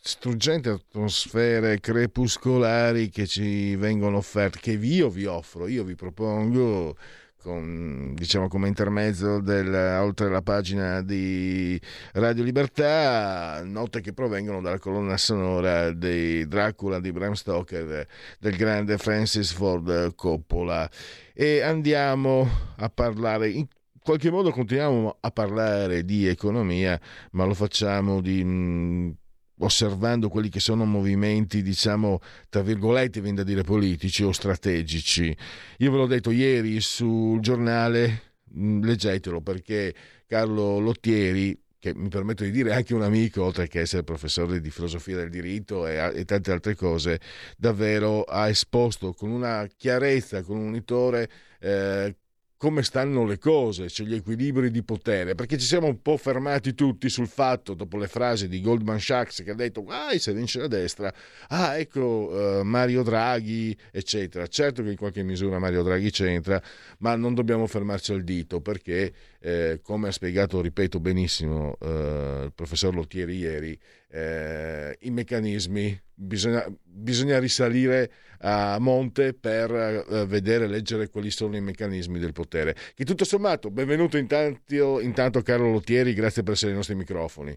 struggenti 0.02 0.68
atmosfere 0.68 1.80
crepuscolari 1.80 3.10
che 3.10 3.28
ci 3.28 3.76
vengono 3.76 4.18
offerte, 4.18 4.60
che 4.60 4.72
io 4.72 5.10
vi 5.10 5.26
offro, 5.26 5.68
io 5.68 5.84
vi 5.84 5.96
propongo 5.96 6.98
con, 7.42 8.14
diciamo 8.14 8.48
come 8.50 8.68
intermezzo 8.68 9.40
del, 9.40 9.74
oltre 10.02 10.30
la 10.30 10.42
pagina 10.42 11.02
di 11.02 11.80
Radio 12.14 12.44
Libertà, 12.44 13.62
note 13.64 14.02
che 14.02 14.14
provengono 14.14 14.62
dalla 14.62 14.80
colonna 14.80 15.16
sonora 15.16 15.92
di 15.92 16.46
Dracula 16.46 17.00
di 17.00 17.12
Bram 17.12 17.34
Stoker 17.34 18.06
del 18.38 18.56
grande 18.58 18.98
Francis 18.98 19.54
Ford 19.54 20.14
Coppola. 20.16 20.90
E 21.34 21.62
andiamo 21.62 22.48
a 22.76 22.90
parlare 22.90 23.50
in 23.50 23.66
qualche 24.12 24.30
modo 24.30 24.52
continuiamo 24.52 25.18
a 25.22 25.32
parlare 25.32 26.04
di 26.04 26.28
economia 26.28 27.00
ma 27.32 27.46
lo 27.46 27.54
facciamo 27.54 28.20
di 28.20 29.16
osservando 29.60 30.28
quelli 30.28 30.50
che 30.50 30.60
sono 30.60 30.86
movimenti, 30.86 31.62
diciamo, 31.62 32.20
tra 32.50 32.62
virgolette, 32.62 33.22
viene 33.22 33.38
da 33.38 33.44
dire 33.44 33.62
politici 33.62 34.24
o 34.24 34.32
strategici. 34.32 35.34
Io 35.78 35.92
ve 35.92 35.98
l'ho 35.98 36.08
detto 36.08 36.32
ieri 36.32 36.82
sul 36.82 37.40
giornale, 37.42 38.34
mm, 38.58 38.84
leggetelo 38.84 39.40
perché 39.42 39.94
Carlo 40.26 40.80
Lottieri, 40.80 41.58
che 41.78 41.94
mi 41.94 42.10
permetto 42.10 42.44
di 42.44 42.50
dire 42.50 42.74
anche 42.74 42.96
un 42.96 43.04
amico, 43.04 43.44
oltre 43.44 43.68
che 43.68 43.82
essere 43.82 44.04
professore 44.04 44.60
di 44.60 44.72
filosofia 44.72 45.16
del 45.16 45.30
diritto 45.30 45.86
e, 45.86 45.96
e 46.16 46.26
tante 46.26 46.52
altre 46.52 46.76
cose, 46.76 47.20
davvero 47.56 48.24
ha 48.24 48.50
esposto 48.50 49.14
con 49.14 49.30
una 49.30 49.68
chiarezza, 49.78 50.42
con 50.42 50.58
un 50.58 50.66
unitore 50.66 51.30
eh, 51.60 52.16
come 52.62 52.84
stanno 52.84 53.26
le 53.26 53.40
cose, 53.40 53.90
cioè 53.90 54.06
gli 54.06 54.14
equilibri 54.14 54.70
di 54.70 54.84
potere, 54.84 55.34
perché 55.34 55.58
ci 55.58 55.66
siamo 55.66 55.88
un 55.88 56.00
po' 56.00 56.16
fermati 56.16 56.76
tutti 56.76 57.10
sul 57.10 57.28
fatto, 57.28 57.74
dopo 57.74 57.98
le 57.98 58.08
frasi 58.08 58.48
di 58.48 58.62
Goldman 58.62 59.00
Sachs 59.00 59.42
che 59.42 59.50
ha 59.50 59.56
detto, 59.56 59.84
ah, 59.88 60.16
se 60.16 60.32
vince 60.32 60.60
la 60.60 60.68
destra, 60.68 61.12
ah, 61.48 61.80
ecco 61.80 62.00
uh, 62.00 62.62
Mario 62.62 63.02
Draghi, 63.02 63.76
eccetera. 63.90 64.46
Certo 64.46 64.84
che 64.84 64.92
in 64.92 64.96
qualche 64.96 65.24
misura 65.24 65.58
Mario 65.58 65.82
Draghi 65.82 66.12
c'entra, 66.12 66.62
ma 67.00 67.16
non 67.16 67.34
dobbiamo 67.34 67.66
fermarci 67.66 68.14
al 68.14 68.24
dito, 68.24 68.62
perché, 68.62 69.12
eh, 69.40 69.80
come 69.82 70.10
ha 70.10 70.12
spiegato, 70.12 70.62
ripeto 70.62 71.00
benissimo, 71.00 71.76
uh, 71.80 72.44
il 72.44 72.52
professor 72.54 72.94
Lottieri 72.94 73.38
ieri, 73.38 73.80
eh, 74.12 74.96
i 75.00 75.10
meccanismi, 75.10 76.00
bisogna, 76.14 76.64
bisogna, 76.84 77.40
risalire 77.40 78.12
a 78.42 78.78
monte 78.80 79.34
per 79.34 79.72
eh, 79.72 80.26
vedere, 80.26 80.68
leggere 80.68 81.10
quali 81.10 81.30
sono 81.32 81.56
i 81.56 81.62
meccanismi 81.62 82.20
del 82.20 82.34
potere. 82.34 82.76
Che 82.94 83.06
tutto 83.06 83.26
sommato, 83.26 83.70
benvenuto 83.70 84.18
intanto, 84.18 85.00
intanto 85.00 85.42
Carlo 85.42 85.72
Lottieri, 85.72 86.14
grazie 86.14 86.44
per 86.44 86.54
essere 86.54 86.72
ai 86.72 86.78
nostri 86.78 86.96
microfoni. 86.96 87.56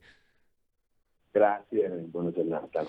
Grazie, 1.30 1.88
buona 1.88 2.30
giornata. 2.30 2.86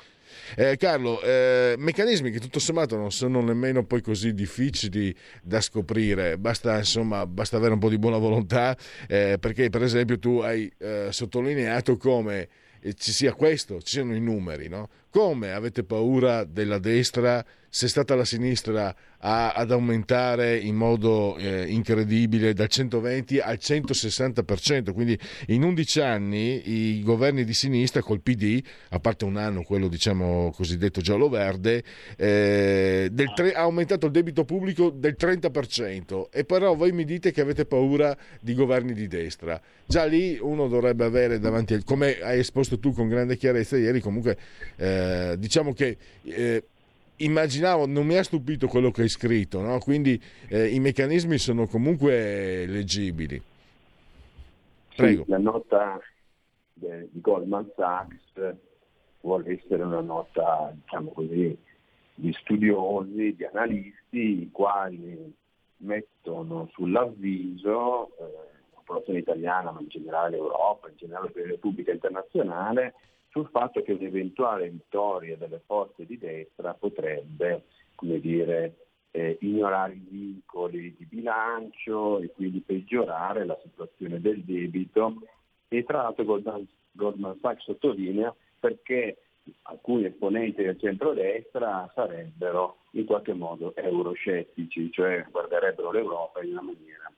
Eh, 0.55 0.77
Carlo, 0.77 1.19
eh, 1.23 1.73
meccanismi 1.79 2.29
che 2.29 2.39
tutto 2.39 2.59
sommato 2.59 2.95
non 2.95 3.11
sono 3.11 3.41
nemmeno 3.41 3.85
poi 3.85 4.01
così 4.01 4.35
difficili 4.35 5.15
da 5.41 5.61
scoprire, 5.61 6.37
basta, 6.37 6.77
insomma, 6.77 7.25
basta 7.25 7.57
avere 7.57 7.73
un 7.73 7.79
po' 7.79 7.89
di 7.89 7.97
buona 7.97 8.19
volontà, 8.19 8.77
eh, 9.07 9.37
perché 9.39 9.69
per 9.71 9.81
esempio 9.81 10.19
tu 10.19 10.39
hai 10.39 10.71
eh, 10.77 11.07
sottolineato 11.09 11.97
come 11.97 12.47
ci 12.93 13.11
sia 13.11 13.33
questo, 13.33 13.81
ci 13.81 13.95
siano 13.95 14.13
i 14.13 14.21
numeri, 14.21 14.67
no? 14.67 14.89
Come 15.09 15.51
avete 15.51 15.83
paura 15.83 16.43
della 16.43 16.77
destra 16.77 17.43
se 17.75 17.87
è 17.87 17.89
stata 17.89 18.15
la 18.15 18.23
sinistra 18.23 18.95
a, 19.19 19.51
ad 19.51 19.69
aumentare 19.69 20.57
in 20.57 20.75
modo 20.75 21.35
eh, 21.35 21.65
incredibile 21.67 22.53
dal 22.53 22.69
120 22.69 23.39
al 23.39 23.57
160%, 23.59 24.93
quindi 24.93 25.19
in 25.47 25.61
11 25.61 25.99
anni 25.99 26.69
i 26.69 27.03
governi 27.03 27.43
di 27.43 27.53
sinistra 27.53 28.01
col 28.01 28.21
PD, 28.21 28.63
a 28.91 28.99
parte 28.99 29.25
un 29.25 29.35
anno 29.35 29.63
quello 29.63 29.89
diciamo 29.89 30.53
cosiddetto 30.55 31.01
giallo-verde, 31.01 31.83
eh, 32.15 33.11
tre, 33.35 33.51
ha 33.51 33.63
aumentato 33.63 34.05
il 34.05 34.13
debito 34.13 34.45
pubblico 34.45 34.89
del 34.89 35.17
30% 35.19 36.27
e 36.31 36.45
però 36.45 36.75
voi 36.75 36.93
mi 36.93 37.03
dite 37.03 37.33
che 37.33 37.41
avete 37.41 37.65
paura 37.65 38.15
di 38.39 38.53
governi 38.53 38.93
di 38.93 39.07
destra. 39.07 39.59
Già 39.85 40.05
lì 40.05 40.37
uno 40.39 40.69
dovrebbe 40.69 41.03
avere 41.03 41.39
davanti, 41.39 41.83
come 41.83 42.19
hai 42.21 42.39
esposto 42.39 42.79
tu 42.79 42.93
con 42.93 43.09
grande 43.09 43.35
chiarezza 43.35 43.75
ieri, 43.75 43.99
comunque 43.99 44.37
eh, 44.77 45.35
diciamo 45.37 45.73
che 45.73 45.97
eh, 46.23 46.63
immaginavo, 47.17 47.85
non 47.85 48.05
mi 48.05 48.17
ha 48.17 48.23
stupito 48.23 48.67
quello 48.67 48.91
che 48.91 49.03
hai 49.03 49.09
scritto, 49.09 49.61
no? 49.61 49.79
quindi 49.79 50.21
eh, 50.49 50.67
i 50.67 50.79
meccanismi 50.79 51.37
sono 51.37 51.67
comunque 51.67 52.65
leggibili. 52.65 53.41
Prego. 54.95 55.23
Sì, 55.23 55.29
la 55.29 55.37
nota 55.37 55.99
di 56.73 57.21
Goldman 57.21 57.71
Sachs 57.75 58.55
vuole 59.21 59.53
essere 59.53 59.83
una 59.83 60.01
nota, 60.01 60.71
diciamo 60.73 61.11
così, 61.11 61.57
di 62.13 62.33
studiosi, 62.33 63.35
di 63.35 63.43
analisti, 63.43 64.43
i 64.43 64.49
quali 64.51 65.33
mettono 65.77 66.69
sull'avviso 66.71 68.15
eh, 68.17 68.23
la 68.73 68.81
popolazione 68.83 69.19
italiana, 69.19 69.71
ma 69.71 69.81
in 69.81 69.87
generale 69.87 70.37
Europa, 70.37 70.87
in 70.89 70.95
generale 70.95 71.31
la 71.33 71.47
Repubblica 71.47 71.91
internazionale, 71.91 72.93
sul 73.35 73.49
fatto 73.51 73.81
che 73.81 73.91
un'eventuale 73.91 74.69
vittoria 74.69 75.35
delle 75.35 75.61
forze 75.65 76.05
di 76.05 76.17
destra 76.17 76.73
potrebbe, 76.73 77.65
dire, 77.99 78.75
eh, 79.11 79.37
ignorare 79.41 79.91
i 79.91 80.05
vincoli 80.09 80.95
di 80.97 81.05
bilancio 81.05 82.19
e 82.19 82.31
quindi 82.31 82.61
peggiorare 82.61 83.43
la 83.45 83.59
situazione 83.61 84.21
del 84.21 84.41
debito. 84.41 85.15
E 85.67 85.83
tra 85.83 86.03
l'altro 86.03 86.23
Goldman, 86.23 86.65
Goldman 86.91 87.37
Sachs 87.41 87.65
sottolinea 87.65 88.33
perché 88.57 89.17
alcuni 89.63 90.05
esponenti 90.05 90.63
del 90.63 90.79
centrodestra 90.79 91.91
sarebbero 91.93 92.77
in 92.91 93.03
qualche 93.03 93.33
modo 93.33 93.75
euroscettici, 93.75 94.89
cioè 94.93 95.25
guarderebbero 95.29 95.91
l'Europa 95.91 96.41
in 96.41 96.51
una 96.51 96.61
maniera 96.61 97.11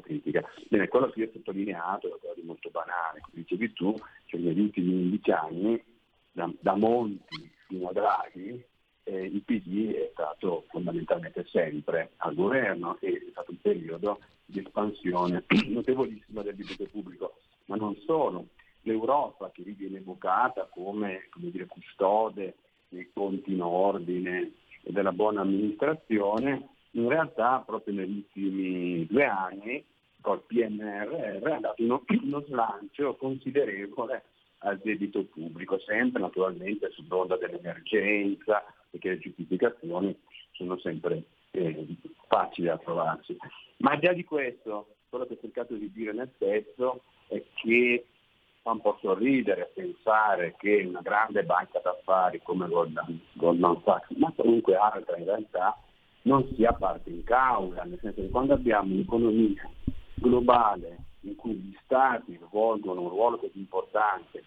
critica. 0.00 0.42
Bene, 0.68 0.88
quello 0.88 1.10
che 1.10 1.20
io 1.20 1.26
ho 1.26 1.32
sottolineato 1.32 2.06
è 2.06 2.10
qualcosa 2.10 2.34
di 2.34 2.46
molto 2.46 2.70
banale, 2.70 3.20
come 3.20 3.42
dicevi 3.42 3.72
tu, 3.72 3.94
cioè 4.26 4.40
negli 4.40 4.60
ultimi 4.60 4.92
11 4.92 5.30
anni, 5.30 5.82
da, 6.32 6.50
da 6.60 6.74
Monti 6.76 7.50
fino 7.66 7.88
a 7.88 7.92
Draghi, 7.92 8.64
eh, 9.04 9.24
il 9.24 9.42
PD 9.42 9.94
è 9.94 10.10
stato 10.12 10.64
fondamentalmente 10.68 11.44
sempre 11.48 12.12
al 12.18 12.34
governo 12.34 12.96
e 13.00 13.24
è 13.26 13.30
stato 13.30 13.50
un 13.50 13.60
periodo 13.60 14.20
di 14.44 14.60
espansione 14.60 15.44
notevolissima 15.68 16.42
del 16.42 16.56
debito 16.56 16.84
pubblico, 16.84 17.38
ma 17.66 17.76
non 17.76 17.96
solo. 18.04 18.48
L'Europa 18.84 19.50
che 19.52 19.62
lì 19.62 19.72
viene 19.72 19.98
evocata 19.98 20.68
come, 20.70 21.28
come 21.30 21.50
dire, 21.50 21.66
custode 21.66 22.56
dei 22.88 23.08
conti 23.12 23.52
in 23.52 23.62
ordine 23.62 24.52
e 24.82 24.92
della 24.92 25.12
buona 25.12 25.42
amministrazione, 25.42 26.68
in 26.92 27.08
realtà 27.08 27.62
proprio 27.64 27.94
negli 27.94 28.16
ultimi 28.16 29.06
due 29.06 29.24
anni 29.24 29.84
col 30.20 30.42
PNRR 30.42 31.46
ha 31.46 31.60
dato 31.60 31.82
uno, 31.82 32.04
uno 32.22 32.40
slancio 32.46 33.16
considerevole 33.16 34.22
al 34.58 34.78
debito 34.78 35.24
pubblico, 35.24 35.78
sempre 35.80 36.20
naturalmente 36.20 36.90
sull'onda 36.92 37.36
dell'emergenza, 37.36 38.62
perché 38.90 39.10
le 39.10 39.18
giustificazioni 39.18 40.16
sono 40.52 40.78
sempre 40.78 41.24
eh, 41.50 41.86
facili 42.28 42.68
da 42.68 42.78
trovarsi. 42.78 43.36
Ma 43.78 43.98
là 44.00 44.12
di 44.12 44.24
questo, 44.24 44.94
quello 45.08 45.26
che 45.26 45.34
ho 45.34 45.40
cercato 45.40 45.74
di 45.74 45.90
dire 45.92 46.12
nel 46.12 46.30
testo 46.38 47.02
è 47.26 47.42
che 47.54 48.06
fa 48.62 48.70
un 48.70 48.80
po' 48.80 48.96
sorridere 49.00 49.72
pensare 49.74 50.54
che 50.56 50.84
una 50.86 51.00
grande 51.00 51.42
banca 51.42 51.80
d'affari 51.82 52.40
come 52.42 52.68
Goldman, 52.68 53.20
Goldman 53.32 53.82
Sachs, 53.84 54.10
ma 54.16 54.32
comunque 54.36 54.76
altra 54.76 55.16
in 55.16 55.24
realtà, 55.24 55.76
non 56.22 56.48
sia 56.54 56.72
parte 56.72 57.10
in 57.10 57.24
causa, 57.24 57.82
nel 57.82 57.98
senso 58.00 58.20
che 58.20 58.30
quando 58.30 58.54
abbiamo 58.54 58.92
un'economia 58.92 59.68
globale 60.14 60.98
in 61.20 61.36
cui 61.36 61.54
gli 61.54 61.76
stati 61.84 62.38
svolgono 62.46 63.02
un 63.02 63.08
ruolo 63.08 63.38
così 63.38 63.58
importante 63.58 64.42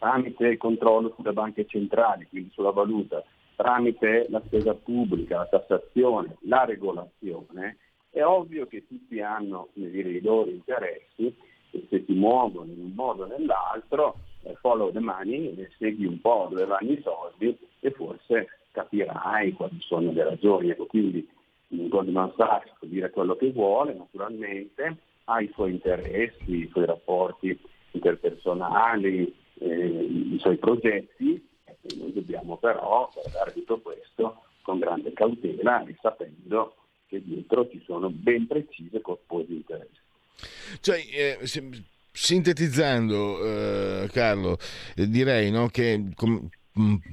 tramite 0.00 0.46
il 0.46 0.56
controllo 0.56 1.12
sulle 1.14 1.34
banche 1.34 1.66
centrali, 1.66 2.26
quindi 2.26 2.50
sulla 2.52 2.70
valuta, 2.70 3.22
tramite 3.54 4.26
la 4.30 4.40
spesa 4.46 4.74
pubblica, 4.74 5.36
la 5.36 5.46
tassazione, 5.46 6.38
la 6.44 6.64
regolazione, 6.64 7.76
è 8.08 8.24
ovvio 8.24 8.66
che 8.66 8.86
tutti 8.88 9.20
hanno 9.20 9.68
dire, 9.74 10.08
i 10.08 10.22
loro 10.22 10.50
interessi 10.50 11.32
e 11.70 11.86
se 11.88 12.02
si 12.06 12.12
muovono 12.14 12.72
in 12.72 12.80
un 12.80 12.92
modo 12.94 13.24
o 13.24 13.26
nell'altro, 13.26 14.16
eh, 14.42 14.54
follow 14.54 14.90
the 14.90 15.00
money, 15.00 15.68
segui 15.76 16.06
un 16.06 16.18
po' 16.20 16.48
dove 16.50 16.64
vanno 16.64 16.90
i 16.90 17.00
soldi 17.02 17.56
e 17.80 17.90
forse 17.90 18.59
capirai 18.70 19.52
quali 19.52 19.78
sono 19.80 20.12
le 20.12 20.24
ragioni. 20.24 20.70
Ecco, 20.70 20.86
quindi 20.86 21.28
Goldman 21.68 22.32
Sachs 22.36 22.72
può 22.78 22.88
dire 22.88 23.10
quello 23.10 23.36
che 23.36 23.50
vuole, 23.52 23.94
naturalmente, 23.94 24.96
ha 25.24 25.40
i 25.40 25.50
suoi 25.54 25.72
interessi, 25.72 26.56
i 26.56 26.68
suoi 26.70 26.86
rapporti 26.86 27.58
interpersonali, 27.92 29.34
eh, 29.58 29.86
i 29.86 30.38
suoi 30.40 30.56
progetti, 30.56 31.46
e 31.64 31.96
noi 31.96 32.12
dobbiamo 32.12 32.56
però 32.56 33.08
guardare 33.12 33.52
tutto 33.52 33.80
questo 33.80 34.42
con 34.62 34.78
grande 34.78 35.12
cautela 35.12 35.84
e 35.84 35.96
sapendo 36.00 36.74
che 37.06 37.22
dietro 37.22 37.68
ci 37.68 37.82
sono 37.84 38.10
ben 38.10 38.46
precise 38.46 39.00
corposi 39.00 39.54
interessi. 39.54 39.98
Cioè, 40.80 40.96
eh, 40.96 41.38
sintetizzando, 42.12 43.44
eh, 43.44 44.08
Carlo, 44.12 44.56
eh, 44.96 45.08
direi 45.08 45.50
no, 45.50 45.68
che 45.68 46.10
com- 46.14 46.48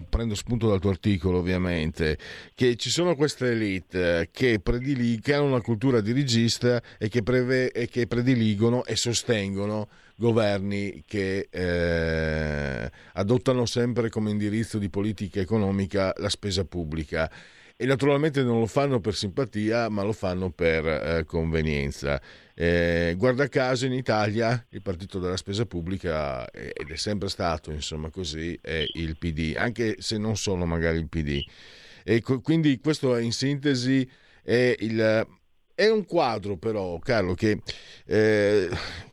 prendo 0.10 0.36
spunto 0.36 0.68
dal 0.68 0.80
tuo 0.80 0.90
articolo 0.90 1.40
ovviamente, 1.40 2.18
che 2.54 2.76
ci 2.76 2.90
sono 2.90 3.16
queste 3.16 3.52
elite 3.52 4.30
che, 4.32 4.60
predili- 4.60 5.20
che 5.20 5.34
hanno 5.34 5.46
una 5.46 5.62
cultura 5.62 6.02
dirigista 6.02 6.82
e 6.98 7.10
che, 7.10 7.24
preve- 7.24 7.72
e 7.72 7.88
che 7.88 8.08
prediligono 8.08 8.86
e 8.86 8.96
sostengono 8.96 9.88
governi 10.16 11.04
che 11.06 11.48
eh, 11.50 12.92
adottano 13.14 13.66
sempre 13.66 14.10
come 14.10 14.32
indirizzo 14.32 14.78
di 14.80 14.90
politica 14.90 15.40
economica 15.40 16.12
la 16.18 16.30
spesa 16.30 16.66
pubblica 16.66 17.30
e 17.76 17.86
naturalmente 17.86 18.42
non 18.42 18.60
lo 18.60 18.66
fanno 18.66 19.00
per 19.00 19.14
simpatia 19.14 19.90
ma 19.90 20.02
lo 20.02 20.14
fanno 20.14 20.50
per 20.50 20.86
eh, 20.86 21.24
convenienza. 21.26 22.20
Eh, 22.60 23.14
guarda 23.16 23.48
caso 23.50 23.86
in 23.86 23.94
Italia 23.94 24.66
il 24.72 24.82
partito 24.82 25.20
della 25.20 25.38
spesa 25.38 25.68
pubblica 25.68 26.50
ed 26.50 26.90
è 26.90 26.96
sempre 26.96 27.30
stato 27.30 27.70
insomma 27.70 28.10
così 28.10 28.58
è 28.60 28.84
il 28.96 29.16
PD, 29.16 29.54
anche 29.56 29.98
se 30.00 30.18
non 30.18 30.36
sono 30.36 30.66
magari 30.66 30.98
il 30.98 31.08
PD. 31.08 31.40
E 32.04 32.24
quindi 32.42 32.80
questo 32.80 33.16
in 33.18 33.32
sintesi 33.32 34.10
è, 34.42 34.76
il, 34.80 35.28
è 35.76 35.88
un 35.88 36.06
quadro 36.06 36.58
però 36.58 36.98
Carlo 36.98 37.36
che, 37.36 37.62
eh, 38.08 38.70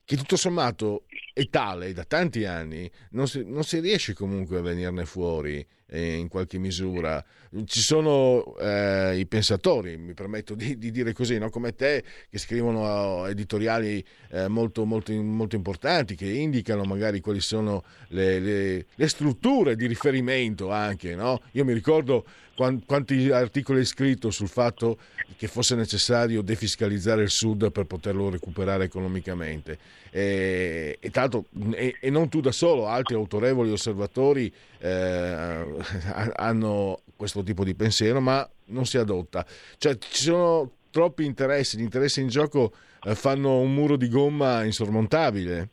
che 0.07 0.17
tutto 0.17 0.37
sommato 0.37 1.05
è 1.35 1.47
tale 1.51 1.93
da 1.93 2.05
tanti 2.05 2.47
anni, 2.47 2.91
non 3.11 3.29
si, 3.29 3.43
non 3.45 3.63
si 3.63 3.79
riesce 3.81 4.15
comunque 4.15 4.57
a 4.57 4.63
venirne 4.63 5.05
fuori 5.05 5.67
eh, 5.95 6.17
in 6.17 6.29
qualche 6.29 6.59
misura. 6.59 7.25
Ci 7.67 7.81
sono 7.81 8.57
eh, 8.59 9.17
i 9.17 9.27
pensatori, 9.27 9.97
mi 9.97 10.13
permetto 10.13 10.57
di, 10.57 10.77
di 10.77 10.91
dire 10.91 11.13
così, 11.13 11.39
no? 11.39 11.51
come 11.51 11.77
te, 11.77 12.03
che 12.29 12.39
scrivono 12.39 13.27
editoriali 13.27 14.05
eh, 14.31 14.49
molto, 14.49 14.85
molto, 14.85 15.13
molto, 15.13 15.55
importanti, 15.55 16.17
che 16.17 16.29
indicano 16.29 16.83
magari 16.83 17.21
quali 17.21 17.39
sono 17.39 17.85
le, 18.09 18.41
le, 18.41 18.87
le 18.93 19.09
strutture 19.09 19.77
di 19.77 19.87
riferimento 19.87 20.73
anche. 20.73 21.15
No? 21.15 21.41
Io 21.53 21.65
mi 21.65 21.73
ricordo 21.73 22.25
quanti 22.55 23.31
articoli 23.31 23.81
hai 23.81 23.85
scritto 23.85 24.31
sul 24.31 24.49
fatto 24.49 24.99
che 25.37 25.49
fosse 25.49 25.75
necessario 25.75 26.43
defiscalizzare 26.43 27.23
il 27.23 27.31
Sud 27.31 27.71
per 27.71 27.85
poterlo 27.85 28.31
recuperare 28.31 28.85
economicamente. 28.85 29.79
E, 30.11 30.97
e, 31.01 31.11
tanto, 31.11 31.47
e, 31.73 31.97
e 32.01 32.11
non 32.11 32.29
tu 32.29 32.41
da 32.41 32.53
solo, 32.53 32.87
altri 32.87 33.15
autorevoli 33.15 33.71
osservatori 33.71 34.53
eh, 34.85 35.65
hanno 36.37 37.01
questo 37.17 37.43
tipo 37.43 37.65
di 37.65 37.75
pensiero, 37.75 38.21
ma 38.21 38.47
non 38.67 38.85
si 38.85 38.99
adotta. 38.99 39.45
Cioè 39.79 39.97
ci 39.97 40.25
sono 40.25 40.71
troppi 40.91 41.25
interessi, 41.25 41.79
gli 41.79 41.83
interessi 41.83 42.21
in 42.21 42.29
gioco 42.29 42.73
eh, 43.03 43.15
fanno 43.15 43.59
un 43.61 43.73
muro 43.73 43.97
di 43.97 44.09
gomma 44.09 44.63
insormontabile. 44.63 45.69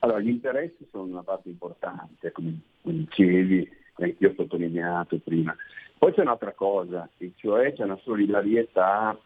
Allora, 0.00 0.20
gli 0.20 0.28
interessi 0.28 0.86
sono 0.92 1.04
una 1.04 1.22
parte 1.24 1.48
importante, 1.48 2.30
come 2.30 2.60
dicevi, 2.82 3.68
che 3.96 4.14
io 4.16 4.30
ho 4.30 4.34
sottolineato 4.36 5.18
prima. 5.18 5.54
Poi 5.98 6.12
c'è 6.12 6.20
un'altra 6.20 6.52
cosa, 6.52 7.08
cioè 7.34 7.72
c'è 7.72 7.82
una 7.82 7.98
solidarietà 8.04 9.18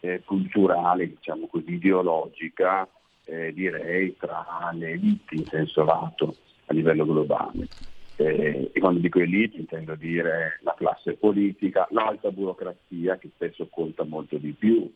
eh, 0.00 0.22
culturale, 0.24 1.06
diciamo 1.06 1.46
così, 1.46 1.74
ideologica, 1.74 2.88
eh, 3.24 3.52
direi, 3.52 4.16
tra 4.16 4.70
le 4.72 4.90
elite 4.90 5.36
in 5.36 5.44
senso 5.44 5.84
lato 5.84 6.34
a 6.66 6.74
livello 6.74 7.04
globale. 7.04 7.68
Eh, 8.16 8.70
e 8.72 8.80
quando 8.80 9.00
dico 9.00 9.18
elite 9.18 9.58
intendo 9.58 9.94
dire 9.94 10.58
la 10.62 10.74
classe 10.74 11.14
politica, 11.14 11.86
l'alta 11.90 12.30
burocrazia 12.30 13.18
che 13.18 13.30
spesso 13.34 13.68
conta 13.68 14.04
molto 14.04 14.38
di 14.38 14.52
più 14.52 14.90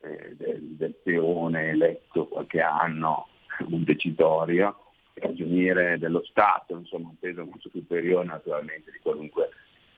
eh, 0.00 0.34
del, 0.36 0.60
del 0.76 0.94
peone 1.02 1.70
eletto 1.70 2.28
qualche 2.28 2.60
anno, 2.60 3.28
un 3.66 3.82
decitorio, 3.82 4.76
ragioniere 5.14 5.98
dello 5.98 6.22
Stato, 6.24 6.76
insomma 6.76 7.08
un 7.08 7.18
peso 7.18 7.44
molto 7.44 7.68
superiore 7.68 8.26
naturalmente 8.26 8.90
di 8.90 8.98
qualunque 9.02 9.50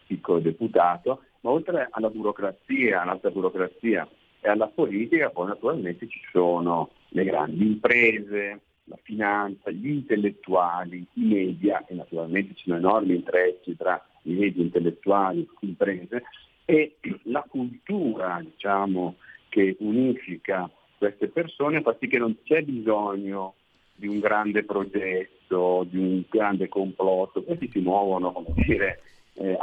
piccolo 0.07 0.41
deputato, 0.41 1.23
ma 1.41 1.51
oltre 1.51 1.89
alla 1.91 2.11
burocrazia, 2.11 3.03
all'alta 3.03 3.31
burocrazia 3.31 4.09
e 4.41 4.49
alla 4.49 4.69
politica, 4.69 5.31
poi 5.31 5.49
naturalmente 5.49 6.09
ci 6.09 6.21
sono 6.31 6.91
le 7.09 7.25
grandi 7.25 7.67
imprese, 7.67 8.61
la 8.85 8.99
finanza, 9.03 9.71
gli 9.71 9.89
intellettuali, 9.89 11.07
i 11.15 11.25
media, 11.25 11.85
e 11.87 11.95
naturalmente 11.95 12.55
ci 12.55 12.65
sono 12.65 12.77
enormi 12.77 13.15
intrecci 13.15 13.77
tra 13.77 14.03
i 14.23 14.33
media 14.33 14.63
intellettuali, 14.63 15.39
le 15.61 15.69
imprese, 15.69 16.23
e 16.65 16.97
la 17.25 17.45
cultura, 17.49 18.41
diciamo, 18.43 19.17
che 19.49 19.77
unifica 19.81 20.71
queste 20.99 21.29
persone 21.29 21.83
fa 21.83 21.97
sì 22.01 22.09
che 22.09 22.19
non 22.19 22.37
c'è 22.43 22.63
bisogno 22.63 23.55
di 23.95 24.09
un 24.09 24.19
grande 24.21 24.65
progetto, 24.65 25.87
di 25.89 25.99
un 25.99 26.23
grande 26.29 26.69
complotto, 26.69 27.43
questi 27.43 27.71
si 27.71 27.81
muovono, 27.81 28.33
come 28.33 28.53
dire, 28.67 29.01
eh, 29.35 29.57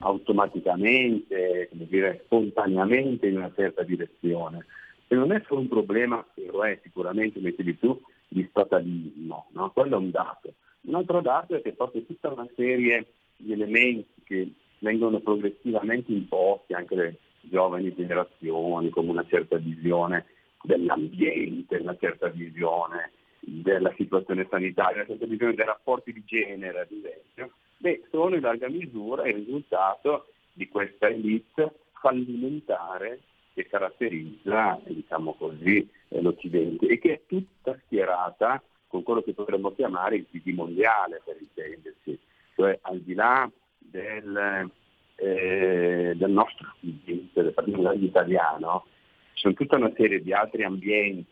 automaticamente, 0.00 1.68
come 1.70 1.86
dire, 1.86 2.22
spontaneamente 2.24 3.28
in 3.28 3.36
una 3.36 3.52
certa 3.54 3.82
direzione. 3.82 4.66
E 5.06 5.14
non 5.14 5.32
è 5.32 5.42
solo 5.46 5.60
un 5.60 5.68
problema, 5.68 6.24
lo 6.34 6.64
è 6.64 6.78
sicuramente, 6.82 7.40
metti 7.40 7.62
di 7.62 7.74
più, 7.74 7.98
di 8.32 8.46
statalismo, 8.50 9.46
no? 9.52 9.70
quello 9.72 9.96
è 9.96 9.98
un 9.98 10.10
dato. 10.10 10.54
Un 10.82 10.94
altro 10.94 11.20
dato 11.20 11.54
è 11.54 11.62
che 11.62 11.72
proprio 11.72 12.02
tutta 12.02 12.32
una 12.32 12.48
serie 12.56 13.06
di 13.36 13.52
elementi 13.52 14.22
che 14.24 14.50
vengono 14.78 15.20
progressivamente 15.20 16.12
imposti 16.12 16.74
anche 16.74 16.94
alle 16.94 17.18
giovani 17.42 17.94
generazioni, 17.94 18.90
come 18.90 19.10
una 19.10 19.26
certa 19.28 19.56
visione 19.58 20.26
dell'ambiente, 20.62 21.76
una 21.76 21.96
certa 21.96 22.28
visione 22.28 23.12
della 23.40 23.92
situazione 23.96 24.46
sanitaria, 24.48 25.02
una 25.02 25.06
certa 25.06 25.26
visione 25.26 25.54
dei 25.54 25.64
rapporti 25.64 26.12
di 26.12 26.22
genere, 26.24 26.80
ad 26.80 26.90
esempio, 26.90 27.50
beh, 27.78 28.04
sono 28.10 28.36
in 28.36 28.40
larga 28.40 28.68
misura 28.68 29.28
il 29.28 29.34
risultato 29.34 30.26
di 30.52 30.68
questa 30.68 31.08
elite 31.08 31.72
fallimentare 32.00 33.20
che 33.54 33.66
caratterizza 33.66 34.80
diciamo 34.84 35.34
così, 35.34 35.88
l'Occidente 36.20 36.86
e 36.86 36.98
che 36.98 37.12
è 37.12 37.20
tutta 37.26 37.78
schierata 37.84 38.62
con 38.86 39.02
quello 39.02 39.22
che 39.22 39.32
potremmo 39.32 39.72
chiamare 39.72 40.16
il 40.16 40.26
PD 40.30 40.48
mondiale 40.48 41.22
per 41.24 41.36
intendersi, 41.40 42.18
cioè 42.54 42.78
al 42.82 43.00
di 43.00 43.14
là 43.14 43.50
del, 43.78 44.70
eh, 45.16 46.12
del 46.14 46.30
nostro 46.30 46.74
ambiente, 46.82 47.42
del 47.42 47.52
Partito 47.52 47.92
italiano, 47.92 48.84
ci 49.32 49.40
sono 49.40 49.54
tutta 49.54 49.76
una 49.76 49.92
serie 49.96 50.20
di 50.22 50.32
altri 50.32 50.64
ambienti 50.64 51.26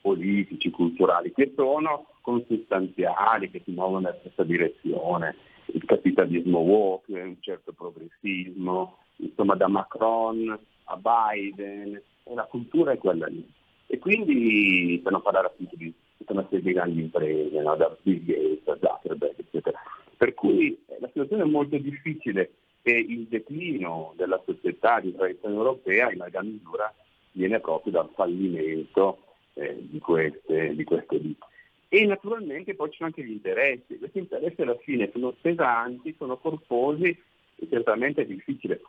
politici, 0.00 0.70
culturali 0.70 1.32
che 1.32 1.52
sono 1.56 2.06
consustanziali, 2.20 3.50
che 3.50 3.62
si 3.64 3.72
muovono 3.72 4.00
nella 4.00 4.18
stessa 4.20 4.44
direzione, 4.44 5.36
il 5.72 5.84
capitalismo 5.84 6.58
woke, 6.58 7.18
un 7.18 7.36
certo 7.40 7.72
progressismo, 7.72 8.98
insomma 9.16 9.54
da 9.54 9.68
Macron 9.68 10.58
a 10.84 10.96
Biden, 10.96 12.00
la 12.34 12.44
cultura 12.44 12.92
è 12.92 12.98
quella 12.98 13.26
lì. 13.26 13.46
E 13.92 13.98
quindi 13.98 15.00
per 15.02 15.10
non 15.10 15.20
parlare 15.20 15.48
appunto 15.48 15.74
di 15.74 15.92
tutta 16.16 16.32
una 16.32 16.46
serie 16.48 16.62
di 16.64 16.72
grandi 16.72 17.00
imprese, 17.00 17.60
no? 17.60 17.74
da 17.74 17.96
Bill 18.00 18.24
Gates, 18.24 18.62
da 18.62 18.78
Zuckerberg, 18.80 19.34
eccetera. 19.36 19.80
Per 20.16 20.32
cui 20.34 20.78
eh, 20.86 20.96
la 21.00 21.08
situazione 21.08 21.42
è 21.42 21.46
molto 21.46 21.76
difficile 21.76 22.52
e 22.82 22.92
il 22.92 23.26
declino 23.26 24.14
della 24.16 24.40
società 24.46 25.00
di 25.00 25.12
tradizione 25.12 25.56
europea 25.56 26.12
in 26.12 26.18
larga 26.18 26.40
misura 26.40 26.94
viene 27.32 27.58
proprio 27.58 27.92
dal 27.92 28.10
fallimento 28.14 29.24
eh, 29.54 29.76
di, 29.80 29.98
queste, 29.98 30.72
di 30.76 30.84
queste 30.84 31.18
vite. 31.18 31.44
E 31.88 32.06
naturalmente 32.06 32.76
poi 32.76 32.90
ci 32.90 32.98
sono 32.98 33.08
anche 33.08 33.24
gli 33.24 33.32
interessi. 33.32 33.98
Questi 33.98 34.18
interessi 34.20 34.62
alla 34.62 34.78
fine 34.78 35.10
sono 35.12 35.34
pesanti, 35.40 36.14
sono 36.16 36.36
corposi 36.36 37.08
e 37.56 37.68
certamente 37.68 38.22
è 38.22 38.26
difficile 38.26 38.82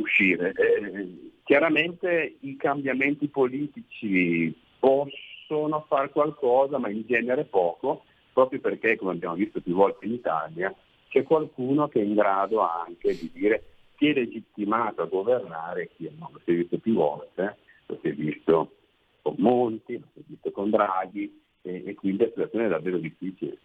uscire. 0.00 0.52
Eh, 0.52 1.32
chiaramente 1.44 2.36
i 2.40 2.56
cambiamenti 2.56 3.28
politici 3.28 4.54
possono 4.78 5.84
fare 5.88 6.10
qualcosa, 6.10 6.78
ma 6.78 6.88
in 6.88 7.04
genere 7.06 7.44
poco, 7.44 8.04
proprio 8.32 8.60
perché, 8.60 8.96
come 8.96 9.12
abbiamo 9.12 9.34
visto 9.34 9.60
più 9.60 9.74
volte 9.74 10.06
in 10.06 10.12
Italia, 10.12 10.74
c'è 11.08 11.22
qualcuno 11.24 11.88
che 11.88 12.00
è 12.00 12.04
in 12.04 12.14
grado 12.14 12.60
anche 12.60 13.16
di 13.16 13.30
dire 13.32 13.64
chi 13.96 14.08
è 14.08 14.14
legittimato 14.14 15.02
a 15.02 15.06
governare 15.06 15.82
e 15.82 15.90
chi 15.96 16.10
no. 16.16 16.30
Lo 16.32 16.40
si 16.44 16.52
è 16.52 16.54
visto 16.54 16.78
più 16.78 16.94
volte, 16.94 17.56
lo 17.86 17.98
si 18.00 18.08
è 18.08 18.12
visto 18.12 18.72
con 19.22 19.34
Monti, 19.38 19.98
lo 19.98 20.06
si 20.14 20.20
è 20.20 20.22
visto 20.26 20.50
con 20.52 20.70
Draghi 20.70 21.42
e, 21.62 21.82
e 21.86 21.94
quindi 21.94 22.22
la 22.22 22.28
situazione 22.28 22.66
è 22.66 22.68
davvero 22.68 22.98
difficile. 22.98 23.58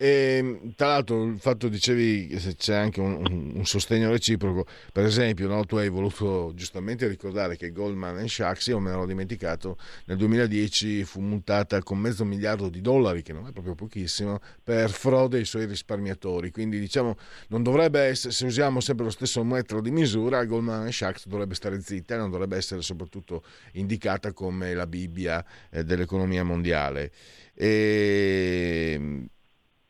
E, 0.00 0.60
tra 0.76 0.86
l'altro 0.86 1.24
il 1.24 1.40
fatto 1.40 1.66
dicevi 1.66 2.28
che 2.28 2.54
c'è 2.54 2.76
anche 2.76 3.00
un, 3.00 3.52
un 3.56 3.66
sostegno 3.66 4.12
reciproco, 4.12 4.64
per 4.92 5.04
esempio 5.04 5.48
no, 5.48 5.64
tu 5.64 5.74
hai 5.74 5.88
voluto 5.88 6.52
giustamente 6.54 7.08
ricordare 7.08 7.56
che 7.56 7.72
Goldman 7.72 8.28
Sachs, 8.28 8.68
io 8.68 8.78
me 8.78 8.92
l'ho 8.92 9.06
dimenticato, 9.06 9.76
nel 10.04 10.16
2010 10.18 11.02
fu 11.02 11.20
multata 11.20 11.82
con 11.82 11.98
mezzo 11.98 12.24
miliardo 12.24 12.68
di 12.68 12.80
dollari, 12.80 13.22
che 13.22 13.32
non 13.32 13.48
è 13.48 13.50
proprio 13.50 13.74
pochissimo, 13.74 14.38
per 14.62 14.90
frode 14.90 15.38
ai 15.38 15.44
suoi 15.44 15.66
risparmiatori, 15.66 16.52
quindi 16.52 16.78
diciamo 16.78 17.16
non 17.48 17.64
dovrebbe 17.64 17.98
essere, 17.98 18.32
se 18.32 18.46
usiamo 18.46 18.78
sempre 18.78 19.04
lo 19.04 19.10
stesso 19.10 19.42
metro 19.42 19.80
di 19.80 19.90
misura, 19.90 20.44
Goldman 20.44 20.92
Sachs 20.92 21.26
dovrebbe 21.26 21.56
stare 21.56 21.80
zitta 21.80 22.14
e 22.14 22.18
non 22.18 22.30
dovrebbe 22.30 22.56
essere 22.56 22.82
soprattutto 22.82 23.42
indicata 23.72 24.32
come 24.32 24.74
la 24.74 24.86
Bibbia 24.86 25.44
eh, 25.70 25.82
dell'economia 25.82 26.44
mondiale. 26.44 27.10
E 27.52 29.26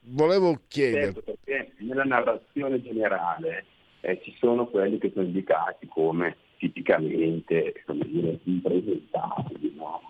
volevo 0.09 0.61
chiedere... 0.69 1.13
Certo, 1.13 1.23
perché 1.23 1.73
nella 1.79 2.05
narrazione 2.05 2.83
generale 2.83 3.65
eh, 4.01 4.21
ci 4.23 4.35
sono 4.39 4.67
quelli 4.67 4.99
che 4.99 5.11
sono 5.13 5.27
indicati 5.27 5.87
come 5.89 6.37
tipicamente 6.59 7.83
come 7.87 8.05
dire, 8.07 8.39
impresentabili, 8.45 9.75
no? 9.77 10.03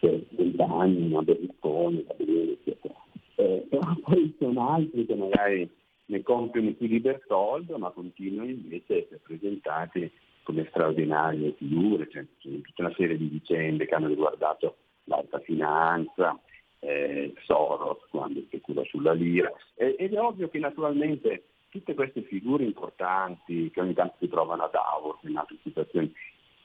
per 0.00 0.20
vent'anni, 0.30 1.12
una 1.12 1.22
Berlusconi, 1.22 2.04
eccetera. 2.18 2.94
Eh, 3.36 3.66
però 3.68 3.94
poi 4.02 4.26
ci 4.26 4.34
sono 4.38 4.70
altri 4.70 5.06
che 5.06 5.14
magari 5.14 5.70
ne 6.06 6.22
compiono 6.22 6.72
più 6.72 6.88
di 6.88 7.00
Bertoldo, 7.00 7.78
ma 7.78 7.90
continuano 7.90 8.50
invece 8.50 8.92
a 8.92 8.96
essere 8.96 9.20
presentati 9.22 10.10
come 10.42 10.66
straordinarie 10.70 11.54
figure, 11.56 12.08
cioè, 12.10 12.24
tutta 12.40 12.82
una 12.82 12.94
serie 12.96 13.16
di 13.16 13.26
vicende 13.26 13.86
che 13.86 13.94
hanno 13.94 14.08
riguardato 14.08 14.76
l'alta 15.04 15.38
finanza, 15.38 16.38
eh, 16.84 17.32
Soros 17.44 17.98
quando 18.10 18.40
specula 18.42 18.82
sulla 18.84 19.12
lira. 19.12 19.52
ed 19.76 20.12
è 20.12 20.20
ovvio 20.20 20.48
che 20.48 20.58
naturalmente 20.58 21.44
tutte 21.68 21.94
queste 21.94 22.22
figure 22.22 22.64
importanti 22.64 23.70
che 23.70 23.80
ogni 23.80 23.94
tanto 23.94 24.16
si 24.18 24.28
trovano 24.28 24.64
a 24.64 24.70
Davos 24.70 25.18
in 25.22 25.36
altre 25.36 25.56
situazioni 25.62 26.12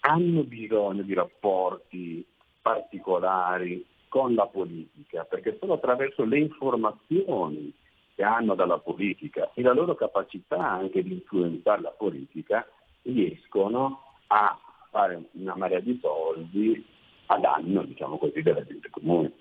hanno 0.02 0.44
bisogno 0.44 1.02
di 1.02 1.14
rapporti 1.14 2.26
particolari 2.62 3.86
con 4.08 4.34
la 4.34 4.48
politica, 4.48 5.24
perché 5.26 5.58
solo 5.60 5.74
attraverso 5.74 6.24
le 6.24 6.40
informazioni 6.40 7.74
che 8.16 8.24
hanno 8.24 8.56
dalla 8.56 8.80
politica 8.80 9.52
e 9.54 9.62
la 9.62 9.74
loro 9.74 9.96
capacità 9.96 10.58
anche 10.58 11.04
di 11.04 11.14
influenzare 11.14 11.82
la 11.82 11.92
politica 11.92 12.68
riescono 13.04 14.02
a 14.28 14.58
fare 14.90 15.30
una 15.34 15.56
marea 15.56 15.80
di 15.80 15.98
soldi 16.02 16.84
a 17.28 17.38
danno, 17.38 17.84
diciamo 17.84 18.18
così, 18.18 18.42
della 18.42 18.66
gente 18.66 18.90
comune. 18.90 19.32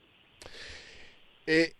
E 1.45 1.74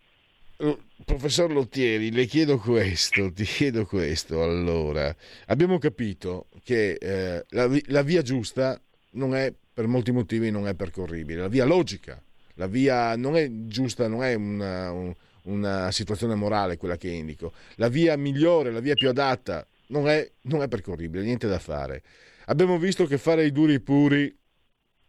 eh, 0.59 0.79
professor 1.05 1.53
Lottieri, 1.53 2.11
le 2.11 2.25
chiedo 2.27 2.59
questo, 2.59 3.33
ti 3.33 3.45
chiedo 3.45 3.85
questo. 3.85 4.43
Allora, 4.43 5.15
abbiamo 5.47 5.79
capito 5.79 6.47
che 6.63 6.93
eh, 6.93 7.45
la, 7.51 7.69
la, 7.87 8.03
via 8.03 8.23
giusta 8.23 8.81
non 9.13 9.35
è, 9.35 9.53
per 9.73 9.87
molti 9.87 10.13
motivi, 10.13 10.51
non 10.51 10.67
è 10.67 10.75
percorribile. 10.75 11.41
La 11.41 11.49
via 11.49 11.65
logica, 11.65 12.21
la 12.55 12.67
via 12.67 13.17
non 13.17 13.37
è 13.37 13.49
giusta, 13.67 14.09
non 14.09 14.23
è 14.23 14.35
una, 14.35 14.91
un, 14.93 15.15
una 15.43 15.91
situazione 15.91 16.35
morale 16.35 16.77
quella 16.77 16.97
che 16.97 17.09
indico. 17.09 17.53
La 17.75 17.89
via 17.89 18.17
migliore, 18.17 18.71
la 18.71 18.81
via 18.81 18.95
più 18.95 19.09
adatta, 19.09 19.67
non 19.89 20.09
è, 20.09 20.31
non 20.43 20.63
è 20.63 20.69
percorribile, 20.69 21.25
niente 21.25 21.47
da 21.47 21.59
fare. 21.59 22.03
Abbiamo 22.47 22.79
visto 22.79 23.07
che 23.07 23.19
fare 23.19 23.45
i 23.45 23.53
duri 23.53 23.81
puri, 23.81 24.35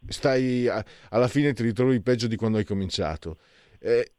stai 0.09 0.67
alla 1.09 1.27
fine 1.27 1.53
ti 1.53 1.63
ritrovi 1.63 2.01
peggio 2.01 2.27
di 2.27 2.35
quando 2.35 2.57
hai 2.57 2.65
cominciato. 2.65 3.37
Eh, 3.79 4.11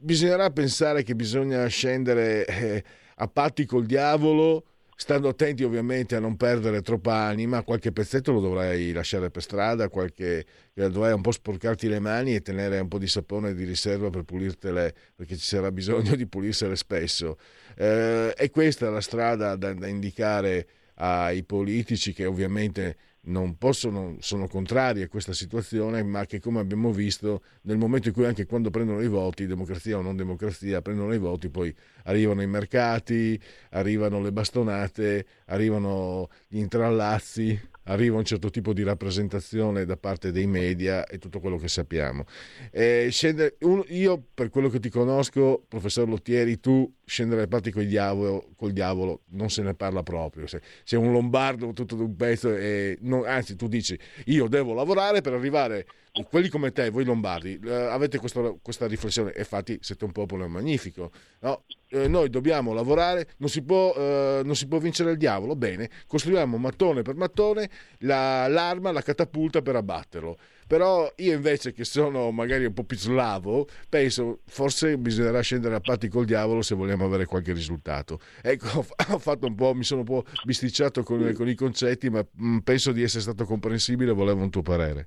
bisognerà 0.00 0.50
pensare 0.50 1.02
che 1.02 1.14
bisogna 1.14 1.66
scendere 1.66 2.46
eh, 2.46 2.84
a 3.16 3.28
patti 3.28 3.64
col 3.64 3.84
diavolo, 3.86 4.64
stando 4.94 5.28
attenti 5.28 5.62
ovviamente 5.62 6.16
a 6.16 6.20
non 6.20 6.36
perdere 6.36 6.82
troppa 6.82 7.14
anima, 7.14 7.62
qualche 7.62 7.92
pezzetto 7.92 8.32
lo 8.32 8.40
dovrai 8.40 8.92
lasciare 8.92 9.30
per 9.30 9.42
strada, 9.42 9.88
qualche, 9.88 10.44
dovrai 10.72 11.12
un 11.12 11.20
po' 11.20 11.30
sporcarti 11.30 11.88
le 11.88 12.00
mani 12.00 12.34
e 12.34 12.42
tenere 12.42 12.80
un 12.80 12.88
po' 12.88 12.98
di 12.98 13.06
sapone 13.06 13.54
di 13.54 13.64
riserva 13.64 14.10
per 14.10 14.22
pulirtele, 14.22 14.94
perché 15.14 15.36
ci 15.36 15.46
sarà 15.46 15.70
bisogno 15.70 16.16
di 16.16 16.26
pulirsele 16.26 16.74
spesso. 16.76 17.38
Eh, 17.76 18.32
è 18.32 18.50
questa 18.50 18.90
la 18.90 19.00
strada 19.00 19.54
da, 19.54 19.72
da 19.72 19.86
indicare 19.86 20.66
ai 20.94 21.44
politici 21.44 22.12
che 22.12 22.26
ovviamente 22.26 22.96
non 23.28 23.56
possono, 23.56 24.16
sono 24.20 24.46
contrari 24.48 25.02
a 25.02 25.08
questa 25.08 25.32
situazione, 25.32 26.02
ma 26.02 26.26
che 26.26 26.40
come 26.40 26.60
abbiamo 26.60 26.92
visto 26.92 27.42
nel 27.62 27.78
momento 27.78 28.08
in 28.08 28.14
cui 28.14 28.24
anche 28.24 28.46
quando 28.46 28.70
prendono 28.70 29.00
i 29.02 29.08
voti, 29.08 29.46
democrazia 29.46 29.98
o 29.98 30.02
non 30.02 30.16
democrazia, 30.16 30.82
prendono 30.82 31.12
i 31.12 31.18
voti, 31.18 31.48
poi 31.48 31.74
arrivano 32.04 32.42
i 32.42 32.46
mercati, 32.46 33.40
arrivano 33.70 34.20
le 34.20 34.32
bastonate, 34.32 35.26
arrivano 35.46 36.28
gli 36.48 36.58
intrallazzi, 36.58 37.58
arriva 37.84 38.16
un 38.16 38.24
certo 38.24 38.50
tipo 38.50 38.72
di 38.72 38.82
rappresentazione 38.82 39.84
da 39.84 39.96
parte 39.96 40.32
dei 40.32 40.46
media 40.46 41.06
e 41.06 41.18
tutto 41.18 41.40
quello 41.40 41.56
che 41.58 41.68
sappiamo. 41.68 42.24
Eh, 42.70 43.08
scendere, 43.10 43.56
un, 43.60 43.84
io, 43.88 44.22
per 44.32 44.50
quello 44.50 44.68
che 44.68 44.80
ti 44.80 44.88
conosco, 44.88 45.64
professor 45.68 46.08
Lottieri, 46.08 46.60
tu 46.60 46.90
scendere 47.08 47.42
ai 47.42 47.48
patti 47.48 47.70
col 47.70 47.86
diavolo, 47.86 48.50
col 48.54 48.72
diavolo 48.72 49.22
non 49.30 49.48
se 49.50 49.62
ne 49.62 49.74
parla 49.74 50.02
proprio. 50.02 50.46
Se, 50.46 50.60
se 50.84 50.96
un 50.96 51.10
lombardo 51.10 51.72
tutto 51.72 51.96
d'un 51.96 52.14
pezzo, 52.14 52.54
non, 53.00 53.26
anzi 53.26 53.56
tu 53.56 53.66
dici 53.66 53.98
io 54.26 54.46
devo 54.46 54.74
lavorare 54.74 55.22
per 55.22 55.32
arrivare, 55.32 55.86
quelli 56.28 56.48
come 56.48 56.72
te, 56.72 56.90
voi 56.90 57.04
lombardi, 57.04 57.58
eh, 57.64 57.72
avete 57.72 58.18
questo, 58.18 58.58
questa 58.62 58.86
riflessione 58.86 59.32
e 59.32 59.40
infatti 59.40 59.78
siete 59.80 60.04
un 60.04 60.12
popolo 60.12 60.48
magnifico. 60.48 61.10
No? 61.40 61.64
Eh, 61.88 62.08
noi 62.08 62.28
dobbiamo 62.28 62.72
lavorare, 62.72 63.28
non 63.38 63.48
si, 63.48 63.62
può, 63.62 63.94
eh, 63.94 64.42
non 64.44 64.54
si, 64.54 64.66
può, 64.66 64.78
vincere 64.78 65.12
il 65.12 65.16
diavolo, 65.16 65.56
bene, 65.56 65.88
costruiamo 66.06 66.56
mattone 66.58 67.02
per 67.02 67.14
mattone 67.14 67.70
la, 67.98 68.46
l'arma, 68.48 68.92
la 68.92 69.02
catapulta 69.02 69.62
per 69.62 69.76
abbatterlo. 69.76 70.38
Però 70.68 71.10
io 71.16 71.32
invece 71.32 71.72
che 71.72 71.84
sono 71.84 72.30
magari 72.30 72.66
un 72.66 72.74
po' 72.74 72.84
più 72.84 72.98
slavo, 72.98 73.66
penso 73.88 74.40
forse 74.44 74.98
bisognerà 74.98 75.40
scendere 75.40 75.74
a 75.74 75.80
patti 75.80 76.08
col 76.08 76.26
diavolo 76.26 76.60
se 76.60 76.74
vogliamo 76.74 77.06
avere 77.06 77.24
qualche 77.24 77.54
risultato. 77.54 78.20
Ecco, 78.42 78.84
ho 79.10 79.18
fatto 79.18 79.46
un 79.46 79.54
po', 79.54 79.72
mi 79.72 79.82
sono 79.82 80.00
un 80.00 80.06
po' 80.06 80.24
bisticciato 80.44 81.02
con, 81.02 81.32
con 81.34 81.48
i 81.48 81.54
concetti, 81.54 82.10
ma 82.10 82.22
mm, 82.22 82.58
penso 82.58 82.92
di 82.92 83.02
essere 83.02 83.22
stato 83.22 83.46
comprensibile, 83.46 84.12
volevo 84.12 84.42
un 84.42 84.50
tuo 84.50 84.60
parere. 84.60 85.06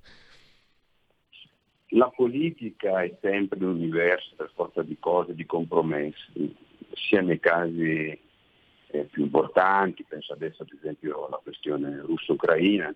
La 1.90 2.10
politica 2.10 3.04
è 3.04 3.16
sempre 3.22 3.64
un 3.64 3.76
universo 3.76 4.34
per 4.36 4.50
forza 4.56 4.82
di 4.82 4.98
cose, 4.98 5.36
di 5.36 5.46
compromessi, 5.46 6.56
sia 6.94 7.22
nei 7.22 7.40
casi 7.40 8.18
eh, 8.88 9.04
più 9.12 9.24
importanti, 9.24 10.04
penso 10.08 10.34
adesso 10.34 10.64
ad 10.64 10.70
esempio 10.76 11.28
alla 11.28 11.40
questione 11.44 12.00
russo-ucraina, 12.00 12.96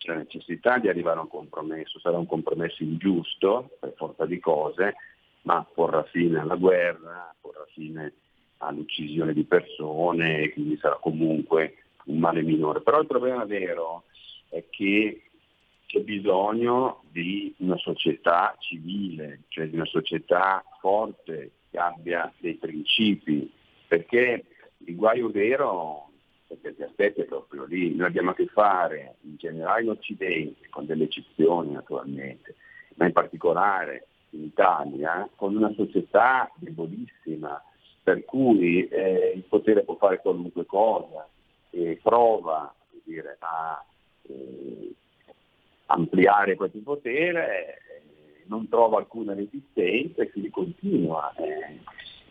c'è 0.00 0.12
la 0.12 0.18
necessità 0.18 0.78
di 0.78 0.88
arrivare 0.88 1.18
a 1.18 1.22
un 1.22 1.28
compromesso, 1.28 2.00
sarà 2.00 2.16
un 2.16 2.26
compromesso 2.26 2.82
ingiusto 2.82 3.76
per 3.78 3.92
forza 3.96 4.24
di 4.24 4.38
cose, 4.38 4.94
ma 5.42 5.62
porrà 5.62 6.02
fine 6.04 6.38
alla 6.38 6.56
guerra, 6.56 7.34
porrà 7.38 7.66
fine 7.72 8.14
all'uccisione 8.58 9.34
di 9.34 9.44
persone 9.44 10.38
e 10.40 10.52
quindi 10.54 10.78
sarà 10.78 10.96
comunque 10.96 11.76
un 12.06 12.18
male 12.18 12.40
minore. 12.40 12.80
Però 12.80 12.98
il 12.98 13.06
problema 13.06 13.44
vero 13.44 14.04
è 14.48 14.64
che 14.70 15.24
c'è 15.84 16.00
bisogno 16.00 17.02
di 17.10 17.54
una 17.58 17.76
società 17.76 18.56
civile, 18.58 19.42
cioè 19.48 19.68
di 19.68 19.76
una 19.76 19.84
società 19.84 20.64
forte 20.80 21.50
che 21.70 21.78
abbia 21.78 22.32
dei 22.38 22.54
principi, 22.54 23.52
perché 23.86 24.46
il 24.78 24.96
guaio 24.96 25.28
vero 25.28 26.09
perché 26.50 26.74
gli 26.76 26.82
aspetti 26.82 27.20
è 27.20 27.24
proprio 27.26 27.64
lì. 27.64 27.94
Noi 27.94 28.08
abbiamo 28.08 28.30
a 28.30 28.34
che 28.34 28.46
fare 28.46 29.14
in 29.22 29.36
generale 29.36 29.82
in 29.82 29.90
Occidente, 29.90 30.68
con 30.68 30.84
delle 30.84 31.04
eccezioni 31.04 31.70
naturalmente, 31.70 32.56
ma 32.94 33.06
in 33.06 33.12
particolare 33.12 34.08
in 34.30 34.44
Italia, 34.44 35.28
con 35.36 35.54
una 35.54 35.72
società 35.74 36.50
debolissima, 36.56 37.62
per 38.02 38.24
cui 38.24 38.88
eh, 38.88 39.32
il 39.36 39.42
potere 39.42 39.84
può 39.84 39.94
fare 39.94 40.20
qualunque 40.20 40.66
cosa 40.66 41.28
e 41.70 42.00
prova 42.02 42.74
dire, 43.04 43.36
a 43.38 43.84
eh, 44.22 44.92
ampliare 45.86 46.56
questo 46.56 46.78
potere, 46.82 47.78
eh, 47.78 48.44
non 48.46 48.68
trova 48.68 48.98
alcuna 48.98 49.34
resistenza 49.34 50.22
e 50.22 50.30
quindi 50.30 50.50
continua. 50.50 51.32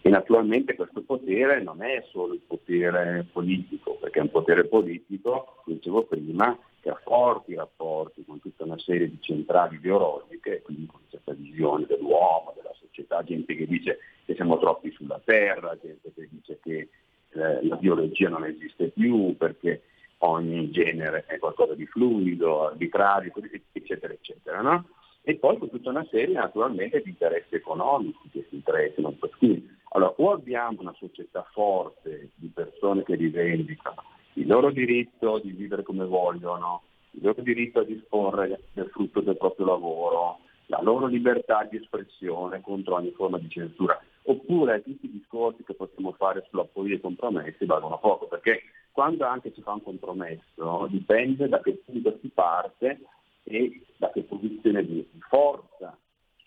E 0.01 0.09
naturalmente 0.09 0.76
questo 0.76 1.01
potere 1.01 1.61
non 1.61 1.81
è 1.81 2.03
solo 2.09 2.34
il 2.34 2.41
potere 2.45 3.26
politico, 3.31 3.97
perché 3.99 4.19
è 4.19 4.23
un 4.23 4.31
potere 4.31 4.65
politico, 4.65 5.61
come 5.63 5.76
dicevo 5.77 6.03
prima, 6.03 6.57
che 6.80 6.89
ha 6.89 6.99
forti 7.03 7.53
rapporti 7.53 8.23
con 8.26 8.39
tutta 8.39 8.63
una 8.63 8.80
serie 8.80 9.09
di 9.09 9.17
centrali 9.19 9.76
ideologiche, 9.76 10.61
quindi 10.61 10.85
con 10.85 11.01
questa 11.09 11.34
visione 11.34 11.85
dell'uomo, 11.85 12.53
della 12.55 12.73
società, 12.80 13.23
gente 13.23 13.55
che 13.55 13.67
dice 13.67 13.99
che 14.26 14.35
siamo 14.35 14.57
troppi 14.57 14.91
sulla 14.91 15.19
terra, 15.23 15.77
gente 15.81 16.13
che 16.13 16.27
dice 16.31 16.59
che 16.63 16.89
eh, 17.31 17.65
la 17.65 17.76
biologia 17.76 18.30
non 18.30 18.45
esiste 18.45 18.88
più 18.89 19.35
perché 19.38 19.84
ogni 20.19 20.71
genere 20.71 21.26
è 21.27 21.38
qualcosa 21.39 21.76
di 21.76 21.85
fluido, 21.85 22.67
arbitrario, 22.67 23.31
eccetera, 23.73 24.13
eccetera. 24.13 24.61
No? 24.61 24.88
E 25.21 25.35
poi 25.35 25.57
con 25.57 25.69
tutta 25.69 25.89
una 25.89 26.07
serie 26.09 26.34
naturalmente 26.34 27.01
di 27.01 27.09
interessi 27.09 27.55
economici 27.55 28.30
che 28.31 28.45
si 28.49 28.55
intrecciano. 28.55 29.15
Quindi 29.38 29.77
Allora, 29.91 30.14
o 30.18 30.32
abbiamo 30.32 30.82
una 30.82 30.94
società 30.98 31.44
forte 31.52 32.32
di 32.36 32.48
persone 32.48 33.03
che 33.03 33.16
rivendicano 33.16 34.03
il 34.34 34.48
loro 34.48 34.72
diritto 34.72 35.40
di 35.40 35.52
vivere 35.52 35.84
come 35.84 36.06
vogliono, 36.06 36.84
il 37.11 37.24
loro 37.24 37.41
diritto 37.41 37.80
a 37.80 37.84
disporre 37.84 38.61
del 38.74 38.90
frutto 38.90 39.22
del 39.22 39.38
proprio 39.38 39.66
lavoro, 39.66 40.40
la 40.68 40.80
loro 40.82 41.07
libertà 41.07 41.64
di 41.64 41.78
espressione 41.78 42.61
contro 42.61 42.95
ogni 42.95 43.11
forma 43.11 43.40
di 43.40 43.49
censura, 43.49 43.99
oppure 44.24 44.84
tutti 44.84 45.07
i 45.07 45.11
discorsi 45.11 45.64
che 45.64 45.74
possiamo 45.74 46.11
fare 46.11 46.45
sulla 46.49 46.66
poesia 46.66 46.98
e 46.98 47.02
compromessi 47.02 47.66
valgono 47.66 47.98
poco, 47.98 48.28
perché 48.28 48.61
quando 48.91 49.26
anche 49.26 49.52
si 49.53 49.61
fa 49.61 49.74
un 49.74 49.82
compromesso 49.82 50.88
dipende 50.90 51.48
da 51.49 51.60
che 51.61 51.82
punto 51.84 52.18
si 52.22 52.28
parte 52.30 52.99
e 53.44 53.82
da 53.98 54.11
che 54.11 54.22
posizione 54.22 54.86
di 54.86 55.07
forza 55.28 55.98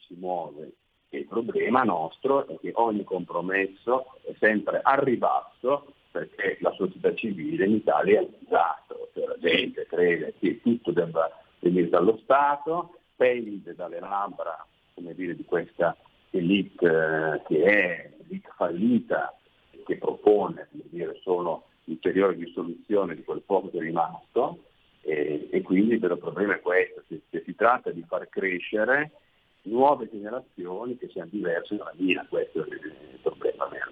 si 0.06 0.14
muove. 0.14 0.74
Il 1.14 1.26
problema 1.26 1.82
nostro 1.82 2.46
è 2.46 2.58
che 2.58 2.70
ogni 2.74 3.04
compromesso 3.04 4.16
è 4.24 4.34
sempre 4.38 4.80
al 4.82 4.98
ribasso 4.98 5.92
perché 6.10 6.56
la 6.60 6.72
società 6.72 7.14
civile 7.14 7.66
in 7.66 7.74
Italia 7.74 8.20
è 8.20 8.22
un 8.22 8.48
cioè 9.12 9.26
la 9.26 9.36
gente 9.38 9.86
crede 9.86 10.34
che 10.38 10.60
tutto 10.62 10.90
debba 10.90 11.30
venire 11.58 11.90
dallo 11.90 12.18
Stato, 12.22 12.98
pende 13.14 13.74
dalle 13.74 14.00
labbra 14.00 14.66
dire, 14.94 15.36
di 15.36 15.44
questa 15.44 15.94
elite 16.30 16.86
eh, 16.86 17.42
che 17.46 17.62
è 17.62 18.10
elite 18.24 18.48
fallita 18.56 19.36
che 19.84 19.96
propone 19.96 20.68
dire, 20.70 21.18
solo 21.22 21.64
ulteriore 21.84 22.36
dissoluzione 22.36 23.14
di 23.14 23.22
quel 23.22 23.42
poco 23.44 23.70
che 23.70 23.78
è 23.78 23.82
rimasto 23.82 24.64
e, 25.02 25.48
e 25.50 25.62
quindi 25.62 25.94
il 25.94 26.00
vero 26.00 26.16
problema 26.16 26.54
è 26.54 26.60
questo, 26.60 27.02
che, 27.06 27.20
che 27.28 27.42
si 27.44 27.54
tratta 27.54 27.90
di 27.90 28.02
far 28.06 28.28
crescere 28.28 29.10
nuove 29.62 30.08
generazioni 30.10 30.96
che 30.96 31.08
siano 31.12 31.30
diverse 31.30 31.76
dalla 31.76 31.94
mia, 31.96 32.24
questo 32.28 32.64
è 32.64 32.68
il 32.72 33.18
problema 33.22 33.66
vero. 33.68 33.90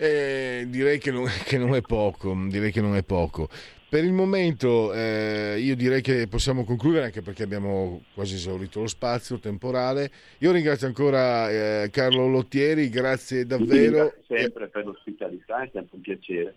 Eh, 0.00 0.66
direi 0.68 0.98
che 0.98 1.10
non, 1.10 1.26
che 1.44 1.58
non, 1.58 1.74
è 1.74 1.80
poco, 1.80 2.36
direi 2.48 2.70
che 2.70 2.80
non 2.80 2.94
è 2.96 3.02
poco. 3.02 3.48
Per 3.88 4.04
il 4.04 4.12
momento 4.12 4.92
eh, 4.92 5.58
io 5.58 5.74
direi 5.74 6.02
che 6.02 6.28
possiamo 6.28 6.62
concludere 6.64 7.06
anche 7.06 7.22
perché 7.22 7.42
abbiamo 7.42 8.02
quasi 8.14 8.34
esaurito 8.34 8.80
lo 8.80 8.86
spazio 8.86 9.38
temporale. 9.38 10.10
Io 10.38 10.52
ringrazio 10.52 10.86
ancora 10.86 11.50
eh, 11.50 11.88
Carlo 11.90 12.28
Lottieri, 12.28 12.90
grazie 12.90 13.46
davvero. 13.46 14.14
Sempre 14.26 14.68
per 14.68 14.84
l'ospitalità, 14.84 15.62
è 15.62 15.70
sempre 15.72 15.96
un 15.96 16.02
piacere. 16.02 16.54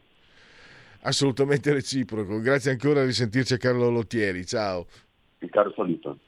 Assolutamente 1.03 1.71
reciproco. 1.73 2.41
Grazie 2.41 2.71
ancora 2.71 3.01
a 3.01 3.05
risentirci 3.05 3.53
a 3.53 3.57
Carlo 3.57 3.89
Lottieri. 3.89 4.45
Ciao. 4.45 4.85
Il 5.39 5.49
caro 5.49 5.71
saluto. 5.73 6.19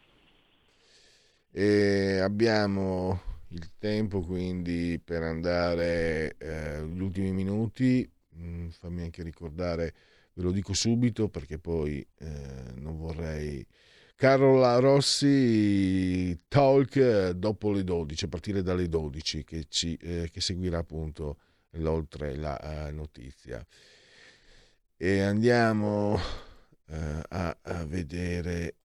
E 1.55 2.17
abbiamo 2.17 3.21
il 3.49 3.69
tempo 3.77 4.21
quindi 4.21 4.99
per 5.03 5.21
andare 5.21 6.35
eh, 6.39 6.84
gli 6.88 6.99
ultimi 6.99 7.31
minuti. 7.31 8.09
Mm, 8.35 8.69
fammi 8.69 9.03
anche 9.03 9.21
ricordare, 9.21 9.93
ve 10.34 10.41
lo 10.41 10.51
dico 10.51 10.73
subito 10.73 11.30
perché 11.30 11.59
poi 11.59 12.05
eh, 12.17 12.73
non 12.75 12.97
vorrei. 12.97 13.65
Carola 14.15 14.80
Rossi 14.80 16.39
Talk 16.47 17.30
dopo 17.31 17.71
le 17.71 17.84
12, 17.84 18.25
a 18.25 18.27
partire 18.27 18.61
dalle 18.61 18.88
12, 18.88 19.43
che, 19.43 19.65
ci, 19.69 19.95
eh, 20.01 20.30
che 20.31 20.41
seguirà 20.41 20.80
appunto 20.80 21.38
l'oltre 21.77 22.35
la 22.35 22.88
uh, 22.89 22.93
notizia 22.93 23.65
e 25.03 25.19
andiamo 25.19 26.17
eh, 26.88 27.21
a, 27.27 27.57
a, 27.61 27.85
vedere 27.85 28.75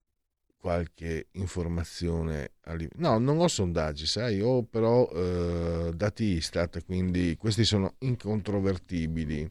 qualche 0.59 1.27
informazione. 1.31 2.51
No, 2.97 3.17
non 3.17 3.39
ho 3.39 3.47
sondaggi, 3.47 4.05
sai, 4.05 4.41
ho 4.41 4.63
però 4.63 5.09
eh, 5.09 5.91
dati 5.95 6.25
Istat, 6.25 6.83
quindi 6.85 7.35
questi 7.37 7.63
sono 7.63 7.95
incontrovertibili. 7.99 9.49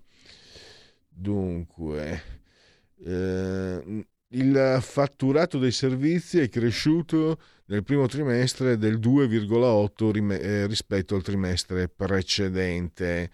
Dunque, 1.09 2.23
eh, 3.05 4.07
il 4.29 4.79
fatturato 4.81 5.59
dei 5.59 5.73
servizi 5.73 6.39
è 6.39 6.49
cresciuto 6.49 7.41
nel 7.67 7.83
primo 7.83 8.07
trimestre 8.07 8.77
del 8.77 8.99
2,8 8.99 10.41
eh, 10.41 10.67
rispetto 10.67 11.15
al 11.15 11.23
trimestre 11.23 11.89
precedente 11.89 13.31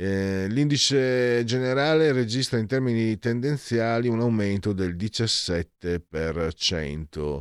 eh, 0.00 0.46
l'indice 0.48 1.44
generale 1.44 2.12
registra 2.12 2.58
in 2.58 2.66
termini 2.66 3.18
tendenziali 3.18 4.08
un 4.08 4.20
aumento 4.20 4.72
del 4.72 4.96
17%. 4.96 7.40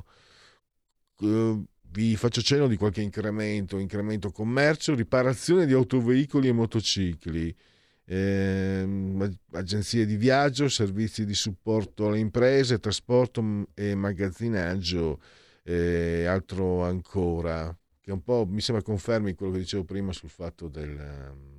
Eh, 1.21 1.63
vi 1.91 2.15
faccio 2.17 2.41
cenno 2.41 2.67
di 2.67 2.75
qualche 2.75 3.01
incremento, 3.01 3.77
incremento 3.77 4.31
commercio, 4.31 4.93
riparazione 4.93 5.65
di 5.65 5.71
autoveicoli 5.71 6.49
e 6.49 6.51
motocicli, 6.51 7.55
eh, 8.03 8.85
agenzie 9.53 10.05
di 10.05 10.17
viaggio, 10.17 10.67
servizi 10.67 11.25
di 11.25 11.35
supporto 11.35 12.07
alle 12.07 12.19
imprese, 12.19 12.79
trasporto 12.79 13.69
e 13.73 13.95
magazzinaggio 13.95 15.21
e 15.63 16.25
altro 16.25 16.83
ancora, 16.83 17.73
che 18.01 18.11
un 18.11 18.21
po' 18.21 18.45
mi 18.45 18.59
sembra 18.59 18.83
confermi 18.83 19.33
quello 19.33 19.53
che 19.53 19.59
dicevo 19.59 19.85
prima 19.85 20.11
sul 20.11 20.29
fatto 20.29 20.67
del 20.67 21.57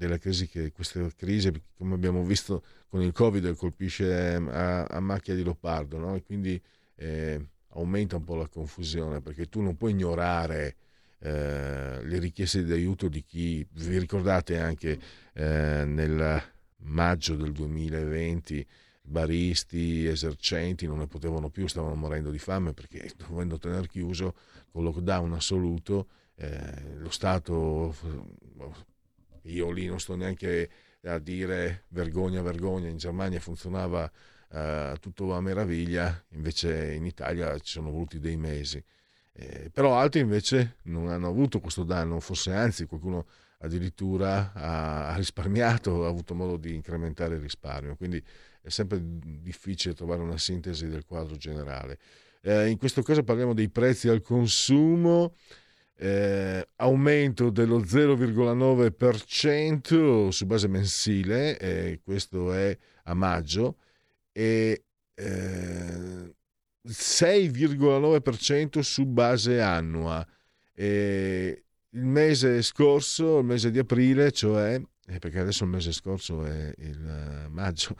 della 0.00 0.18
crisi 0.18 0.48
che 0.48 0.72
questa 0.72 1.06
crisi 1.14 1.52
come 1.76 1.94
abbiamo 1.94 2.24
visto 2.24 2.64
con 2.88 3.02
il 3.02 3.12
covid 3.12 3.54
colpisce 3.54 4.34
a, 4.34 4.84
a 4.84 5.00
macchia 5.00 5.34
di 5.34 5.42
leopardo 5.42 5.98
no? 5.98 6.14
e 6.14 6.22
quindi 6.22 6.60
eh, 6.94 7.46
aumenta 7.74 8.16
un 8.16 8.24
po' 8.24 8.36
la 8.36 8.48
confusione 8.48 9.20
perché 9.20 9.46
tu 9.46 9.60
non 9.60 9.76
puoi 9.76 9.90
ignorare 9.90 10.76
eh, 11.18 12.02
le 12.02 12.18
richieste 12.18 12.64
di 12.64 12.72
aiuto 12.72 13.08
di 13.08 13.22
chi 13.22 13.66
vi 13.72 13.98
ricordate 13.98 14.58
anche 14.58 14.98
eh, 15.34 15.84
nel 15.84 16.42
maggio 16.78 17.36
del 17.36 17.52
2020 17.52 18.66
baristi, 19.02 20.06
esercenti 20.06 20.86
non 20.86 20.98
ne 20.98 21.06
potevano 21.06 21.50
più, 21.50 21.66
stavano 21.66 21.94
morendo 21.94 22.30
di 22.30 22.38
fame 22.38 22.72
perché 22.72 23.10
dovendo 23.16 23.58
tenere 23.58 23.86
chiuso 23.86 24.34
con 24.70 24.84
lockdown 24.84 25.32
assoluto 25.34 26.06
eh, 26.36 26.94
lo 26.96 27.10
Stato 27.10 27.94
io 29.42 29.70
lì 29.70 29.86
non 29.86 30.00
sto 30.00 30.16
neanche 30.16 30.70
a 31.04 31.18
dire 31.18 31.84
vergogna, 31.88 32.42
vergogna, 32.42 32.88
in 32.88 32.98
Germania 32.98 33.40
funzionava 33.40 34.10
uh, 34.50 34.96
tutto 34.98 35.32
a 35.32 35.40
meraviglia, 35.40 36.22
invece 36.30 36.92
in 36.94 37.06
Italia 37.06 37.58
ci 37.58 37.72
sono 37.72 37.90
voluti 37.90 38.18
dei 38.18 38.36
mesi. 38.36 38.82
Eh, 39.32 39.70
però 39.72 39.96
altri 39.96 40.20
invece 40.20 40.76
non 40.84 41.08
hanno 41.08 41.28
avuto 41.28 41.60
questo 41.60 41.84
danno, 41.84 42.20
forse 42.20 42.52
anzi 42.52 42.86
qualcuno 42.86 43.26
addirittura 43.58 44.52
ha, 44.52 45.08
ha 45.08 45.16
risparmiato, 45.16 46.04
ha 46.04 46.08
avuto 46.08 46.34
modo 46.34 46.56
di 46.56 46.74
incrementare 46.74 47.36
il 47.36 47.40
risparmio, 47.40 47.96
quindi 47.96 48.22
è 48.62 48.68
sempre 48.68 49.00
difficile 49.02 49.94
trovare 49.94 50.20
una 50.20 50.38
sintesi 50.38 50.88
del 50.88 51.04
quadro 51.04 51.36
generale. 51.36 51.98
Eh, 52.42 52.68
in 52.68 52.78
questo 52.78 53.02
caso 53.02 53.22
parliamo 53.22 53.54
dei 53.54 53.68
prezzi 53.68 54.08
al 54.08 54.22
consumo 54.22 55.34
eh, 56.02 56.66
aumento 56.76 57.50
dello 57.50 57.80
0,9% 57.80 60.30
su 60.30 60.46
base 60.46 60.66
mensile, 60.66 61.58
eh, 61.58 62.00
questo 62.02 62.54
è 62.54 62.74
a 63.04 63.12
maggio, 63.12 63.76
e 64.32 64.84
eh, 65.14 66.34
6,9% 66.88 68.80
su 68.80 69.04
base 69.04 69.60
annua. 69.60 70.26
il 70.74 71.62
mese 71.90 72.62
scorso, 72.62 73.40
il 73.40 73.44
mese 73.44 73.70
di 73.70 73.78
aprile, 73.78 74.32
cioè, 74.32 74.80
eh, 75.06 75.18
perché 75.18 75.40
adesso 75.40 75.64
il 75.64 75.70
mese 75.70 75.92
scorso 75.92 76.46
è 76.46 76.72
il 76.78 77.46
maggio, 77.50 77.94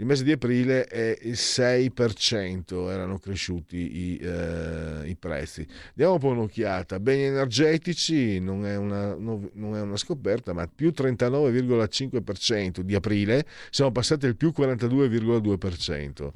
il 0.00 0.06
mese 0.06 0.24
di 0.24 0.32
aprile 0.32 0.86
è 0.86 1.14
il 1.20 1.34
6%, 1.34 2.88
erano 2.88 3.18
cresciuti 3.18 3.76
i, 3.76 4.16
eh, 4.16 5.02
i 5.04 5.14
prezzi. 5.14 5.66
Diamo 5.92 6.14
un 6.14 6.18
po' 6.18 6.28
un'occhiata. 6.28 6.98
Beni 6.98 7.24
energetici 7.24 8.40
non 8.40 8.64
è 8.64 8.76
una, 8.76 9.14
non 9.14 9.50
è 9.76 9.80
una 9.82 9.98
scoperta, 9.98 10.54
ma 10.54 10.66
più 10.66 10.88
39,5% 10.96 12.80
di 12.80 12.94
aprile, 12.94 13.44
siamo 13.68 13.92
passati 13.92 14.24
al 14.24 14.36
più 14.36 14.54
42,2%. 14.56 16.30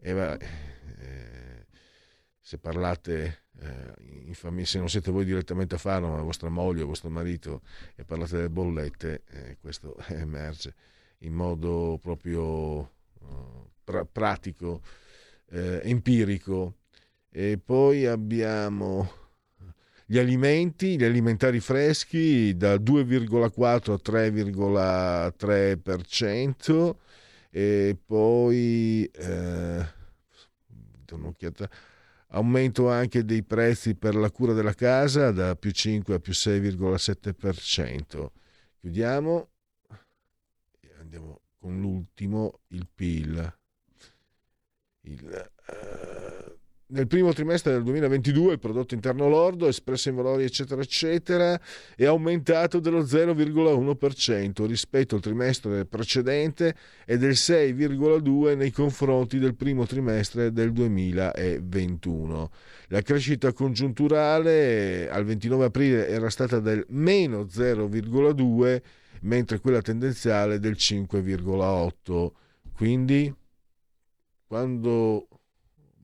E 0.00 0.12
va, 0.12 0.36
eh, 0.36 1.66
se 2.40 2.58
parlate 2.58 3.42
eh, 3.60 4.32
famiglia, 4.32 4.66
se 4.66 4.78
non 4.78 4.88
siete 4.88 5.12
voi 5.12 5.24
direttamente 5.24 5.76
a 5.76 5.78
farlo, 5.78 6.08
ma 6.08 6.20
vostra 6.20 6.48
moglie 6.48 6.82
o 6.82 6.86
vostro 6.86 7.10
marito, 7.10 7.62
e 7.94 8.04
parlate 8.04 8.34
delle 8.34 8.50
bollette, 8.50 9.22
eh, 9.30 9.56
questo 9.60 9.96
emerge 10.10 10.74
in 11.18 11.32
modo 11.32 11.98
proprio 12.02 12.93
pra- 13.84 14.04
pratico, 14.04 14.82
eh, 15.50 15.80
empirico. 15.84 16.78
E 17.30 17.60
poi 17.62 18.06
abbiamo 18.06 19.22
gli 20.06 20.18
alimenti, 20.18 20.96
gli 20.96 21.04
alimentari 21.04 21.60
freschi 21.60 22.56
da 22.56 22.76
2,4 22.76 23.94
a 23.94 23.98
3,3% 23.98 26.96
e 27.50 27.96
poi 28.04 29.08
eh, 29.12 29.86
aumento 32.28 32.90
anche 32.90 33.24
dei 33.24 33.42
prezzi 33.42 33.94
per 33.94 34.14
la 34.14 34.30
cura 34.30 34.52
della 34.52 34.74
casa 34.74 35.30
da 35.30 35.56
più 35.56 35.70
5 35.70 36.14
a 36.14 36.18
più 36.18 36.32
6,7%. 36.32 38.30
Chiudiamo 38.80 39.48
con 41.64 41.80
l'ultimo, 41.80 42.60
il 42.68 42.86
PIL. 42.94 43.56
Il, 45.04 45.50
uh, 45.66 46.52
nel 46.88 47.06
primo 47.06 47.32
trimestre 47.32 47.72
del 47.72 47.82
2022 47.84 48.52
il 48.52 48.58
prodotto 48.58 48.92
interno 48.92 49.30
lordo, 49.30 49.66
espresso 49.66 50.10
in 50.10 50.16
valori 50.16 50.44
eccetera 50.44 50.82
eccetera, 50.82 51.58
è 51.96 52.04
aumentato 52.04 52.80
dello 52.80 53.00
0,1% 53.00 54.66
rispetto 54.66 55.14
al 55.14 55.22
trimestre 55.22 55.86
precedente 55.86 56.74
e 57.06 57.16
del 57.16 57.32
6,2% 57.32 58.54
nei 58.54 58.70
confronti 58.70 59.38
del 59.38 59.54
primo 59.54 59.86
trimestre 59.86 60.52
del 60.52 60.70
2021. 60.70 62.50
La 62.88 63.00
crescita 63.00 63.54
congiunturale 63.54 65.08
al 65.08 65.24
29 65.24 65.64
aprile 65.64 66.08
era 66.08 66.28
stata 66.28 66.60
del 66.60 66.84
meno 66.90 67.44
0,2% 67.44 68.82
mentre 69.24 69.60
quella 69.60 69.82
tendenziale 69.82 70.58
del 70.58 70.74
5,8%. 70.74 72.32
Quindi 72.72 73.32
quando 74.46 75.28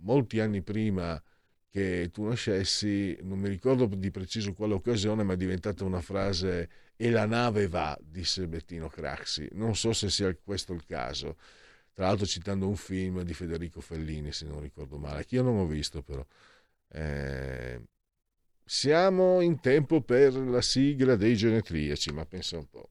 molti 0.01 0.41
anni 0.41 0.63
prima 0.63 1.21
che 1.69 2.11
tu 2.13 2.25
nascessi, 2.25 3.17
non 3.23 3.39
mi 3.39 3.49
ricordo 3.49 3.87
di 3.87 4.11
preciso 4.11 4.53
quale 4.53 4.75
occasione, 4.75 5.23
ma 5.23 5.35
è 5.35 5.37
diventata 5.37 5.85
una 5.85 6.01
frase 6.01 6.69
e 6.97 7.11
la 7.11 7.27
nave 7.27 7.69
va, 7.69 7.97
disse 8.01 8.47
Bettino 8.47 8.89
Craxi. 8.89 9.49
Non 9.53 9.77
so 9.77 9.93
se 9.93 10.11
sia 10.11 10.35
questo 10.43 10.73
il 10.73 10.85
caso. 10.85 11.37
Tra 11.93 12.07
l'altro 12.07 12.27
citando 12.27 12.67
un 12.69 12.77
film 12.77 13.23
di 13.23 13.35
Federico 13.35 13.81
Fellini, 13.81 14.33
se 14.33 14.47
non 14.47 14.61
ricordo 14.61 14.99
male, 14.99 15.25
che 15.25 15.37
io 15.37 15.43
non 15.43 15.59
ho 15.59 15.67
visto 15.67 16.03
però. 16.03 16.25
Eh, 16.89 17.81
siamo 18.65 19.41
in 19.41 19.61
tempo 19.61 20.01
per 20.01 20.35
la 20.35 20.63
sigla 20.63 21.17
dei 21.17 21.37
genetriaci, 21.37 22.13
ma 22.13 22.25
pensa 22.27 22.57
un 22.57 22.69
po'. 22.69 22.91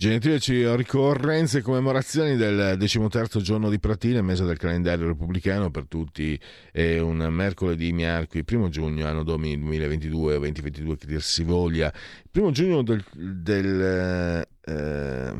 Genetriaci 0.00 0.76
ricorrenze 0.76 1.58
e 1.58 1.62
commemorazioni 1.62 2.36
del 2.36 2.76
decimoterzo 2.78 3.40
giorno 3.40 3.68
di 3.68 3.80
Pratina, 3.80 4.22
mese 4.22 4.44
del 4.44 4.56
calendario 4.56 5.08
repubblicano 5.08 5.72
per 5.72 5.88
tutti 5.88 6.38
è 6.70 7.00
un 7.00 7.16
mercoledì 7.16 7.92
miarqui, 7.92 8.44
primo 8.44 8.68
giugno, 8.68 9.08
anno 9.08 9.24
domini 9.24 9.58
2022 9.58 10.36
o 10.36 10.38
2022 10.38 10.96
che 10.98 11.06
dir 11.08 11.20
si 11.20 11.42
voglia, 11.42 11.92
primo 12.30 12.52
giugno 12.52 12.84
del, 12.84 13.04
del, 13.12 14.46
eh, 14.60 15.34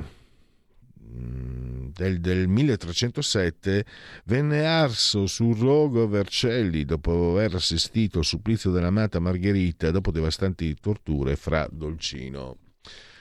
del, 0.98 2.18
del 2.18 2.48
1307 2.48 3.84
venne 4.24 4.66
arso 4.66 5.28
sul 5.28 5.56
rogo 5.56 6.08
Vercelli 6.08 6.84
dopo 6.84 7.30
aver 7.30 7.54
assistito 7.54 8.18
al 8.18 8.24
supplizio 8.24 8.72
dell'amata 8.72 9.20
Margherita 9.20 9.92
dopo 9.92 10.10
devastanti 10.10 10.74
torture 10.80 11.36
fra 11.36 11.68
Dolcino 11.70 12.56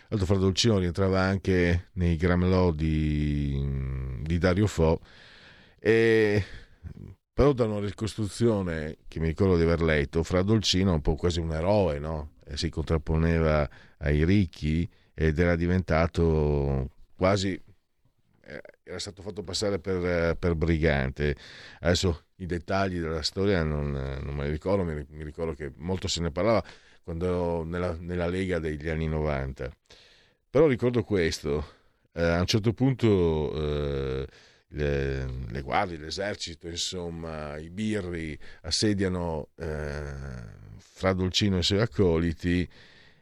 Aldo 0.09 0.25
Fra 0.25 0.37
Dolcino 0.37 0.77
rientrava 0.77 1.21
anche 1.21 1.89
nei 1.93 2.15
Gramelò 2.15 2.71
di, 2.71 4.19
di 4.21 4.37
Dario 4.37 4.67
Fo, 4.67 5.01
e, 5.79 6.43
però 7.33 7.51
da 7.53 7.65
una 7.65 7.85
ricostruzione 7.85 8.97
che 9.07 9.19
mi 9.19 9.27
ricordo 9.27 9.57
di 9.57 9.63
aver 9.63 9.81
letto, 9.81 10.23
Fra 10.23 10.41
Dolcino 10.43 10.91
è 10.91 10.93
un 10.93 11.01
po' 11.01 11.15
quasi 11.15 11.39
un 11.39 11.51
eroe, 11.51 11.99
no? 11.99 12.31
si 12.53 12.69
contrapponeva 12.69 13.69
ai 13.97 14.23
ricchi 14.23 14.89
ed 15.13 15.37
era 15.39 15.55
diventato 15.55 16.91
quasi 17.15 17.59
eh, 18.49 18.61
era 18.83 18.99
stato 18.99 19.21
fatto 19.21 19.43
passare 19.43 19.79
per, 19.79 20.37
per, 20.37 20.55
brigante. 20.55 21.35
Adesso 21.81 22.27
i 22.37 22.45
dettagli 22.45 22.99
della 22.99 23.21
storia 23.21 23.61
non, 23.63 23.91
non 23.91 24.35
me 24.35 24.45
li 24.45 24.51
ricordo, 24.51 24.83
mi, 24.83 25.05
ricordo 25.23 25.53
che 25.53 25.73
molto 25.75 26.07
se 26.07 26.21
ne 26.21 26.31
parlava 26.31 26.63
quando 27.07 27.63
nella, 27.63 27.95
nella 27.97 28.27
Lega 28.27 28.59
degli 28.59 28.89
anni 28.89 29.07
90. 29.07 29.71
Però 30.49 30.67
ricordo 30.67 31.03
questo, 31.03 31.65
eh, 32.11 32.21
a 32.21 32.41
un 32.41 32.45
certo 32.45 32.73
punto 32.73 33.53
eh, 33.53 34.27
le, 34.67 35.25
le, 35.47 35.61
guardie, 35.61 35.99
l'esercito, 35.99 36.67
insomma, 36.67 37.55
i 37.55 37.69
birri 37.69 38.37
assediano 38.63 39.51
eh, 39.55 40.03
fra 40.77 41.13
Dolcino 41.13 41.55
e 41.55 41.59
i 41.59 41.63
suoi 41.63 41.79
accoliti 41.79 42.69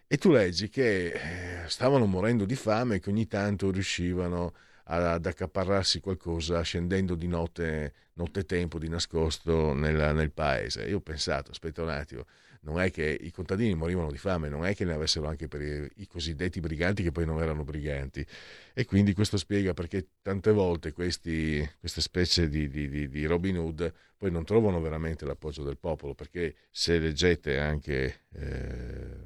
e 0.08 0.18
tu 0.18 0.32
leggi 0.32 0.68
che 0.70 1.12
eh, 1.12 1.70
stavano 1.70 2.08
morendo 2.08 2.46
di 2.46 2.56
fame 2.56 2.96
e 2.96 3.00
che 3.00 3.12
ogni 3.12 3.28
tanto 3.28 3.70
riuscivano 3.70 4.54
ad 4.86 5.24
accaparrarsi 5.24 6.00
qualcosa 6.00 6.60
scendendo 6.62 7.14
di 7.14 7.28
notte, 7.28 7.94
notte 8.14 8.46
tempo 8.46 8.80
di 8.80 8.90
nascosto 8.90 9.74
nel, 9.74 10.16
nel 10.16 10.32
paese. 10.32 10.86
Io 10.86 10.98
ho 10.98 11.02
pensato, 11.02 11.52
aspetta 11.52 11.84
un 11.84 11.90
attimo, 11.90 12.26
non 12.66 12.80
è 12.80 12.92
che 12.92 13.06
i 13.22 13.32
contadini 13.32 13.76
morivano 13.76 14.12
di 14.12 14.18
fame, 14.18 14.50
non 14.50 14.66
è 14.66 14.76
che 14.76 14.86
ne 14.86 14.94
avessero 14.94 15.28
anche 15.28 15.48
per 15.48 15.62
i, 15.62 16.08
cosiddetti 16.08 16.60
briganti 16.60 17.04
che 17.04 17.12
poi 17.12 17.26
non 17.26 17.42
erano 17.42 17.64
briganti. 17.64 18.26
E 18.74 18.86
quindi 18.86 19.14
questo 19.14 19.38
spiega 19.38 19.74
perché 19.74 20.08
tante 20.22 20.52
volte 20.52 20.92
questi, 20.92 21.68
queste 21.80 22.02
specie 22.02 22.50
di, 22.50 22.68
di, 22.68 23.08
di, 23.08 23.26
Robin 23.26 23.58
Hood 23.60 23.94
poi 24.18 24.32
non 24.32 24.46
trovano 24.46 24.82
veramente 24.82 25.26
l'appoggio 25.26 25.64
del 25.64 25.78
popolo, 25.78 26.16
perché 26.16 26.56
se 26.72 26.98
leggete 26.98 27.60
anche 27.60 28.22
eh, 28.34 29.18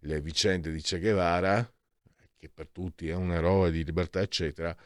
le 0.00 0.20
vicende 0.20 0.72
di 0.72 0.80
Che 0.80 0.98
Guevara, 0.98 1.72
che 2.36 2.48
per 2.52 2.68
tutti 2.68 3.08
è 3.08 3.14
un 3.14 3.30
eroe 3.30 3.70
di 3.70 3.84
libertà, 3.84 4.20
eccetera, 4.20 4.76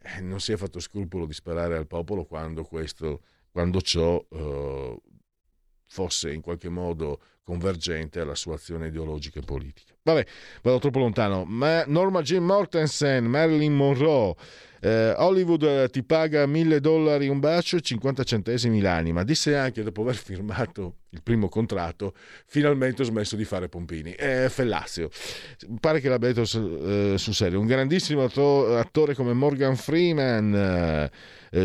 eh, 0.00 0.20
non 0.20 0.38
si 0.40 0.52
è 0.52 0.56
fatto 0.56 0.78
scrupolo 0.78 1.26
di 1.26 1.32
sparare 1.32 1.76
al 1.76 1.88
popolo 1.88 2.24
quando, 2.24 2.62
questo, 2.62 3.22
quando 3.50 3.80
ciò... 3.80 4.24
Eh, 4.30 5.00
fosse 5.94 6.32
in 6.32 6.40
qualche 6.40 6.68
modo 6.68 7.20
convergente 7.44 8.20
alla 8.20 8.34
sua 8.34 8.54
azione 8.54 8.88
ideologica 8.88 9.38
e 9.38 9.42
politica. 9.42 9.94
Vabbè, 10.02 10.26
vado 10.62 10.78
troppo 10.78 10.98
lontano. 10.98 11.44
Ma 11.44 11.84
Norma 11.86 12.22
Jean 12.22 12.44
Mortensen, 12.44 13.24
Marilyn 13.26 13.74
Monroe, 13.74 14.34
eh, 14.84 15.14
Hollywood 15.16 15.90
ti 15.90 16.02
paga 16.02 16.44
mille 16.44 16.78
dollari 16.78 17.28
un 17.28 17.40
bacio 17.40 17.76
e 17.76 17.80
50 17.80 18.22
centesimi 18.22 18.82
l'anima. 18.82 19.24
Disse 19.24 19.56
anche 19.56 19.82
dopo 19.82 20.02
aver 20.02 20.16
firmato 20.16 20.96
il 21.08 21.22
primo 21.22 21.48
contratto, 21.48 22.12
finalmente 22.44 23.00
ho 23.00 23.04
smesso 23.06 23.34
di 23.34 23.44
fare 23.44 23.70
pompini. 23.70 24.12
È 24.12 24.46
Fellazio. 24.50 25.08
Pare 25.80 26.00
che 26.00 26.10
l'abbia 26.10 26.32
detto 26.32 26.42
eh, 26.42 27.16
sul 27.16 27.34
serio. 27.34 27.60
Un 27.60 27.66
grandissimo 27.66 28.24
attore 28.24 29.14
come 29.14 29.32
Morgan 29.32 29.76
Freeman. 29.76 30.54
Eh, 30.54 31.10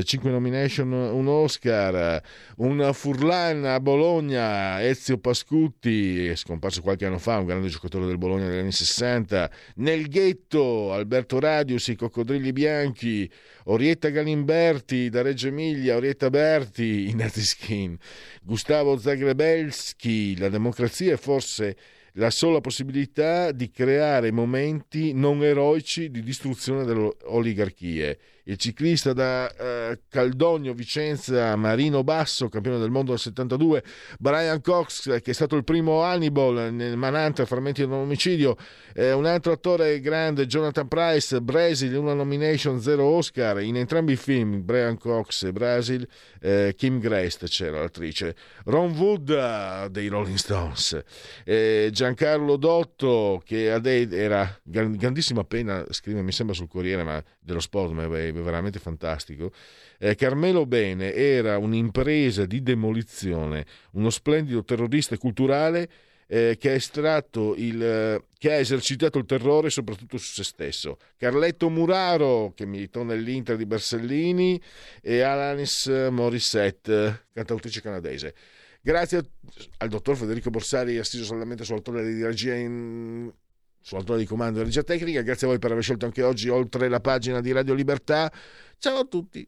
5 0.03 0.29
eh, 0.29 0.31
nomination, 0.31 0.91
un 0.91 1.27
Oscar, 1.27 2.21
un 2.57 2.91
Furlan 2.93 3.65
a 3.65 3.79
Bologna, 3.79 4.83
Ezio 4.83 5.17
Pascutti, 5.69 6.35
scomparso 6.35 6.81
qualche 6.81 7.05
anno 7.05 7.19
fa, 7.19 7.37
un 7.37 7.45
grande 7.45 7.67
giocatore 7.67 8.07
del 8.07 8.17
Bologna 8.17 8.47
negli 8.47 8.57
anni 8.57 8.71
60, 8.71 9.51
nel 9.75 10.07
ghetto 10.07 10.91
Alberto 10.91 11.39
Radius, 11.39 11.87
i 11.89 11.95
coccodrilli 11.95 12.51
bianchi, 12.51 13.29
Orietta 13.65 14.09
Galimberti 14.09 15.09
da 15.09 15.21
Reggio 15.21 15.49
Emilia, 15.49 15.95
Orietta 15.95 16.31
Berti, 16.31 17.09
i 17.09 17.13
Naziskin, 17.13 17.95
Gustavo 18.41 18.97
Zagrebelski, 18.97 20.37
la 20.37 20.49
democrazia 20.49 21.13
è 21.13 21.17
forse 21.17 21.77
la 22.13 22.31
sola 22.31 22.59
possibilità 22.59 23.51
di 23.51 23.69
creare 23.69 24.31
momenti 24.31 25.13
non 25.13 25.43
eroici 25.43 26.09
di 26.09 26.23
distruzione 26.23 26.83
delle 26.83 27.15
oligarchie 27.25 28.17
il 28.49 28.57
ciclista 28.57 29.13
da 29.13 29.51
eh, 29.55 29.99
Caldogno, 30.09 30.73
Vicenza, 30.73 31.55
Marino 31.55 32.03
Basso, 32.03 32.49
campione 32.49 32.79
del 32.79 32.89
mondo 32.89 33.11
del 33.11 33.19
72, 33.19 33.83
Brian 34.17 34.59
Cox, 34.61 35.21
che 35.21 35.31
è 35.31 35.33
stato 35.33 35.55
il 35.55 35.63
primo 35.63 36.01
Hannibal 36.01 36.73
nel 36.73 36.97
Manhunter, 36.97 37.45
frammenti 37.45 37.81
di 37.85 37.87
un 37.91 37.99
omicidio, 37.99 38.57
eh, 38.93 39.11
un 39.11 39.25
altro 39.25 39.51
attore 39.51 39.99
grande, 39.99 40.47
Jonathan 40.47 40.87
Price, 40.87 41.39
Brasil, 41.41 41.95
una 41.95 42.13
nomination, 42.13 42.81
zero 42.81 43.05
Oscar, 43.05 43.61
in 43.61 43.77
entrambi 43.77 44.13
i 44.13 44.17
film, 44.17 44.65
Brian 44.65 44.97
Cox 44.97 45.43
e 45.43 45.51
Brasil, 45.51 46.07
eh, 46.39 46.73
Kim 46.75 46.99
Grest 46.99 47.47
c'era 47.47 47.79
l'attrice, 47.79 48.35
Ron 48.65 48.91
Wood 48.91 49.29
uh, 49.29 49.89
dei 49.89 50.07
Rolling 50.07 50.37
Stones, 50.37 51.01
eh, 51.45 51.89
Giancarlo 51.91 52.55
Dotto 52.55 53.41
che 53.43 53.65
era 53.65 54.59
grandissima 54.63 55.43
pena, 55.43 55.85
scrive 55.89 56.21
mi 56.21 56.31
sembra 56.31 56.55
sul 56.55 56.67
Corriere 56.67 57.03
ma 57.03 57.23
dello 57.39 57.59
sport, 57.59 57.91
ma 57.91 58.03
è 58.03 58.31
veramente 58.31 58.79
fantastico. 58.79 59.51
Eh, 59.97 60.15
Carmelo 60.15 60.65
Bene 60.65 61.13
era 61.13 61.57
un'impresa 61.57 62.45
di 62.45 62.61
demolizione, 62.63 63.65
uno 63.91 64.09
splendido 64.09 64.63
terrorista 64.63 65.17
culturale 65.17 65.89
eh, 66.31 66.57
che, 66.59 66.79
il, 67.55 68.23
che 68.37 68.51
ha 68.51 68.55
esercitato 68.55 69.17
il 69.17 69.25
terrore 69.25 69.71
soprattutto 69.71 70.17
su 70.17 70.31
se 70.33 70.43
stesso. 70.43 70.97
Carletto 71.17 71.69
Muraro, 71.69 72.53
che 72.55 72.67
militò 72.67 73.01
nell'Inter 73.01 73.57
di 73.57 73.65
Bersellini, 73.65 74.61
e 75.01 75.21
Alanis 75.21 75.87
Morissette, 76.11 77.25
cantautrice 77.33 77.81
canadese. 77.81 78.35
Grazie 78.81 79.23
al 79.77 79.89
dottor 79.89 80.15
Federico 80.15 80.51
Borsari, 80.51 80.97
assiso 80.99 81.23
solamente 81.23 81.65
sull'autore 81.65 82.05
di 82.13 82.23
regia 82.23 82.53
in 82.53 83.31
sull'autore 83.81 84.19
di 84.19 84.25
comando 84.25 84.59
di 84.59 84.65
regia 84.65 84.83
tecnica. 84.83 85.21
Grazie 85.21 85.47
a 85.47 85.49
voi 85.49 85.59
per 85.59 85.71
aver 85.71 85.83
scelto 85.83 86.05
anche 86.05 86.21
oggi 86.21 86.47
oltre 86.47 86.87
la 86.89 86.99
pagina 86.99 87.41
di 87.41 87.51
Radio 87.51 87.73
Libertà. 87.73 88.31
Ciao 88.77 88.99
a 88.99 89.05
tutti. 89.05 89.47